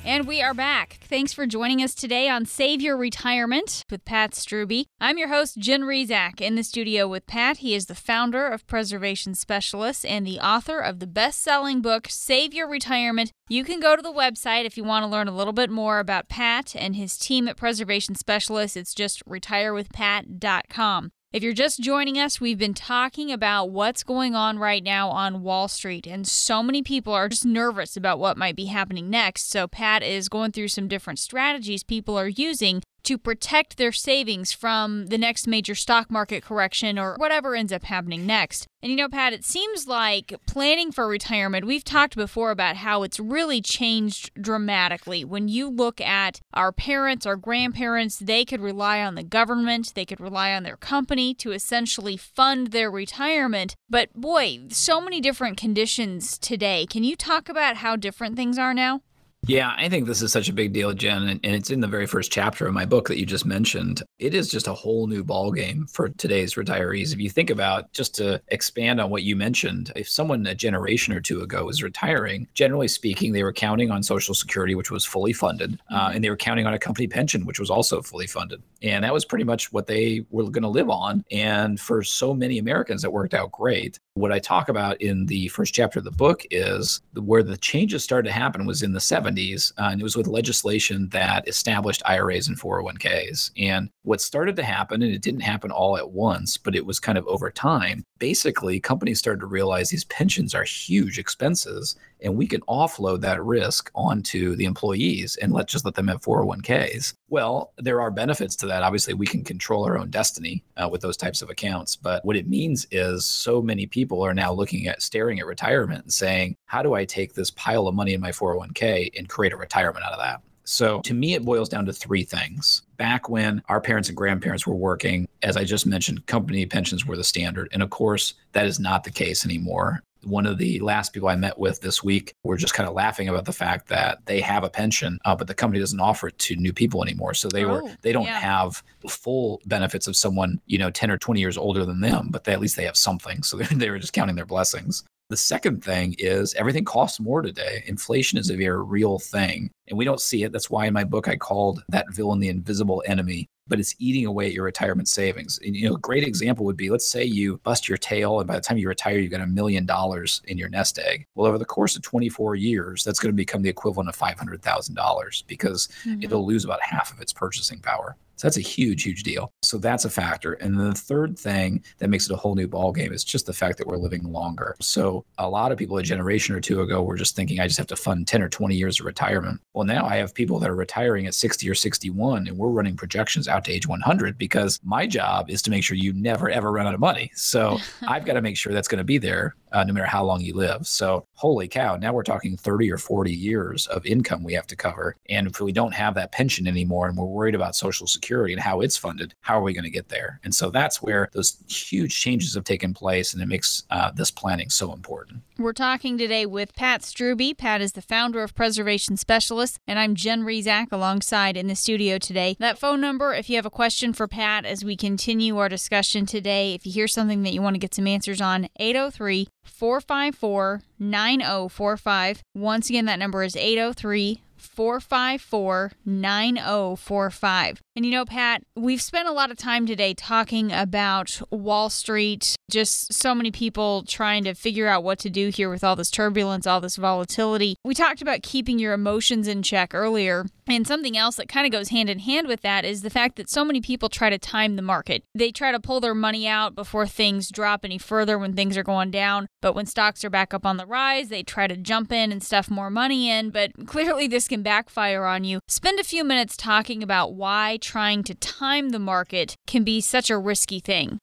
And 0.06 0.28
we 0.28 0.40
are 0.40 0.54
back. 0.54 1.00
Thanks 1.02 1.32
for 1.32 1.46
joining 1.46 1.82
us 1.82 1.92
today 1.92 2.28
on 2.28 2.46
Save 2.46 2.80
Your 2.80 2.96
Retirement 2.96 3.82
with 3.90 4.04
Pat 4.04 4.34
Strubbe. 4.34 4.84
I'm 5.00 5.18
your 5.18 5.26
host, 5.26 5.58
Jen 5.58 5.82
Rizak, 5.82 6.40
in 6.40 6.54
the 6.54 6.62
studio 6.62 7.08
with 7.08 7.26
Pat. 7.26 7.56
He 7.56 7.74
is 7.74 7.86
the 7.86 7.96
founder 7.96 8.46
of 8.46 8.68
Preservation 8.68 9.34
Specialists 9.34 10.04
and 10.04 10.24
the 10.24 10.38
author 10.38 10.78
of 10.78 11.00
the 11.00 11.08
best 11.08 11.42
selling 11.42 11.80
book, 11.82 12.06
Save 12.08 12.54
Your 12.54 12.68
Retirement. 12.68 13.32
You 13.48 13.64
can 13.64 13.80
go 13.80 13.96
to 13.96 14.02
the 14.02 14.12
website 14.12 14.64
if 14.64 14.76
you 14.76 14.84
want 14.84 15.02
to 15.02 15.08
learn 15.08 15.26
a 15.26 15.36
little 15.36 15.52
bit 15.52 15.70
more 15.70 15.98
about 15.98 16.28
Pat 16.28 16.76
and 16.76 16.94
his 16.94 17.18
team 17.18 17.48
at 17.48 17.56
Preservation 17.56 18.14
Specialists. 18.14 18.76
It's 18.76 18.94
just 18.94 19.26
retirewithpat.com. 19.26 21.10
If 21.32 21.42
you're 21.42 21.52
just 21.52 21.80
joining 21.80 22.18
us, 22.18 22.40
we've 22.40 22.56
been 22.56 22.72
talking 22.72 23.32
about 23.32 23.70
what's 23.70 24.04
going 24.04 24.36
on 24.36 24.60
right 24.60 24.82
now 24.82 25.10
on 25.10 25.42
Wall 25.42 25.66
Street, 25.66 26.06
and 26.06 26.26
so 26.26 26.62
many 26.62 26.84
people 26.84 27.12
are 27.12 27.28
just 27.28 27.44
nervous 27.44 27.96
about 27.96 28.20
what 28.20 28.38
might 28.38 28.54
be 28.54 28.66
happening 28.66 29.10
next. 29.10 29.50
So, 29.50 29.66
Pat 29.66 30.04
is 30.04 30.28
going 30.28 30.52
through 30.52 30.68
some 30.68 30.86
different 30.86 31.18
strategies 31.18 31.82
people 31.82 32.16
are 32.16 32.28
using 32.28 32.80
to 33.06 33.16
protect 33.16 33.76
their 33.76 33.92
savings 33.92 34.52
from 34.52 35.06
the 35.06 35.18
next 35.18 35.46
major 35.46 35.74
stock 35.74 36.10
market 36.10 36.42
correction 36.42 36.98
or 36.98 37.14
whatever 37.16 37.54
ends 37.54 37.72
up 37.72 37.84
happening 37.84 38.26
next. 38.26 38.66
And 38.82 38.90
you 38.90 38.96
know, 38.96 39.08
Pat, 39.08 39.32
it 39.32 39.44
seems 39.44 39.86
like 39.86 40.34
planning 40.46 40.92
for 40.92 41.08
retirement, 41.08 41.66
we've 41.66 41.84
talked 41.84 42.14
before 42.14 42.50
about 42.50 42.76
how 42.76 43.02
it's 43.02 43.18
really 43.18 43.60
changed 43.60 44.30
dramatically. 44.40 45.24
When 45.24 45.48
you 45.48 45.68
look 45.68 46.00
at 46.00 46.40
our 46.52 46.72
parents, 46.72 47.26
our 47.26 47.36
grandparents, 47.36 48.18
they 48.18 48.44
could 48.44 48.60
rely 48.60 49.02
on 49.02 49.14
the 49.14 49.22
government, 49.22 49.92
they 49.94 50.04
could 50.04 50.20
rely 50.20 50.52
on 50.52 50.62
their 50.62 50.76
company 50.76 51.32
to 51.34 51.52
essentially 51.52 52.16
fund 52.16 52.68
their 52.68 52.90
retirement. 52.90 53.74
But 53.88 54.12
boy, 54.14 54.66
so 54.70 55.00
many 55.00 55.20
different 55.20 55.56
conditions 55.56 56.38
today. 56.38 56.86
Can 56.88 57.04
you 57.04 57.16
talk 57.16 57.48
about 57.48 57.76
how 57.76 57.96
different 57.96 58.36
things 58.36 58.58
are 58.58 58.74
now? 58.74 59.00
Yeah, 59.48 59.74
I 59.76 59.88
think 59.88 60.06
this 60.06 60.22
is 60.22 60.32
such 60.32 60.48
a 60.48 60.52
big 60.52 60.72
deal, 60.72 60.92
Jen, 60.92 61.28
and 61.28 61.40
it's 61.44 61.70
in 61.70 61.80
the 61.80 61.86
very 61.86 62.06
first 62.06 62.32
chapter 62.32 62.66
of 62.66 62.74
my 62.74 62.84
book 62.84 63.06
that 63.06 63.18
you 63.18 63.24
just 63.24 63.46
mentioned. 63.46 64.02
It 64.18 64.34
is 64.34 64.50
just 64.50 64.66
a 64.66 64.72
whole 64.72 65.06
new 65.06 65.22
ballgame 65.22 65.88
for 65.88 66.08
today's 66.08 66.54
retirees. 66.54 67.12
If 67.12 67.20
you 67.20 67.30
think 67.30 67.50
about 67.50 67.92
just 67.92 68.14
to 68.16 68.42
expand 68.48 69.00
on 69.00 69.08
what 69.08 69.22
you 69.22 69.36
mentioned, 69.36 69.92
if 69.94 70.08
someone 70.08 70.44
a 70.46 70.54
generation 70.54 71.14
or 71.14 71.20
two 71.20 71.42
ago 71.42 71.64
was 71.64 71.80
retiring, 71.80 72.48
generally 72.54 72.88
speaking, 72.88 73.32
they 73.32 73.44
were 73.44 73.52
counting 73.52 73.92
on 73.92 74.02
Social 74.02 74.34
Security, 74.34 74.74
which 74.74 74.90
was 74.90 75.04
fully 75.04 75.32
funded, 75.32 75.78
uh, 75.90 76.06
mm-hmm. 76.06 76.16
and 76.16 76.24
they 76.24 76.30
were 76.30 76.36
counting 76.36 76.66
on 76.66 76.74
a 76.74 76.78
company 76.78 77.06
pension, 77.06 77.46
which 77.46 77.60
was 77.60 77.70
also 77.70 78.02
fully 78.02 78.26
funded, 78.26 78.60
and 78.82 79.04
that 79.04 79.12
was 79.12 79.24
pretty 79.24 79.44
much 79.44 79.72
what 79.72 79.86
they 79.86 80.26
were 80.30 80.50
going 80.50 80.62
to 80.62 80.68
live 80.68 80.90
on. 80.90 81.24
And 81.30 81.78
for 81.78 82.02
so 82.02 82.34
many 82.34 82.58
Americans, 82.58 83.04
it 83.04 83.12
worked 83.12 83.34
out 83.34 83.52
great. 83.52 84.00
What 84.16 84.32
I 84.32 84.38
talk 84.38 84.70
about 84.70 84.98
in 85.02 85.26
the 85.26 85.48
first 85.48 85.74
chapter 85.74 85.98
of 85.98 86.06
the 86.06 86.10
book 86.10 86.42
is 86.50 87.02
where 87.12 87.42
the 87.42 87.58
changes 87.58 88.02
started 88.02 88.28
to 88.28 88.32
happen 88.32 88.64
was 88.64 88.82
in 88.82 88.92
the 88.92 88.98
70s, 88.98 89.74
uh, 89.76 89.90
and 89.92 90.00
it 90.00 90.02
was 90.02 90.16
with 90.16 90.26
legislation 90.26 91.10
that 91.10 91.46
established 91.46 92.00
IRAs 92.06 92.48
and 92.48 92.58
401ks. 92.58 93.50
And 93.58 93.90
what 94.04 94.22
started 94.22 94.56
to 94.56 94.62
happen, 94.62 95.02
and 95.02 95.12
it 95.12 95.20
didn't 95.20 95.40
happen 95.40 95.70
all 95.70 95.98
at 95.98 96.12
once, 96.12 96.56
but 96.56 96.74
it 96.74 96.86
was 96.86 96.98
kind 96.98 97.18
of 97.18 97.26
over 97.26 97.50
time, 97.50 98.04
basically 98.18 98.80
companies 98.80 99.18
started 99.18 99.40
to 99.40 99.46
realize 99.46 99.90
these 99.90 100.04
pensions 100.04 100.54
are 100.54 100.64
huge 100.64 101.18
expenses 101.18 101.96
and 102.22 102.34
we 102.34 102.46
can 102.46 102.60
offload 102.62 103.20
that 103.20 103.42
risk 103.44 103.90
onto 103.94 104.56
the 104.56 104.64
employees 104.64 105.36
and 105.36 105.52
let 105.52 105.68
just 105.68 105.84
let 105.84 105.94
them 105.94 106.08
have 106.08 106.22
401ks 106.22 107.14
well 107.28 107.72
there 107.78 108.00
are 108.00 108.10
benefits 108.10 108.56
to 108.56 108.66
that. 108.66 108.82
Obviously 108.82 109.14
we 109.14 109.26
can 109.26 109.44
control 109.44 109.84
our 109.84 109.98
own 109.98 110.10
destiny 110.10 110.64
uh, 110.76 110.88
with 110.90 111.00
those 111.00 111.16
types 111.16 111.42
of 111.42 111.50
accounts 111.50 111.96
but 111.96 112.24
what 112.24 112.36
it 112.36 112.48
means 112.48 112.86
is 112.90 113.24
so 113.24 113.60
many 113.60 113.86
people 113.86 114.22
are 114.22 114.34
now 114.34 114.52
looking 114.52 114.86
at 114.86 115.02
staring 115.02 115.40
at 115.40 115.46
retirement 115.46 116.02
and 116.02 116.12
saying 116.12 116.56
how 116.66 116.82
do 116.82 116.94
i 116.94 117.04
take 117.04 117.34
this 117.34 117.50
pile 117.50 117.86
of 117.86 117.94
money 117.94 118.14
in 118.14 118.20
my 118.20 118.30
401k 118.30 119.10
and 119.18 119.28
create 119.28 119.52
a 119.52 119.56
retirement 119.56 120.04
out 120.04 120.12
of 120.12 120.18
that 120.18 120.40
so 120.66 121.00
to 121.02 121.14
me, 121.14 121.34
it 121.34 121.44
boils 121.44 121.68
down 121.68 121.86
to 121.86 121.92
three 121.92 122.24
things. 122.24 122.82
Back 122.96 123.28
when 123.28 123.62
our 123.68 123.80
parents 123.80 124.08
and 124.08 124.16
grandparents 124.16 124.66
were 124.66 124.74
working, 124.74 125.28
as 125.42 125.56
I 125.56 125.64
just 125.64 125.86
mentioned, 125.86 126.26
company 126.26 126.66
pensions 126.66 127.06
were 127.06 127.16
the 127.16 127.24
standard. 127.24 127.68
And 127.72 127.82
of 127.82 127.90
course, 127.90 128.34
that 128.52 128.66
is 128.66 128.80
not 128.80 129.04
the 129.04 129.10
case 129.10 129.44
anymore. 129.44 130.02
One 130.24 130.44
of 130.44 130.58
the 130.58 130.80
last 130.80 131.12
people 131.12 131.28
I 131.28 131.36
met 131.36 131.56
with 131.56 131.80
this 131.80 132.02
week 132.02 132.34
were 132.42 132.56
just 132.56 132.74
kind 132.74 132.88
of 132.88 132.96
laughing 132.96 133.28
about 133.28 133.44
the 133.44 133.52
fact 133.52 133.86
that 133.88 134.26
they 134.26 134.40
have 134.40 134.64
a 134.64 134.68
pension, 134.68 135.20
uh, 135.24 135.36
but 135.36 135.46
the 135.46 135.54
company 135.54 135.78
doesn't 135.78 136.00
offer 136.00 136.28
it 136.28 136.38
to 136.40 136.56
new 136.56 136.72
people 136.72 137.00
anymore. 137.00 137.32
So 137.32 137.48
they 137.48 137.64
oh, 137.64 137.68
were 137.68 137.82
they 138.02 138.10
don't 138.10 138.24
yeah. 138.24 138.40
have 138.40 138.82
full 139.08 139.60
benefits 139.66 140.08
of 140.08 140.16
someone 140.16 140.60
you 140.66 140.78
know 140.78 140.90
10 140.90 141.12
or 141.12 141.18
20 141.18 141.38
years 141.38 141.56
older 141.56 141.84
than 141.84 142.00
them, 142.00 142.28
but 142.30 142.42
they, 142.42 142.52
at 142.52 142.60
least 142.60 142.74
they 142.74 142.86
have 142.86 142.96
something. 142.96 143.44
So 143.44 143.56
they 143.72 143.88
were 143.88 144.00
just 144.00 144.14
counting 144.14 144.34
their 144.34 144.46
blessings. 144.46 145.04
The 145.28 145.36
second 145.36 145.82
thing 145.82 146.14
is 146.18 146.54
everything 146.54 146.84
costs 146.84 147.18
more 147.18 147.42
today. 147.42 147.82
Inflation 147.86 148.38
is 148.38 148.48
a 148.48 148.56
very 148.56 148.82
real 148.82 149.18
thing, 149.18 149.70
and 149.88 149.98
we 149.98 150.04
don't 150.04 150.20
see 150.20 150.44
it. 150.44 150.52
That's 150.52 150.70
why 150.70 150.86
in 150.86 150.94
my 150.94 151.02
book 151.02 151.26
I 151.26 151.34
called 151.34 151.82
that 151.88 152.12
villain 152.12 152.38
the 152.38 152.48
invisible 152.48 153.02
enemy. 153.06 153.48
But 153.68 153.80
it's 153.80 153.96
eating 153.98 154.26
away 154.26 154.46
at 154.46 154.52
your 154.52 154.64
retirement 154.64 155.08
savings. 155.08 155.58
And 155.64 155.74
you 155.74 155.88
know, 155.88 155.96
a 155.96 155.98
great 155.98 156.22
example 156.22 156.64
would 156.64 156.76
be 156.76 156.88
let's 156.88 157.08
say 157.10 157.24
you 157.24 157.58
bust 157.64 157.88
your 157.88 157.98
tail, 157.98 158.38
and 158.38 158.46
by 158.46 158.54
the 158.54 158.60
time 158.60 158.78
you 158.78 158.86
retire, 158.86 159.18
you've 159.18 159.32
got 159.32 159.40
a 159.40 159.46
million 159.48 159.84
dollars 159.84 160.42
in 160.44 160.56
your 160.56 160.68
nest 160.68 161.00
egg. 161.00 161.26
Well, 161.34 161.48
over 161.48 161.58
the 161.58 161.64
course 161.64 161.96
of 161.96 162.02
24 162.02 162.54
years, 162.54 163.02
that's 163.02 163.18
going 163.18 163.32
to 163.32 163.36
become 163.36 163.62
the 163.62 163.68
equivalent 163.68 164.08
of 164.08 164.16
$500,000 164.16 165.46
because 165.48 165.88
mm-hmm. 166.04 166.22
it'll 166.22 166.46
lose 166.46 166.64
about 166.64 166.80
half 166.82 167.12
of 167.12 167.20
its 167.20 167.32
purchasing 167.32 167.80
power. 167.80 168.16
So 168.36 168.46
that's 168.46 168.58
a 168.58 168.62
huge, 168.62 169.02
huge 169.02 169.22
deal. 169.22 169.52
So 169.62 169.78
that's 169.78 170.04
a 170.04 170.10
factor. 170.10 170.54
And 170.54 170.78
then 170.78 170.90
the 170.90 170.94
third 170.94 171.38
thing 171.38 171.82
that 171.98 172.08
makes 172.08 172.26
it 172.26 172.32
a 172.32 172.36
whole 172.36 172.54
new 172.54 172.68
ballgame 172.68 173.12
is 173.12 173.24
just 173.24 173.46
the 173.46 173.52
fact 173.52 173.78
that 173.78 173.86
we're 173.86 173.96
living 173.96 174.22
longer. 174.24 174.76
So 174.80 175.24
a 175.38 175.48
lot 175.48 175.72
of 175.72 175.78
people 175.78 175.96
a 175.96 176.02
generation 176.02 176.54
or 176.54 176.60
two 176.60 176.82
ago 176.82 177.02
were 177.02 177.16
just 177.16 177.34
thinking, 177.34 177.60
I 177.60 177.66
just 177.66 177.78
have 177.78 177.86
to 177.88 177.96
fund 177.96 178.28
10 178.28 178.42
or 178.42 178.48
20 178.48 178.74
years 178.74 179.00
of 179.00 179.06
retirement. 179.06 179.60
Well, 179.74 179.86
now 179.86 180.06
I 180.06 180.16
have 180.16 180.34
people 180.34 180.58
that 180.60 180.70
are 180.70 180.76
retiring 180.76 181.26
at 181.26 181.34
60 181.34 181.68
or 181.68 181.74
61, 181.74 182.48
and 182.48 182.58
we're 182.58 182.68
running 182.68 182.96
projections 182.96 183.48
out 183.48 183.64
to 183.64 183.72
age 183.72 183.86
100 183.86 184.38
because 184.38 184.80
my 184.84 185.06
job 185.06 185.50
is 185.50 185.62
to 185.62 185.70
make 185.70 185.84
sure 185.84 185.96
you 185.96 186.12
never, 186.12 186.50
ever 186.50 186.70
run 186.72 186.86
out 186.86 186.94
of 186.94 187.00
money. 187.00 187.30
So 187.34 187.78
I've 188.06 188.24
got 188.24 188.34
to 188.34 188.42
make 188.42 188.56
sure 188.56 188.72
that's 188.72 188.88
going 188.88 188.98
to 188.98 189.04
be 189.04 189.18
there 189.18 189.54
uh, 189.76 189.84
no 189.84 189.92
matter 189.92 190.06
how 190.06 190.24
long 190.24 190.40
you 190.40 190.54
live. 190.54 190.86
So, 190.86 191.26
holy 191.34 191.68
cow, 191.68 191.96
now 191.96 192.14
we're 192.14 192.22
talking 192.22 192.56
30 192.56 192.90
or 192.90 192.96
40 192.96 193.30
years 193.30 193.86
of 193.88 194.06
income 194.06 194.42
we 194.42 194.54
have 194.54 194.66
to 194.68 194.76
cover. 194.76 195.16
And 195.28 195.46
if 195.46 195.60
we 195.60 195.70
don't 195.70 195.92
have 195.92 196.14
that 196.14 196.32
pension 196.32 196.66
anymore 196.66 197.08
and 197.08 197.16
we're 197.16 197.26
worried 197.26 197.54
about 197.54 197.76
Social 197.76 198.06
Security 198.06 198.54
and 198.54 198.62
how 198.62 198.80
it's 198.80 198.96
funded, 198.96 199.34
how 199.42 199.58
are 199.58 199.62
we 199.62 199.74
going 199.74 199.84
to 199.84 199.90
get 199.90 200.08
there? 200.08 200.40
And 200.44 200.54
so 200.54 200.70
that's 200.70 201.02
where 201.02 201.28
those 201.34 201.58
huge 201.68 202.18
changes 202.18 202.54
have 202.54 202.64
taken 202.64 202.94
place. 202.94 203.34
And 203.34 203.42
it 203.42 203.48
makes 203.48 203.82
uh, 203.90 204.12
this 204.12 204.30
planning 204.30 204.70
so 204.70 204.94
important. 204.94 205.42
We're 205.58 205.74
talking 205.74 206.16
today 206.16 206.46
with 206.46 206.74
Pat 206.74 207.02
Strubbe. 207.02 207.56
Pat 207.56 207.82
is 207.82 207.92
the 207.92 208.02
founder 208.02 208.42
of 208.42 208.54
Preservation 208.54 209.18
Specialists, 209.18 209.78
and 209.86 209.98
I'm 209.98 210.14
Jen 210.14 210.42
Rizak 210.42 210.88
alongside 210.90 211.56
in 211.56 211.66
the 211.66 211.74
studio 211.74 212.16
today. 212.18 212.56
That 212.58 212.78
phone 212.78 213.00
number, 213.00 213.34
if 213.34 213.50
you 213.50 213.56
have 213.56 213.66
a 213.66 213.70
question 213.70 214.12
for 214.14 214.26
Pat 214.28 214.64
as 214.64 214.84
we 214.84 214.96
continue 214.96 215.56
our 215.58 215.68
discussion 215.68 216.24
today, 216.24 216.74
if 216.74 216.86
you 216.86 216.92
hear 216.92 217.08
something 217.08 217.42
that 217.42 217.52
you 217.52 217.60
want 217.62 217.74
to 217.74 217.80
get 217.80 217.94
some 217.94 218.06
answers 218.06 218.40
on, 218.40 218.68
803 218.78 219.48
454 219.66 220.82
9045. 220.98 222.42
Once 222.54 222.88
again, 222.88 223.04
that 223.06 223.18
number 223.18 223.42
is 223.42 223.56
803 223.56 224.40
454 224.56 225.92
9045. 226.04 227.80
And 227.96 228.04
you 228.04 228.12
know, 228.12 228.26
Pat, 228.26 228.62
we've 228.76 229.00
spent 229.00 229.26
a 229.26 229.32
lot 229.32 229.50
of 229.50 229.56
time 229.56 229.86
today 229.86 230.12
talking 230.12 230.70
about 230.70 231.40
Wall 231.50 231.88
Street, 231.88 232.54
just 232.70 233.14
so 233.14 233.34
many 233.34 233.50
people 233.50 234.02
trying 234.02 234.44
to 234.44 234.52
figure 234.52 234.86
out 234.86 235.02
what 235.02 235.18
to 235.20 235.30
do 235.30 235.48
here 235.48 235.70
with 235.70 235.82
all 235.82 235.96
this 235.96 236.10
turbulence, 236.10 236.66
all 236.66 236.82
this 236.82 236.96
volatility. 236.96 237.76
We 237.86 237.94
talked 237.94 238.20
about 238.20 238.42
keeping 238.42 238.78
your 238.78 238.92
emotions 238.92 239.48
in 239.48 239.62
check 239.62 239.94
earlier. 239.94 240.44
And 240.68 240.86
something 240.86 241.16
else 241.16 241.36
that 241.36 241.48
kind 241.48 241.64
of 241.64 241.70
goes 241.70 241.90
hand 241.90 242.10
in 242.10 242.18
hand 242.18 242.48
with 242.48 242.62
that 242.62 242.84
is 242.84 243.02
the 243.02 243.10
fact 243.10 243.36
that 243.36 243.48
so 243.48 243.64
many 243.64 243.80
people 243.80 244.08
try 244.08 244.30
to 244.30 244.38
time 244.38 244.74
the 244.74 244.82
market. 244.82 245.22
They 245.32 245.52
try 245.52 245.70
to 245.70 245.78
pull 245.78 246.00
their 246.00 246.14
money 246.14 246.48
out 246.48 246.74
before 246.74 247.06
things 247.06 247.50
drop 247.50 247.84
any 247.84 247.98
further 247.98 248.36
when 248.36 248.52
things 248.52 248.76
are 248.76 248.82
going 248.82 249.12
down. 249.12 249.46
But 249.62 249.74
when 249.74 249.86
stocks 249.86 250.24
are 250.24 250.30
back 250.30 250.52
up 250.52 250.66
on 250.66 250.76
the 250.76 250.84
rise, 250.84 251.28
they 251.28 251.44
try 251.44 251.68
to 251.68 251.76
jump 251.76 252.10
in 252.10 252.32
and 252.32 252.42
stuff 252.42 252.68
more 252.68 252.90
money 252.90 253.30
in. 253.30 253.50
But 253.50 253.72
clearly, 253.86 254.26
this 254.26 254.48
can 254.48 254.62
backfire 254.62 255.24
on 255.24 255.44
you. 255.44 255.60
Spend 255.68 256.00
a 256.00 256.04
few 256.04 256.24
minutes 256.24 256.56
talking 256.56 257.00
about 257.00 257.34
why 257.34 257.78
trying 257.86 258.22
to 258.24 258.34
time 258.34 258.90
the 258.90 258.98
market 258.98 259.54
can 259.66 259.84
be 259.84 260.00
such 260.00 260.28
a 260.28 260.36
risky 260.36 260.80
thing. 260.80 261.18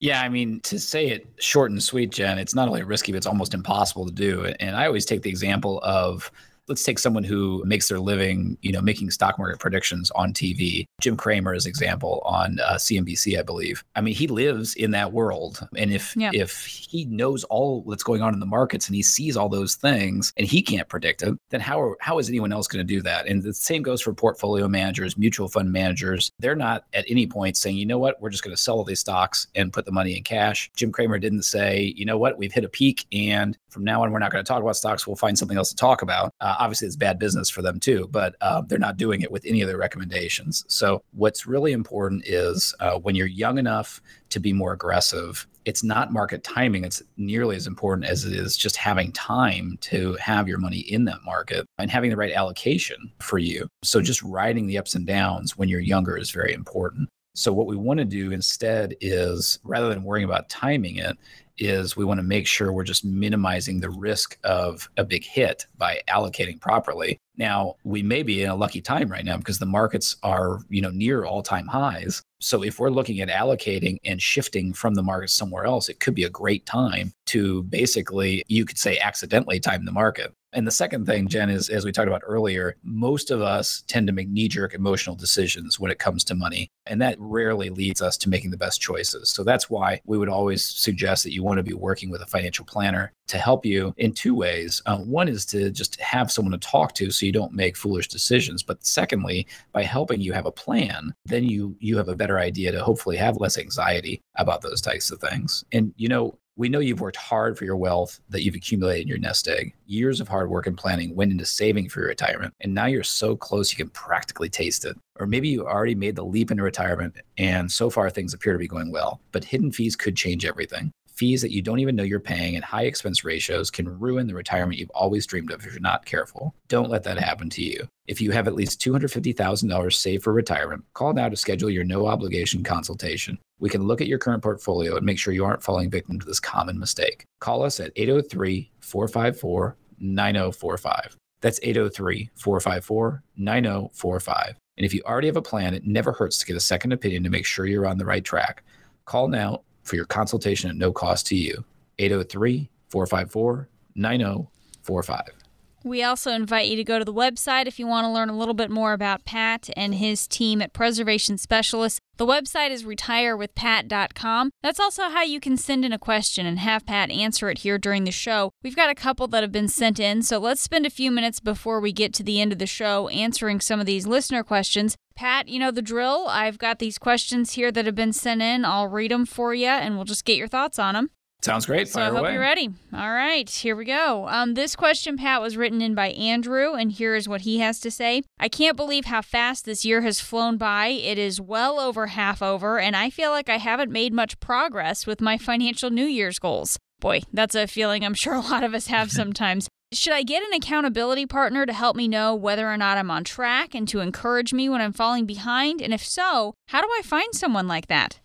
Yeah, 0.00 0.22
I 0.22 0.28
mean, 0.28 0.60
to 0.62 0.78
say 0.78 1.08
it 1.08 1.26
short 1.38 1.70
and 1.70 1.82
sweet, 1.82 2.10
Jen, 2.12 2.38
it's 2.38 2.54
not 2.54 2.68
only 2.68 2.82
risky, 2.82 3.12
but 3.12 3.16
it's 3.16 3.26
almost 3.26 3.54
impossible 3.54 4.06
to 4.06 4.12
do. 4.12 4.44
And 4.60 4.76
I 4.76 4.86
always 4.86 5.06
take 5.06 5.22
the 5.22 5.30
example 5.30 5.80
of 5.82 6.30
let's 6.68 6.82
take 6.82 6.98
someone 6.98 7.24
who 7.24 7.62
makes 7.66 7.88
their 7.88 8.00
living, 8.00 8.56
you 8.62 8.72
know, 8.72 8.80
making 8.80 9.10
stock 9.10 9.38
market 9.38 9.58
predictions 9.58 10.10
on 10.12 10.32
TV. 10.32 10.86
Jim 11.00 11.16
Cramer 11.16 11.54
is 11.54 11.66
example 11.66 12.22
on 12.24 12.58
uh, 12.60 12.74
CNBC, 12.74 13.38
I 13.38 13.42
believe. 13.42 13.84
I 13.96 14.00
mean, 14.00 14.14
he 14.14 14.26
lives 14.26 14.74
in 14.74 14.90
that 14.92 15.12
world, 15.12 15.66
and 15.76 15.92
if 15.92 16.16
yeah. 16.16 16.30
if 16.32 16.64
he 16.64 17.04
knows 17.06 17.44
all 17.44 17.82
that's 17.88 18.02
going 18.02 18.22
on 18.22 18.34
in 18.34 18.40
the 18.40 18.46
markets 18.46 18.86
and 18.86 18.94
he 18.94 19.02
sees 19.02 19.36
all 19.36 19.48
those 19.48 19.74
things 19.74 20.32
and 20.36 20.46
he 20.46 20.62
can't 20.62 20.88
predict 20.88 21.22
it, 21.22 21.34
then 21.50 21.60
how 21.60 21.80
are, 21.80 21.96
how 22.00 22.18
is 22.18 22.28
anyone 22.28 22.52
else 22.52 22.66
going 22.66 22.86
to 22.86 22.94
do 22.94 23.02
that? 23.02 23.26
And 23.26 23.42
the 23.42 23.52
same 23.52 23.82
goes 23.82 24.00
for 24.00 24.12
portfolio 24.12 24.68
managers, 24.68 25.16
mutual 25.16 25.48
fund 25.48 25.72
managers. 25.72 26.32
They're 26.38 26.56
not 26.56 26.84
at 26.92 27.04
any 27.08 27.26
point 27.26 27.56
saying, 27.56 27.76
you 27.76 27.86
know 27.86 27.98
what, 27.98 28.20
we're 28.20 28.30
just 28.30 28.44
going 28.44 28.56
to 28.56 28.60
sell 28.60 28.76
all 28.76 28.84
these 28.84 29.00
stocks 29.00 29.46
and 29.54 29.72
put 29.72 29.84
the 29.84 29.92
money 29.92 30.16
in 30.16 30.22
cash. 30.22 30.70
Jim 30.76 30.92
Cramer 30.92 31.18
didn't 31.18 31.42
say, 31.42 31.92
you 31.96 32.04
know 32.04 32.18
what, 32.18 32.38
we've 32.38 32.52
hit 32.52 32.64
a 32.64 32.68
peak 32.68 33.06
and 33.12 33.58
from 33.74 33.84
now 33.84 34.02
on 34.02 34.12
we're 34.12 34.20
not 34.20 34.30
going 34.30 34.42
to 34.42 34.48
talk 34.48 34.62
about 34.62 34.76
stocks. 34.76 35.06
We'll 35.06 35.16
find 35.16 35.36
something 35.36 35.58
else 35.58 35.70
to 35.70 35.76
talk 35.76 36.00
about. 36.00 36.32
Uh, 36.40 36.54
obviously, 36.60 36.86
it's 36.86 36.96
bad 36.96 37.18
business 37.18 37.50
for 37.50 37.60
them 37.60 37.80
too, 37.80 38.08
but 38.10 38.36
uh, 38.40 38.62
they're 38.66 38.78
not 38.78 38.96
doing 38.96 39.20
it 39.20 39.32
with 39.32 39.44
any 39.44 39.60
of 39.60 39.68
their 39.68 39.76
recommendations. 39.76 40.64
So, 40.68 41.02
what's 41.12 41.46
really 41.46 41.72
important 41.72 42.22
is 42.24 42.74
uh, 42.78 42.98
when 43.00 43.16
you're 43.16 43.26
young 43.26 43.58
enough 43.58 44.00
to 44.30 44.38
be 44.38 44.52
more 44.52 44.72
aggressive, 44.72 45.46
it's 45.64 45.82
not 45.82 46.12
market 46.12 46.44
timing. 46.44 46.84
It's 46.84 47.02
nearly 47.16 47.56
as 47.56 47.66
important 47.66 48.06
as 48.06 48.24
it 48.24 48.32
is 48.32 48.56
just 48.56 48.76
having 48.76 49.10
time 49.12 49.76
to 49.82 50.14
have 50.14 50.48
your 50.48 50.58
money 50.58 50.78
in 50.78 51.04
that 51.06 51.24
market 51.24 51.66
and 51.78 51.90
having 51.90 52.10
the 52.10 52.16
right 52.16 52.32
allocation 52.32 53.12
for 53.18 53.38
you. 53.38 53.66
So, 53.82 54.00
just 54.00 54.22
riding 54.22 54.68
the 54.68 54.78
ups 54.78 54.94
and 54.94 55.06
downs 55.06 55.58
when 55.58 55.68
you're 55.68 55.80
younger 55.80 56.16
is 56.16 56.30
very 56.30 56.54
important. 56.54 57.08
So, 57.36 57.52
what 57.52 57.66
we 57.66 57.74
want 57.74 57.98
to 57.98 58.04
do 58.04 58.30
instead 58.30 58.94
is 59.00 59.58
rather 59.64 59.88
than 59.88 60.04
worrying 60.04 60.24
about 60.24 60.48
timing 60.48 60.98
it, 60.98 61.18
is 61.58 61.96
we 61.96 62.04
want 62.04 62.18
to 62.18 62.24
make 62.24 62.46
sure 62.46 62.72
we're 62.72 62.84
just 62.84 63.04
minimizing 63.04 63.80
the 63.80 63.90
risk 63.90 64.38
of 64.44 64.88
a 64.96 65.04
big 65.04 65.24
hit 65.24 65.66
by 65.78 66.00
allocating 66.08 66.60
properly. 66.60 67.20
Now, 67.36 67.76
we 67.84 68.02
may 68.02 68.22
be 68.22 68.42
in 68.42 68.50
a 68.50 68.54
lucky 68.54 68.80
time 68.80 69.08
right 69.08 69.24
now 69.24 69.36
because 69.36 69.58
the 69.58 69.66
markets 69.66 70.16
are, 70.22 70.60
you 70.68 70.80
know, 70.80 70.90
near 70.90 71.24
all-time 71.24 71.66
highs. 71.66 72.22
So 72.44 72.62
if 72.62 72.78
we're 72.78 72.90
looking 72.90 73.20
at 73.20 73.28
allocating 73.30 73.98
and 74.04 74.20
shifting 74.20 74.74
from 74.74 74.94
the 74.94 75.02
market 75.02 75.30
somewhere 75.30 75.64
else, 75.64 75.88
it 75.88 75.98
could 75.98 76.14
be 76.14 76.24
a 76.24 76.30
great 76.30 76.66
time 76.66 77.14
to 77.26 77.62
basically, 77.64 78.44
you 78.48 78.66
could 78.66 78.76
say 78.76 78.98
accidentally 78.98 79.58
time 79.58 79.86
the 79.86 79.92
market. 79.92 80.34
And 80.54 80.66
the 80.66 80.70
second 80.70 81.04
thing, 81.04 81.26
Jen, 81.26 81.50
is 81.50 81.68
as 81.68 81.84
we 81.84 81.90
talked 81.90 82.06
about 82.06 82.22
earlier, 82.24 82.76
most 82.84 83.32
of 83.32 83.40
us 83.40 83.82
tend 83.88 84.06
to 84.06 84.12
make 84.12 84.28
knee 84.28 84.46
jerk 84.46 84.72
emotional 84.72 85.16
decisions 85.16 85.80
when 85.80 85.90
it 85.90 85.98
comes 85.98 86.22
to 86.24 86.34
money. 86.34 86.70
And 86.86 87.02
that 87.02 87.16
rarely 87.18 87.70
leads 87.70 88.00
us 88.00 88.16
to 88.18 88.28
making 88.28 88.52
the 88.52 88.56
best 88.56 88.80
choices. 88.80 89.30
So 89.30 89.42
that's 89.42 89.68
why 89.68 90.00
we 90.06 90.16
would 90.16 90.28
always 90.28 90.64
suggest 90.64 91.24
that 91.24 91.32
you 91.32 91.42
want 91.42 91.58
to 91.58 91.64
be 91.64 91.72
working 91.72 92.08
with 92.08 92.22
a 92.22 92.26
financial 92.26 92.64
planner 92.64 93.12
to 93.26 93.38
help 93.38 93.66
you 93.66 93.94
in 93.96 94.12
two 94.12 94.34
ways. 94.34 94.80
Uh, 94.86 94.98
one 94.98 95.28
is 95.28 95.44
to 95.46 95.70
just 95.70 96.00
have 96.00 96.30
someone 96.30 96.52
to 96.52 96.58
talk 96.58 96.94
to 96.94 97.10
so 97.10 97.26
you 97.26 97.32
don't 97.32 97.52
make 97.52 97.76
foolish 97.76 98.06
decisions. 98.06 98.62
But 98.62 98.84
secondly, 98.84 99.48
by 99.72 99.82
helping 99.82 100.20
you 100.20 100.32
have 100.34 100.46
a 100.46 100.52
plan, 100.52 101.14
then 101.24 101.44
you 101.44 101.74
you 101.80 101.96
have 101.96 102.08
a 102.08 102.16
better 102.16 102.33
idea 102.38 102.72
to 102.72 102.82
hopefully 102.82 103.16
have 103.16 103.36
less 103.38 103.58
anxiety 103.58 104.20
about 104.36 104.62
those 104.62 104.80
types 104.80 105.10
of 105.10 105.20
things. 105.20 105.64
And 105.72 105.92
you 105.96 106.08
know, 106.08 106.38
we 106.56 106.68
know 106.68 106.78
you've 106.78 107.00
worked 107.00 107.16
hard 107.16 107.58
for 107.58 107.64
your 107.64 107.76
wealth 107.76 108.20
that 108.28 108.44
you've 108.44 108.54
accumulated 108.54 109.02
in 109.02 109.08
your 109.08 109.18
nest 109.18 109.48
egg. 109.48 109.74
Years 109.86 110.20
of 110.20 110.28
hard 110.28 110.48
work 110.48 110.68
and 110.68 110.78
planning 110.78 111.14
went 111.16 111.32
into 111.32 111.44
saving 111.44 111.88
for 111.88 112.00
your 112.00 112.08
retirement. 112.08 112.54
And 112.60 112.72
now 112.72 112.86
you're 112.86 113.02
so 113.02 113.34
close 113.34 113.72
you 113.72 113.76
can 113.76 113.88
practically 113.90 114.48
taste 114.48 114.84
it. 114.84 114.96
Or 115.18 115.26
maybe 115.26 115.48
you 115.48 115.66
already 115.66 115.96
made 115.96 116.14
the 116.14 116.24
leap 116.24 116.52
into 116.52 116.62
retirement 116.62 117.16
and 117.38 117.70
so 117.70 117.90
far 117.90 118.08
things 118.08 118.34
appear 118.34 118.52
to 118.52 118.58
be 118.58 118.68
going 118.68 118.92
well, 118.92 119.20
but 119.32 119.44
hidden 119.44 119.72
fees 119.72 119.96
could 119.96 120.16
change 120.16 120.44
everything. 120.44 120.92
Fees 121.14 121.42
that 121.42 121.52
you 121.52 121.62
don't 121.62 121.78
even 121.78 121.94
know 121.94 122.02
you're 122.02 122.18
paying 122.18 122.56
and 122.56 122.64
high 122.64 122.82
expense 122.82 123.22
ratios 123.22 123.70
can 123.70 124.00
ruin 124.00 124.26
the 124.26 124.34
retirement 124.34 124.80
you've 124.80 124.90
always 124.90 125.26
dreamed 125.26 125.52
of 125.52 125.64
if 125.64 125.72
you're 125.72 125.80
not 125.80 126.04
careful. 126.04 126.56
Don't 126.66 126.90
let 126.90 127.04
that 127.04 127.18
happen 127.18 127.48
to 127.50 127.62
you. 127.62 127.86
If 128.08 128.20
you 128.20 128.32
have 128.32 128.48
at 128.48 128.56
least 128.56 128.80
$250,000 128.80 129.92
saved 129.92 130.24
for 130.24 130.32
retirement, 130.32 130.84
call 130.92 131.12
now 131.12 131.28
to 131.28 131.36
schedule 131.36 131.70
your 131.70 131.84
no 131.84 132.06
obligation 132.06 132.64
consultation. 132.64 133.38
We 133.60 133.70
can 133.70 133.84
look 133.84 134.00
at 134.00 134.08
your 134.08 134.18
current 134.18 134.42
portfolio 134.42 134.96
and 134.96 135.06
make 135.06 135.20
sure 135.20 135.32
you 135.32 135.44
aren't 135.44 135.62
falling 135.62 135.88
victim 135.88 136.18
to 136.18 136.26
this 136.26 136.40
common 136.40 136.80
mistake. 136.80 137.24
Call 137.40 137.62
us 137.62 137.78
at 137.78 137.92
803 137.94 138.72
454 138.80 139.76
9045. 140.00 141.16
That's 141.40 141.60
803 141.62 142.30
454 142.34 143.22
9045. 143.36 144.56
And 144.76 144.84
if 144.84 144.92
you 144.92 145.02
already 145.06 145.28
have 145.28 145.36
a 145.36 145.42
plan, 145.42 145.74
it 145.74 145.86
never 145.86 146.10
hurts 146.10 146.38
to 146.38 146.46
get 146.46 146.56
a 146.56 146.60
second 146.60 146.90
opinion 146.90 147.22
to 147.22 147.30
make 147.30 147.46
sure 147.46 147.66
you're 147.66 147.86
on 147.86 147.98
the 147.98 148.04
right 148.04 148.24
track. 148.24 148.64
Call 149.04 149.28
now 149.28 149.60
for 149.84 149.96
your 149.96 150.06
consultation 150.06 150.70
at 150.70 150.76
no 150.76 150.92
cost 150.92 151.26
to 151.28 151.36
you. 151.36 151.64
803 151.98 152.68
454 152.88 153.68
9045. 153.94 155.43
We 155.84 156.02
also 156.02 156.32
invite 156.32 156.68
you 156.68 156.76
to 156.76 156.84
go 156.84 156.98
to 156.98 157.04
the 157.04 157.12
website 157.12 157.66
if 157.66 157.78
you 157.78 157.86
want 157.86 158.06
to 158.06 158.10
learn 158.10 158.30
a 158.30 158.36
little 158.36 158.54
bit 158.54 158.70
more 158.70 158.94
about 158.94 159.26
Pat 159.26 159.68
and 159.76 159.94
his 159.94 160.26
team 160.26 160.62
at 160.62 160.72
Preservation 160.72 161.36
Specialists. 161.36 162.00
The 162.16 162.24
website 162.24 162.70
is 162.70 162.84
retirewithpat.com. 162.84 164.50
That's 164.62 164.80
also 164.80 165.10
how 165.10 165.24
you 165.24 165.40
can 165.40 165.58
send 165.58 165.84
in 165.84 165.92
a 165.92 165.98
question 165.98 166.46
and 166.46 166.58
have 166.58 166.86
Pat 166.86 167.10
answer 167.10 167.50
it 167.50 167.58
here 167.58 167.76
during 167.76 168.04
the 168.04 168.10
show. 168.10 168.50
We've 168.62 168.74
got 168.74 168.88
a 168.88 168.94
couple 168.94 169.28
that 169.28 169.42
have 169.42 169.52
been 169.52 169.68
sent 169.68 170.00
in, 170.00 170.22
so 170.22 170.38
let's 170.38 170.62
spend 170.62 170.86
a 170.86 170.90
few 170.90 171.10
minutes 171.10 171.38
before 171.38 171.80
we 171.80 171.92
get 171.92 172.14
to 172.14 172.22
the 172.22 172.40
end 172.40 172.52
of 172.52 172.58
the 172.58 172.66
show 172.66 173.08
answering 173.08 173.60
some 173.60 173.78
of 173.78 173.84
these 173.84 174.06
listener 174.06 174.42
questions. 174.42 174.96
Pat, 175.16 175.48
you 175.48 175.58
know 175.58 175.70
the 175.70 175.82
drill. 175.82 176.24
I've 176.28 176.56
got 176.56 176.78
these 176.78 176.96
questions 176.96 177.52
here 177.52 177.70
that 177.70 177.84
have 177.84 177.94
been 177.94 178.14
sent 178.14 178.40
in. 178.40 178.64
I'll 178.64 178.88
read 178.88 179.10
them 179.10 179.26
for 179.26 179.52
you 179.52 179.66
and 179.66 179.96
we'll 179.96 180.06
just 180.06 180.24
get 180.24 180.38
your 180.38 180.48
thoughts 180.48 180.78
on 180.78 180.94
them. 180.94 181.10
Sounds 181.44 181.66
great. 181.66 181.88
So 181.88 182.00
I 182.00 182.06
hope 182.06 182.20
away. 182.20 182.32
you're 182.32 182.40
ready. 182.40 182.70
All 182.94 183.12
right, 183.12 183.50
here 183.50 183.76
we 183.76 183.84
go. 183.84 184.26
Um, 184.28 184.54
this 184.54 184.74
question, 184.74 185.18
Pat, 185.18 185.42
was 185.42 185.58
written 185.58 185.82
in 185.82 185.94
by 185.94 186.08
Andrew, 186.12 186.72
and 186.72 186.90
here 186.90 187.14
is 187.14 187.28
what 187.28 187.42
he 187.42 187.58
has 187.58 187.78
to 187.80 187.90
say. 187.90 188.22
I 188.40 188.48
can't 188.48 188.78
believe 188.78 189.04
how 189.04 189.20
fast 189.20 189.66
this 189.66 189.84
year 189.84 190.00
has 190.00 190.20
flown 190.20 190.56
by. 190.56 190.86
It 190.86 191.18
is 191.18 191.42
well 191.42 191.78
over 191.78 192.06
half 192.06 192.40
over, 192.40 192.78
and 192.78 192.96
I 192.96 193.10
feel 193.10 193.30
like 193.30 193.50
I 193.50 193.58
haven't 193.58 193.92
made 193.92 194.14
much 194.14 194.40
progress 194.40 195.06
with 195.06 195.20
my 195.20 195.36
financial 195.36 195.90
New 195.90 196.06
Year's 196.06 196.38
goals. 196.38 196.78
Boy, 196.98 197.20
that's 197.30 197.54
a 197.54 197.66
feeling 197.66 198.06
I'm 198.06 198.14
sure 198.14 198.32
a 198.32 198.40
lot 198.40 198.64
of 198.64 198.72
us 198.72 198.86
have 198.86 199.10
sometimes. 199.10 199.68
Should 199.92 200.14
I 200.14 200.22
get 200.22 200.42
an 200.42 200.54
accountability 200.54 201.26
partner 201.26 201.66
to 201.66 201.74
help 201.74 201.94
me 201.94 202.08
know 202.08 202.34
whether 202.34 202.72
or 202.72 202.78
not 202.78 202.96
I'm 202.96 203.10
on 203.10 203.22
track 203.22 203.74
and 203.74 203.86
to 203.88 204.00
encourage 204.00 204.54
me 204.54 204.70
when 204.70 204.80
I'm 204.80 204.94
falling 204.94 205.26
behind? 205.26 205.82
And 205.82 205.92
if 205.92 206.02
so, 206.06 206.54
how 206.68 206.80
do 206.80 206.88
I 206.98 207.02
find 207.02 207.34
someone 207.34 207.68
like 207.68 207.88
that? 207.88 208.18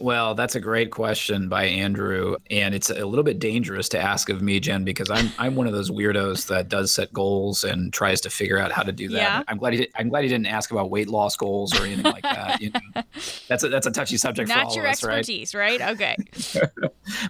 Well, 0.00 0.36
that's 0.36 0.54
a 0.54 0.60
great 0.60 0.92
question 0.92 1.48
by 1.48 1.64
Andrew, 1.64 2.36
and 2.50 2.72
it's 2.72 2.88
a 2.88 3.04
little 3.04 3.24
bit 3.24 3.40
dangerous 3.40 3.88
to 3.90 3.98
ask 3.98 4.28
of 4.28 4.40
me, 4.40 4.60
Jen, 4.60 4.84
because 4.84 5.10
I'm 5.10 5.32
I'm 5.38 5.56
one 5.56 5.66
of 5.66 5.72
those 5.72 5.90
weirdos 5.90 6.46
that 6.46 6.68
does 6.68 6.92
set 6.92 7.12
goals 7.12 7.64
and 7.64 7.92
tries 7.92 8.20
to 8.20 8.30
figure 8.30 8.58
out 8.58 8.70
how 8.70 8.84
to 8.84 8.92
do 8.92 9.08
that. 9.08 9.16
Yeah. 9.16 9.42
I'm 9.48 9.58
glad 9.58 9.72
he 9.72 9.80
did, 9.80 9.90
I'm 9.96 10.08
glad 10.08 10.22
he 10.22 10.28
didn't 10.28 10.46
ask 10.46 10.70
about 10.70 10.90
weight 10.90 11.08
loss 11.08 11.36
goals 11.36 11.78
or 11.78 11.84
anything 11.84 12.04
like 12.04 12.22
that. 12.22 12.60
You 12.60 12.70
know, 12.70 13.02
that's 13.48 13.64
a 13.64 13.68
that's 13.68 13.88
a 13.88 13.90
touchy 13.90 14.18
subject 14.18 14.48
for 14.48 14.56
Not 14.56 14.76
your 14.76 14.86
of 14.86 14.92
us, 14.92 15.02
right? 15.02 15.18
expertise, 15.18 15.54
right? 15.54 15.80
Okay. 15.80 16.16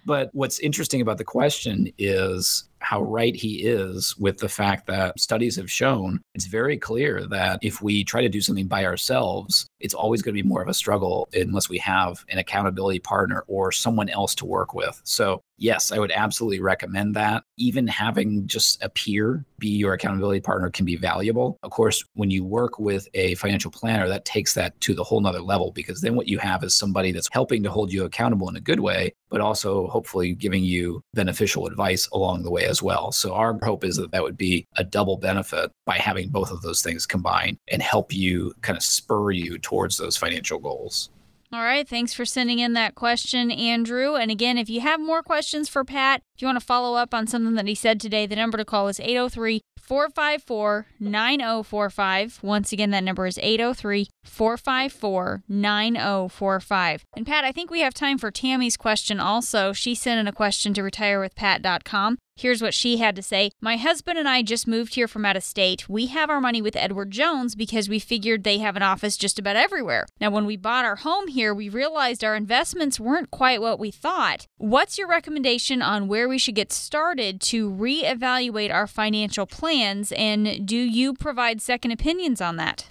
But 0.05 0.31
what's 0.33 0.59
interesting 0.59 1.01
about 1.01 1.19
the 1.19 1.25
question 1.25 1.93
is 1.99 2.65
how 2.81 3.03
right 3.03 3.35
he 3.35 3.63
is 3.67 4.17
with 4.19 4.39
the 4.39 4.49
fact 4.49 4.87
that 4.87 5.19
studies 5.19 5.57
have 5.57 5.71
shown 5.71 6.21
it's 6.35 6.47
very 6.47 6.77
clear 6.77 7.27
that 7.27 7.59
if 7.63 7.83
we 7.83 8.05
try 8.05 8.23
to 8.23 8.29
do 8.29 8.41
something 8.41 8.69
by 8.69 8.85
ourselves, 8.85 9.67
it's 9.81 9.95
always 9.95 10.23
going 10.23 10.37
to 10.37 10.43
be 10.43 10.49
more 10.49 10.63
of 10.63 10.69
a 10.69 10.75
struggle 10.75 11.29
unless 11.35 11.69
we 11.69 11.79
have 11.79 12.25
an 12.29 12.39
accountability 12.39 13.01
partner 13.01 13.45
or 13.49 13.73
someone 13.73 14.09
else 14.09 14.35
to 14.37 14.47
work 14.47 14.73
with. 14.75 15.01
So, 15.05 15.43
yes, 15.59 15.93
I 15.93 15.99
would 15.99 16.13
absolutely 16.13 16.61
recommend 16.61 17.15
that. 17.17 17.45
Even 17.57 17.87
having 17.87 18.47
just 18.47 18.83
a 18.83 18.89
peer 18.89 19.45
be 19.59 19.69
your 19.69 19.93
accountability 19.93 20.41
partner 20.41 20.71
can 20.71 20.85
be 20.85 20.97
valuable. 20.97 21.59
Of 21.63 21.71
course, 21.71 22.05
when 22.15 22.31
you 22.31 22.45
work 22.45 22.79
with 22.79 23.09
a 23.15 23.35
financial 23.35 23.71
planner, 23.71 24.09
that 24.09 24.25
takes 24.25 24.55
that 24.55 24.81
to 24.83 24.95
the 24.95 25.05
whole 25.05 25.21
nother 25.21 25.43
level 25.43 25.73
because 25.73 26.01
then 26.01 26.15
what 26.15 26.29
you 26.29 26.39
have 26.39 26.63
is 26.65 26.75
somebody 26.75 27.13
that's 27.13 27.29
helping 27.33 27.63
to 27.65 27.71
hold 27.71 27.93
you 27.93 28.05
accountable 28.05 28.49
in 28.49 28.57
a 28.57 28.61
good 28.61 28.81
way, 28.81 29.13
but 29.31 29.41
also 29.41 29.89
hopefully 29.89 30.35
giving 30.35 30.65
you 30.65 31.03
beneficial 31.15 31.67
advice 31.67 32.09
along 32.09 32.43
the 32.43 32.51
way 32.51 32.65
as 32.65 32.83
well. 32.83 33.13
So 33.13 33.35
our 33.35 33.59
hope 33.63 33.85
is 33.85 33.97
that 33.97 34.13
that 34.13 34.23
would 34.23 34.37
be 34.37 34.67
a 34.77 34.85
double 34.85 35.17
benefit 35.17 35.71
by 35.85 35.97
having 35.97 36.29
both 36.29 36.51
of 36.51 36.63
those 36.63 36.83
things 36.83 37.07
combined 37.07 37.59
and 37.69 37.83
help 37.83 38.15
you 38.15 38.55
kind 38.63 38.77
of 38.77 38.83
spur 38.83 39.33
you 39.33 39.59
towards 39.59 39.97
those 39.97 40.17
financial 40.17 40.59
goals. 40.59 41.11
All 41.51 41.63
right. 41.63 41.89
Thanks 41.89 42.13
for 42.13 42.27
sending 42.27 42.59
in 42.59 42.75
that 42.75 42.95
question, 42.95 43.51
Andrew. 43.51 44.17
And 44.17 44.31
again, 44.31 44.59
if 44.59 44.69
you 44.69 44.83
have 44.83 45.01
more 45.01 45.23
questions 45.23 45.69
for 45.69 45.83
Pat, 45.83 46.21
if 46.37 46.43
you 46.43 46.47
want 46.47 46.61
to 46.61 46.65
follow 46.65 46.97
up 46.97 47.15
on 47.15 47.27
something 47.27 47.55
that 47.55 47.67
he 47.67 47.75
said 47.75 48.01
today, 48.01 48.27
the 48.27 48.37
number 48.37 48.59
to 48.59 48.67
call 48.67 48.89
is 48.89 49.01
803 49.01 49.63
454 49.81 50.87
9045. 51.01 52.41
Once 52.43 52.73
again, 52.73 52.91
that 52.91 53.03
number 53.03 53.27
is 53.27 53.39
803 53.39 54.09
454 54.25 55.45
9045. 55.49 57.05
And 57.17 57.27
Pat, 57.27 57.45
I 57.45 57.53
think 57.53 57.71
we 57.71 57.81
have 57.81 57.95
time 57.95 58.19
for 58.19 58.31
Tammy's 58.31 58.77
question 58.77 59.19
also. 59.19 59.73
She 59.73 59.95
sent 59.95 60.21
in 60.21 60.29
a 60.29 60.33
question 60.33 60.75
to 60.75 60.83
retirewithpat.com. 60.83 62.19
Here's 62.39 62.63
what 62.63 62.73
she 62.73 62.99
had 62.99 63.17
to 63.17 63.23
say 63.23 63.51
My 63.61 63.77
husband 63.77 64.17
and 64.17 64.29
I 64.29 64.43
just 64.43 64.69
moved 64.69 64.95
here 64.95 65.09
from 65.09 65.25
out 65.25 65.37
of 65.37 65.43
state. 65.43 65.89
We 65.89 66.07
have 66.07 66.31
our 66.31 66.41
money 66.41 66.63
with 66.63 66.77
Edward 66.77 67.11
Jones 67.11 67.57
because 67.57 67.89
we 67.89 67.99
figured 67.99 68.45
they 68.45 68.59
have 68.59 68.77
an 68.77 68.83
office 68.83 69.17
just 69.17 69.41
about 69.41 69.57
everywhere. 69.57 70.07
Now, 70.21 70.31
when 70.31 70.47
we 70.47 70.57
bought 70.57 70.85
our 70.85 70.95
home 70.95 71.27
here, 71.27 71.53
we 71.53 71.69
realized 71.69 72.23
our 72.23 72.37
investments 72.37 73.01
weren't 73.01 73.33
quite 73.33 73.61
what 73.61 73.81
we 73.81 73.91
thought. 73.91 74.47
What's 74.57 74.97
your 74.97 75.09
recommendation 75.09 75.83
on 75.83 76.07
where 76.07 76.29
we 76.29 76.39
should 76.39 76.55
get 76.55 76.73
started 76.73 77.41
to 77.41 77.73
reevaluate 77.73 78.73
our 78.73 78.87
financial 78.87 79.45
plans? 79.45 80.13
And 80.13 80.65
do 80.65 80.77
you 80.77 81.15
provide 81.15 81.61
second 81.61 81.91
opinions 81.91 82.41
on 82.41 82.55
that? 82.55 82.89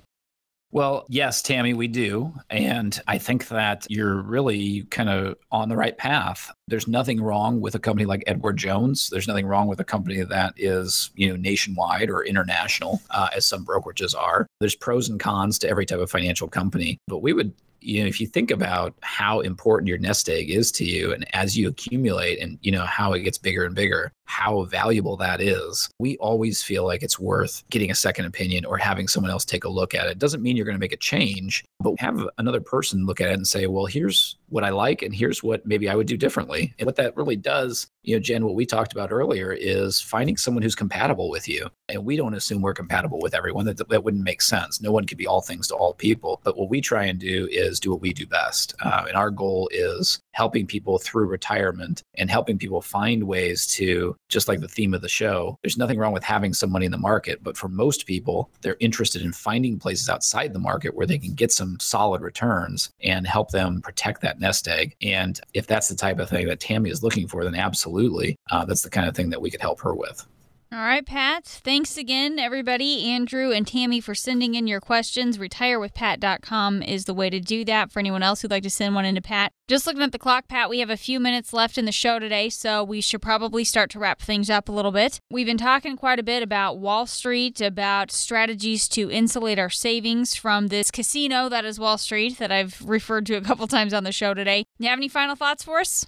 Well, 0.77 1.07
yes, 1.09 1.41
Tammy, 1.41 1.73
we 1.73 1.87
do. 1.87 2.31
And 2.51 3.01
I 3.07 3.17
think 3.17 3.47
that 3.47 3.87
you're 3.89 4.21
really 4.21 4.83
kind 4.91 5.09
of 5.09 5.35
on 5.51 5.69
the 5.69 5.75
right 5.75 5.97
path. 5.97 6.51
There's 6.67 6.87
nothing 6.87 7.19
wrong 7.19 7.61
with 7.61 7.73
a 7.73 7.79
company 7.79 8.05
like 8.05 8.23
Edward 8.27 8.57
Jones. 8.57 9.09
There's 9.09 9.27
nothing 9.27 9.47
wrong 9.47 9.67
with 9.67 9.79
a 9.79 9.83
company 9.83 10.21
that 10.21 10.53
is, 10.55 11.09
you 11.15 11.29
know, 11.29 11.35
nationwide 11.35 12.11
or 12.11 12.23
international, 12.23 13.01
uh, 13.09 13.29
as 13.35 13.43
some 13.47 13.65
brokerages 13.65 14.15
are. 14.15 14.45
There's 14.59 14.75
pros 14.75 15.09
and 15.09 15.19
cons 15.19 15.57
to 15.59 15.67
every 15.67 15.87
type 15.87 15.97
of 15.97 16.11
financial 16.11 16.47
company. 16.47 16.99
But 17.07 17.23
we 17.23 17.33
would 17.33 17.53
you 17.81 18.01
know 18.01 18.07
if 18.07 18.19
you 18.19 18.27
think 18.27 18.51
about 18.51 18.93
how 19.01 19.39
important 19.39 19.87
your 19.87 19.97
nest 19.97 20.29
egg 20.29 20.49
is 20.49 20.71
to 20.71 20.83
you 20.83 21.13
and 21.13 21.25
as 21.35 21.57
you 21.57 21.67
accumulate 21.69 22.39
and 22.39 22.57
you 22.61 22.71
know 22.71 22.83
how 22.83 23.13
it 23.13 23.19
gets 23.19 23.37
bigger 23.37 23.65
and 23.65 23.75
bigger 23.75 24.11
how 24.27 24.63
valuable 24.65 25.17
that 25.17 25.41
is, 25.41 25.89
we 25.99 26.17
always 26.17 26.61
feel 26.61 26.85
like 26.85 27.01
it's 27.01 27.19
worth 27.19 27.63
getting 27.69 27.89
a 27.89 27.95
second 27.95 28.25
opinion 28.25 28.65
or 28.65 28.77
having 28.77 29.07
someone 29.07 29.31
else 29.31 29.45
take 29.45 29.63
a 29.63 29.69
look 29.69 29.95
at 29.95 30.07
it. 30.07 30.19
Doesn't 30.19 30.43
mean 30.43 30.55
you're 30.55 30.65
going 30.65 30.75
to 30.75 30.79
make 30.79 30.93
a 30.93 30.97
change, 30.97 31.65
but 31.79 31.99
have 31.99 32.27
another 32.37 32.61
person 32.61 33.05
look 33.05 33.21
at 33.21 33.29
it 33.29 33.33
and 33.33 33.47
say, 33.47 33.67
well, 33.67 33.85
here's 33.85 34.37
what 34.49 34.63
I 34.63 34.69
like 34.69 35.01
and 35.01 35.13
here's 35.15 35.43
what 35.43 35.65
maybe 35.65 35.89
I 35.89 35.95
would 35.95 36.07
do 36.07 36.17
differently. 36.17 36.73
And 36.77 36.85
what 36.85 36.97
that 36.97 37.15
really 37.15 37.35
does, 37.35 37.87
you 38.03 38.15
know, 38.15 38.19
Jen, 38.19 38.45
what 38.45 38.55
we 38.55 38.65
talked 38.65 38.91
about 38.91 39.11
earlier 39.11 39.53
is 39.53 40.01
finding 40.01 40.37
someone 40.37 40.61
who's 40.61 40.75
compatible 40.75 41.29
with 41.29 41.47
you. 41.47 41.69
And 41.89 42.05
we 42.05 42.17
don't 42.17 42.33
assume 42.33 42.61
we're 42.61 42.73
compatible 42.73 43.19
with 43.21 43.33
everyone. 43.33 43.65
That, 43.65 43.89
that 43.89 44.03
wouldn't 44.03 44.23
make 44.23 44.41
sense. 44.41 44.81
No 44.81 44.91
one 44.91 45.05
could 45.05 45.17
be 45.17 45.27
all 45.27 45.41
things 45.41 45.67
to 45.69 45.75
all 45.75 45.93
people. 45.93 46.41
But 46.43 46.57
what 46.57 46.69
we 46.69 46.81
try 46.81 47.05
and 47.05 47.17
do 47.17 47.47
is 47.49 47.79
do 47.79 47.91
what 47.91 48.01
we 48.01 48.13
do 48.13 48.25
best. 48.27 48.75
Uh, 48.81 49.05
and 49.07 49.15
our 49.15 49.31
goal 49.31 49.69
is 49.71 50.19
helping 50.33 50.67
people 50.67 50.99
through 50.99 51.27
retirement 51.27 52.03
and 52.15 52.29
helping 52.29 52.57
people 52.57 52.81
find 52.81 53.23
ways 53.23 53.67
to, 53.67 54.15
just 54.29 54.47
like 54.47 54.59
the 54.59 54.67
theme 54.67 54.93
of 54.93 55.01
the 55.01 55.09
show, 55.09 55.57
there's 55.61 55.77
nothing 55.77 55.99
wrong 55.99 56.13
with 56.13 56.23
having 56.23 56.53
some 56.53 56.71
money 56.71 56.85
in 56.85 56.91
the 56.91 56.97
market. 56.97 57.43
But 57.43 57.57
for 57.57 57.67
most 57.67 58.05
people, 58.05 58.49
they're 58.61 58.77
interested 58.79 59.21
in 59.21 59.33
finding 59.33 59.79
places 59.79 60.09
outside 60.09 60.53
the 60.53 60.59
market 60.59 60.95
where 60.95 61.07
they 61.07 61.17
can 61.17 61.33
get 61.33 61.51
some 61.51 61.79
solid 61.79 62.21
returns 62.21 62.91
and 63.01 63.27
help 63.27 63.51
them 63.51 63.81
protect 63.81 64.21
that 64.21 64.39
nest 64.39 64.67
egg. 64.67 64.95
And 65.01 65.39
if 65.53 65.67
that's 65.67 65.87
the 65.87 65.95
type 65.95 66.19
of 66.19 66.29
thing 66.29 66.47
that 66.47 66.59
Tammy 66.59 66.89
is 66.89 67.03
looking 67.03 67.27
for, 67.27 67.43
then 67.43 67.55
absolutely, 67.55 68.37
uh, 68.51 68.65
that's 68.65 68.83
the 68.83 68.89
kind 68.89 69.07
of 69.07 69.15
thing 69.15 69.29
that 69.29 69.41
we 69.41 69.51
could 69.51 69.61
help 69.61 69.79
her 69.81 69.95
with. 69.95 70.25
All 70.69 70.79
right, 70.79 71.05
Pat. 71.05 71.45
Thanks 71.45 71.95
again, 71.95 72.37
everybody. 72.39 73.05
Andrew 73.05 73.51
and 73.53 73.65
Tammy, 73.65 74.01
for 74.01 74.13
sending 74.13 74.53
in 74.53 74.67
your 74.67 74.81
questions. 74.81 75.37
RetireWithPat.com 75.37 76.83
is 76.83 77.05
the 77.05 77.13
way 77.13 77.29
to 77.29 77.39
do 77.39 77.63
that 77.63 77.89
for 77.89 77.99
anyone 77.99 78.21
else 78.21 78.41
who'd 78.41 78.51
like 78.51 78.63
to 78.63 78.69
send 78.69 78.93
one 78.93 79.05
in 79.05 79.15
to 79.15 79.21
Pat. 79.21 79.53
Just 79.69 79.87
looking 79.87 80.01
at 80.01 80.11
the 80.11 80.19
clock, 80.19 80.49
Pat, 80.49 80.69
we 80.69 80.79
have 80.79 80.89
a 80.89 80.97
few 80.97 81.21
minutes 81.21 81.53
left 81.53 81.77
in 81.77 81.85
the 81.85 81.93
show 81.93 82.19
today, 82.19 82.49
so 82.49 82.83
we 82.83 82.99
should 82.99 83.21
probably 83.21 83.63
start 83.63 83.89
to 83.91 83.99
wrap 83.99 84.21
things 84.21 84.49
up 84.49 84.67
a 84.67 84.73
little 84.73 84.91
bit. 84.91 85.21
We've 85.31 85.47
been 85.47 85.57
talking 85.57 85.95
quite 85.95 86.19
a 86.19 86.23
bit 86.23 86.43
about 86.43 86.79
Wall 86.79 87.05
Street, 87.05 87.61
about 87.61 88.11
strategies 88.11 88.89
to 88.89 89.09
insulate 89.09 89.59
our 89.59 89.69
savings 89.69 90.35
from 90.35 90.67
this 90.67 90.91
casino 90.91 91.47
that 91.47 91.63
is 91.63 91.79
Wall 91.79 91.97
Street 91.97 92.39
that 92.39 92.51
I've 92.51 92.81
referred 92.85 93.25
to 93.27 93.35
a 93.35 93.41
couple 93.41 93.67
times 93.69 93.93
on 93.93 94.03
the 94.03 94.11
show 94.11 94.33
today. 94.33 94.65
You 94.79 94.89
have 94.89 94.99
any 94.99 95.07
final 95.07 95.37
thoughts 95.37 95.63
for 95.63 95.79
us? 95.79 96.07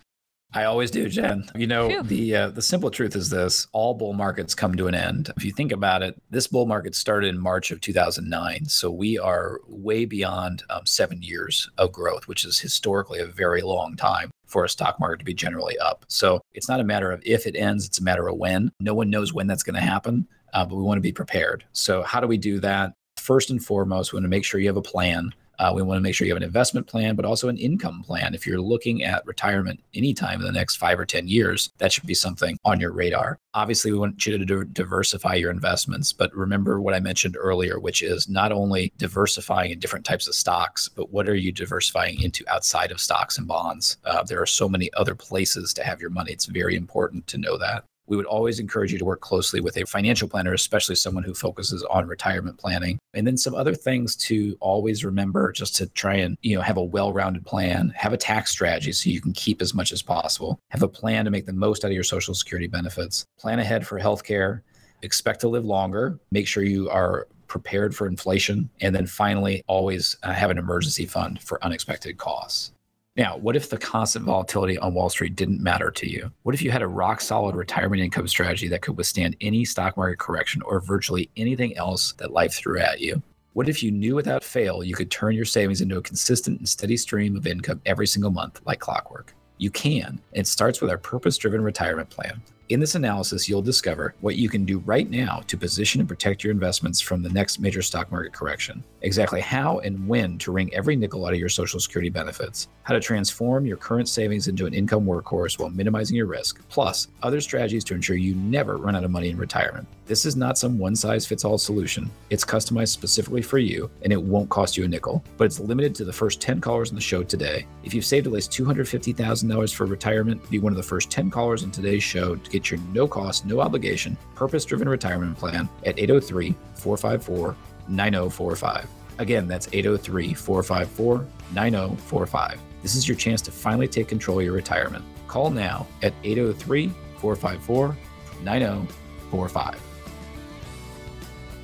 I 0.51 0.63
always 0.63 0.89
do, 0.89 1.07
Jen. 1.09 1.45
You 1.55 1.67
know, 1.67 1.89
Phew. 1.89 2.03
the 2.03 2.35
uh, 2.35 2.49
the 2.49 2.61
simple 2.61 2.89
truth 2.89 3.15
is 3.15 3.29
this: 3.29 3.67
all 3.71 3.93
bull 3.93 4.13
markets 4.13 4.55
come 4.55 4.75
to 4.75 4.87
an 4.87 4.95
end. 4.95 5.31
If 5.37 5.45
you 5.45 5.51
think 5.51 5.71
about 5.71 6.01
it, 6.01 6.19
this 6.31 6.47
bull 6.47 6.65
market 6.65 6.95
started 6.95 7.27
in 7.27 7.39
March 7.39 7.69
of 7.69 7.81
2009, 7.81 8.65
so 8.65 8.89
we 8.89 9.19
are 9.19 9.59
way 9.67 10.05
beyond 10.05 10.63
um, 10.71 10.85
seven 10.85 11.21
years 11.21 11.69
of 11.77 11.91
growth, 11.91 12.27
which 12.27 12.45
is 12.45 12.59
historically 12.59 13.19
a 13.19 13.27
very 13.27 13.61
long 13.61 13.95
time 13.95 14.31
for 14.47 14.65
a 14.65 14.69
stock 14.69 14.99
market 14.99 15.19
to 15.19 15.25
be 15.25 15.35
generally 15.35 15.77
up. 15.77 16.03
So 16.07 16.41
it's 16.53 16.67
not 16.67 16.79
a 16.79 16.83
matter 16.83 17.11
of 17.11 17.21
if 17.23 17.45
it 17.45 17.55
ends; 17.55 17.85
it's 17.85 17.99
a 17.99 18.03
matter 18.03 18.27
of 18.27 18.37
when. 18.37 18.71
No 18.79 18.95
one 18.95 19.11
knows 19.11 19.31
when 19.31 19.45
that's 19.45 19.63
going 19.63 19.75
to 19.75 19.81
happen, 19.81 20.27
uh, 20.53 20.65
but 20.65 20.77
we 20.77 20.83
want 20.83 20.97
to 20.97 21.01
be 21.01 21.11
prepared. 21.11 21.63
So 21.73 22.01
how 22.01 22.19
do 22.19 22.27
we 22.27 22.37
do 22.37 22.59
that? 22.61 22.93
First 23.17 23.51
and 23.51 23.63
foremost, 23.63 24.11
we 24.11 24.17
want 24.17 24.25
to 24.25 24.29
make 24.29 24.45
sure 24.45 24.59
you 24.59 24.67
have 24.67 24.77
a 24.77 24.81
plan 24.81 25.31
uh, 25.59 25.71
we 25.75 25.81
want 25.81 25.97
to 25.97 26.01
make 26.01 26.15
sure 26.15 26.25
you 26.25 26.33
have 26.33 26.41
an 26.41 26.47
investment 26.47 26.87
plan, 26.87 27.15
but 27.15 27.25
also 27.25 27.49
an 27.49 27.57
income 27.57 28.01
plan. 28.03 28.33
If 28.33 28.47
you're 28.47 28.61
looking 28.61 29.03
at 29.03 29.25
retirement 29.25 29.81
anytime 29.93 30.39
in 30.39 30.45
the 30.45 30.51
next 30.51 30.77
five 30.77 30.99
or 30.99 31.05
10 31.05 31.27
years, 31.27 31.69
that 31.77 31.91
should 31.91 32.05
be 32.05 32.13
something 32.13 32.57
on 32.63 32.79
your 32.79 32.93
radar. 32.93 33.37
Obviously, 33.53 33.91
we 33.91 33.99
want 33.99 34.25
you 34.25 34.37
to 34.37 34.63
diversify 34.65 35.35
your 35.35 35.51
investments, 35.51 36.13
but 36.13 36.33
remember 36.33 36.79
what 36.79 36.93
I 36.93 36.99
mentioned 36.99 37.35
earlier, 37.37 37.79
which 37.79 38.01
is 38.01 38.29
not 38.29 38.51
only 38.51 38.93
diversifying 38.97 39.71
in 39.71 39.79
different 39.79 40.05
types 40.05 40.27
of 40.27 40.35
stocks, 40.35 40.87
but 40.87 41.11
what 41.11 41.27
are 41.27 41.35
you 41.35 41.51
diversifying 41.51 42.21
into 42.21 42.45
outside 42.47 42.91
of 42.91 43.01
stocks 43.01 43.37
and 43.37 43.47
bonds? 43.47 43.97
Uh, 44.05 44.23
there 44.23 44.41
are 44.41 44.45
so 44.45 44.69
many 44.69 44.89
other 44.93 45.15
places 45.15 45.73
to 45.73 45.83
have 45.83 45.99
your 45.99 46.09
money. 46.09 46.31
It's 46.31 46.45
very 46.45 46.75
important 46.75 47.27
to 47.27 47.37
know 47.37 47.57
that 47.57 47.83
we 48.09 48.17
would 48.17 48.25
always 48.25 48.59
encourage 48.59 48.91
you 48.91 48.97
to 48.97 49.05
work 49.05 49.21
closely 49.21 49.61
with 49.61 49.77
a 49.77 49.85
financial 49.85 50.27
planner, 50.27 50.53
especially 50.53 50.95
someone 50.95 51.23
who 51.23 51.33
focuses 51.33 51.83
on 51.83 52.07
retirement 52.07 52.57
planning. 52.57 52.99
And 53.13 53.25
then 53.25 53.37
some 53.37 53.55
other 53.55 53.75
things 53.75 54.15
to 54.17 54.57
always 54.59 55.05
remember 55.05 55.51
just 55.51 55.75
to 55.77 55.87
try 55.87 56.15
and, 56.15 56.35
you 56.41 56.55
know, 56.55 56.61
have 56.61 56.77
a 56.77 56.83
well-rounded 56.83 57.45
plan, 57.45 57.93
have 57.95 58.11
a 58.11 58.17
tax 58.17 58.51
strategy 58.51 58.91
so 58.91 59.09
you 59.09 59.21
can 59.21 59.33
keep 59.33 59.61
as 59.61 59.73
much 59.73 59.91
as 59.91 60.01
possible, 60.01 60.59
have 60.71 60.83
a 60.83 60.87
plan 60.87 61.23
to 61.25 61.31
make 61.31 61.45
the 61.45 61.53
most 61.53 61.85
out 61.85 61.91
of 61.91 61.93
your 61.93 62.03
social 62.03 62.33
security 62.33 62.67
benefits, 62.67 63.25
plan 63.37 63.59
ahead 63.59 63.85
for 63.85 63.99
healthcare, 63.99 64.61
expect 65.03 65.39
to 65.41 65.47
live 65.47 65.63
longer, 65.63 66.19
make 66.31 66.47
sure 66.47 66.63
you 66.63 66.89
are 66.89 67.27
prepared 67.47 67.95
for 67.95 68.07
inflation, 68.07 68.69
and 68.81 68.93
then 68.93 69.05
finally 69.05 69.63
always 69.67 70.15
uh, 70.23 70.31
have 70.31 70.51
an 70.51 70.57
emergency 70.57 71.05
fund 71.05 71.41
for 71.41 71.63
unexpected 71.63 72.17
costs. 72.17 72.71
Now, 73.19 73.35
what 73.35 73.57
if 73.57 73.69
the 73.69 73.77
constant 73.77 74.23
volatility 74.23 74.77
on 74.77 74.93
Wall 74.93 75.09
Street 75.09 75.35
didn't 75.35 75.61
matter 75.61 75.91
to 75.91 76.09
you? 76.09 76.31
What 76.43 76.55
if 76.55 76.61
you 76.61 76.71
had 76.71 76.81
a 76.81 76.87
rock 76.87 77.19
solid 77.19 77.53
retirement 77.53 78.01
income 78.01 78.29
strategy 78.29 78.69
that 78.69 78.81
could 78.81 78.95
withstand 78.95 79.35
any 79.41 79.65
stock 79.65 79.97
market 79.97 80.19
correction 80.19 80.61
or 80.61 80.79
virtually 80.79 81.29
anything 81.35 81.75
else 81.75 82.13
that 82.13 82.31
life 82.31 82.53
threw 82.53 82.79
at 82.79 83.01
you? 83.01 83.21
What 83.51 83.67
if 83.67 83.83
you 83.83 83.91
knew 83.91 84.15
without 84.15 84.41
fail 84.41 84.85
you 84.85 84.95
could 84.95 85.11
turn 85.11 85.35
your 85.35 85.43
savings 85.43 85.81
into 85.81 85.97
a 85.97 86.01
consistent 86.01 86.59
and 86.59 86.69
steady 86.69 86.95
stream 86.95 87.35
of 87.35 87.45
income 87.45 87.81
every 87.85 88.07
single 88.07 88.31
month 88.31 88.61
like 88.65 88.79
clockwork? 88.79 89.35
You 89.57 89.69
can. 89.69 90.21
It 90.31 90.47
starts 90.47 90.79
with 90.79 90.89
our 90.89 90.97
purpose 90.97 91.37
driven 91.37 91.61
retirement 91.61 92.09
plan. 92.09 92.41
In 92.69 92.79
this 92.79 92.93
analysis, 92.93 93.49
you'll 93.49 93.63
discover 93.63 94.13
what 94.21 94.35
you 94.35 94.47
can 94.47 94.63
do 94.63 94.77
right 94.85 95.09
now 95.09 95.41
to 95.47 95.57
position 95.57 96.01
and 96.01 96.07
protect 96.07 96.43
your 96.43 96.51
investments 96.51 97.01
from 97.01 97.23
the 97.23 97.29
next 97.29 97.57
major 97.57 97.81
stock 97.81 98.11
market 98.11 98.31
correction, 98.31 98.83
exactly 99.01 99.41
how 99.41 99.79
and 99.79 100.07
when 100.07 100.37
to 100.37 100.51
wring 100.51 100.71
every 100.71 100.95
nickel 100.95 101.25
out 101.25 101.33
of 101.33 101.39
your 101.39 101.49
Social 101.49 101.79
Security 101.79 102.11
benefits, 102.11 102.67
how 102.83 102.93
to 102.93 102.99
transform 102.99 103.65
your 103.65 103.77
current 103.77 104.07
savings 104.07 104.47
into 104.47 104.67
an 104.67 104.75
income 104.75 105.03
workhorse 105.03 105.57
while 105.57 105.71
minimizing 105.71 106.15
your 106.15 106.27
risk, 106.27 106.61
plus 106.69 107.07
other 107.23 107.41
strategies 107.41 107.83
to 107.85 107.95
ensure 107.95 108.17
you 108.17 108.35
never 108.35 108.77
run 108.77 108.95
out 108.95 109.03
of 109.03 109.09
money 109.09 109.29
in 109.29 109.37
retirement. 109.37 109.87
This 110.09 110.25
is 110.25 110.35
not 110.35 110.57
some 110.57 110.79
one 110.79 110.95
size 110.95 111.27
fits 111.27 111.45
all 111.45 111.59
solution. 111.59 112.09
It's 112.31 112.43
customized 112.43 112.87
specifically 112.87 113.43
for 113.43 113.59
you, 113.59 113.91
and 114.01 114.11
it 114.11 114.19
won't 114.19 114.49
cost 114.49 114.75
you 114.75 114.83
a 114.83 114.87
nickel, 114.87 115.23
but 115.37 115.45
it's 115.45 115.59
limited 115.59 115.93
to 115.93 116.03
the 116.03 116.11
first 116.11 116.41
10 116.41 116.59
callers 116.61 116.89
on 116.89 116.95
the 116.95 117.01
show 117.01 117.21
today. 117.21 117.67
If 117.83 117.93
you've 117.93 118.07
saved 118.07 118.25
at 118.25 118.33
least 118.33 118.49
$250,000 118.53 119.71
for 119.71 119.85
retirement, 119.85 120.49
be 120.49 120.57
one 120.57 120.73
of 120.73 120.77
the 120.77 120.81
first 120.81 121.11
10 121.11 121.29
callers 121.29 121.63
on 121.63 121.69
today's 121.69 122.01
show 122.01 122.35
to 122.35 122.49
get 122.49 122.71
your 122.71 122.79
no 122.91 123.07
cost, 123.07 123.45
no 123.45 123.59
obligation, 123.59 124.17
purpose 124.33 124.65
driven 124.65 124.89
retirement 124.89 125.37
plan 125.37 125.69
at 125.85 125.99
803 125.99 126.55
454 126.73 127.55
9045. 127.87 128.87
Again, 129.19 129.47
that's 129.47 129.67
803 129.71 130.33
454 130.33 131.27
9045. 131.53 132.59
This 132.81 132.95
is 132.95 133.07
your 133.07 133.15
chance 133.15 133.43
to 133.43 133.51
finally 133.51 133.87
take 133.87 134.07
control 134.07 134.39
of 134.39 134.45
your 134.45 134.55
retirement. 134.55 135.05
Call 135.27 135.51
now 135.51 135.85
at 136.01 136.15
803 136.23 136.87
454 137.19 137.95
9045. 138.41 139.88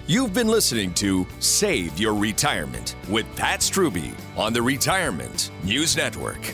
You've 0.07 0.35
been 0.35 0.47
listening 0.47 0.93
to 0.95 1.25
Save 1.39 1.97
Your 1.97 2.13
Retirement 2.13 2.95
with 3.09 3.25
Pat 3.35 3.61
Strubbe 3.61 4.13
on 4.37 4.53
the 4.53 4.61
Retirement 4.61 5.49
News 5.63 5.97
Network. 5.97 6.53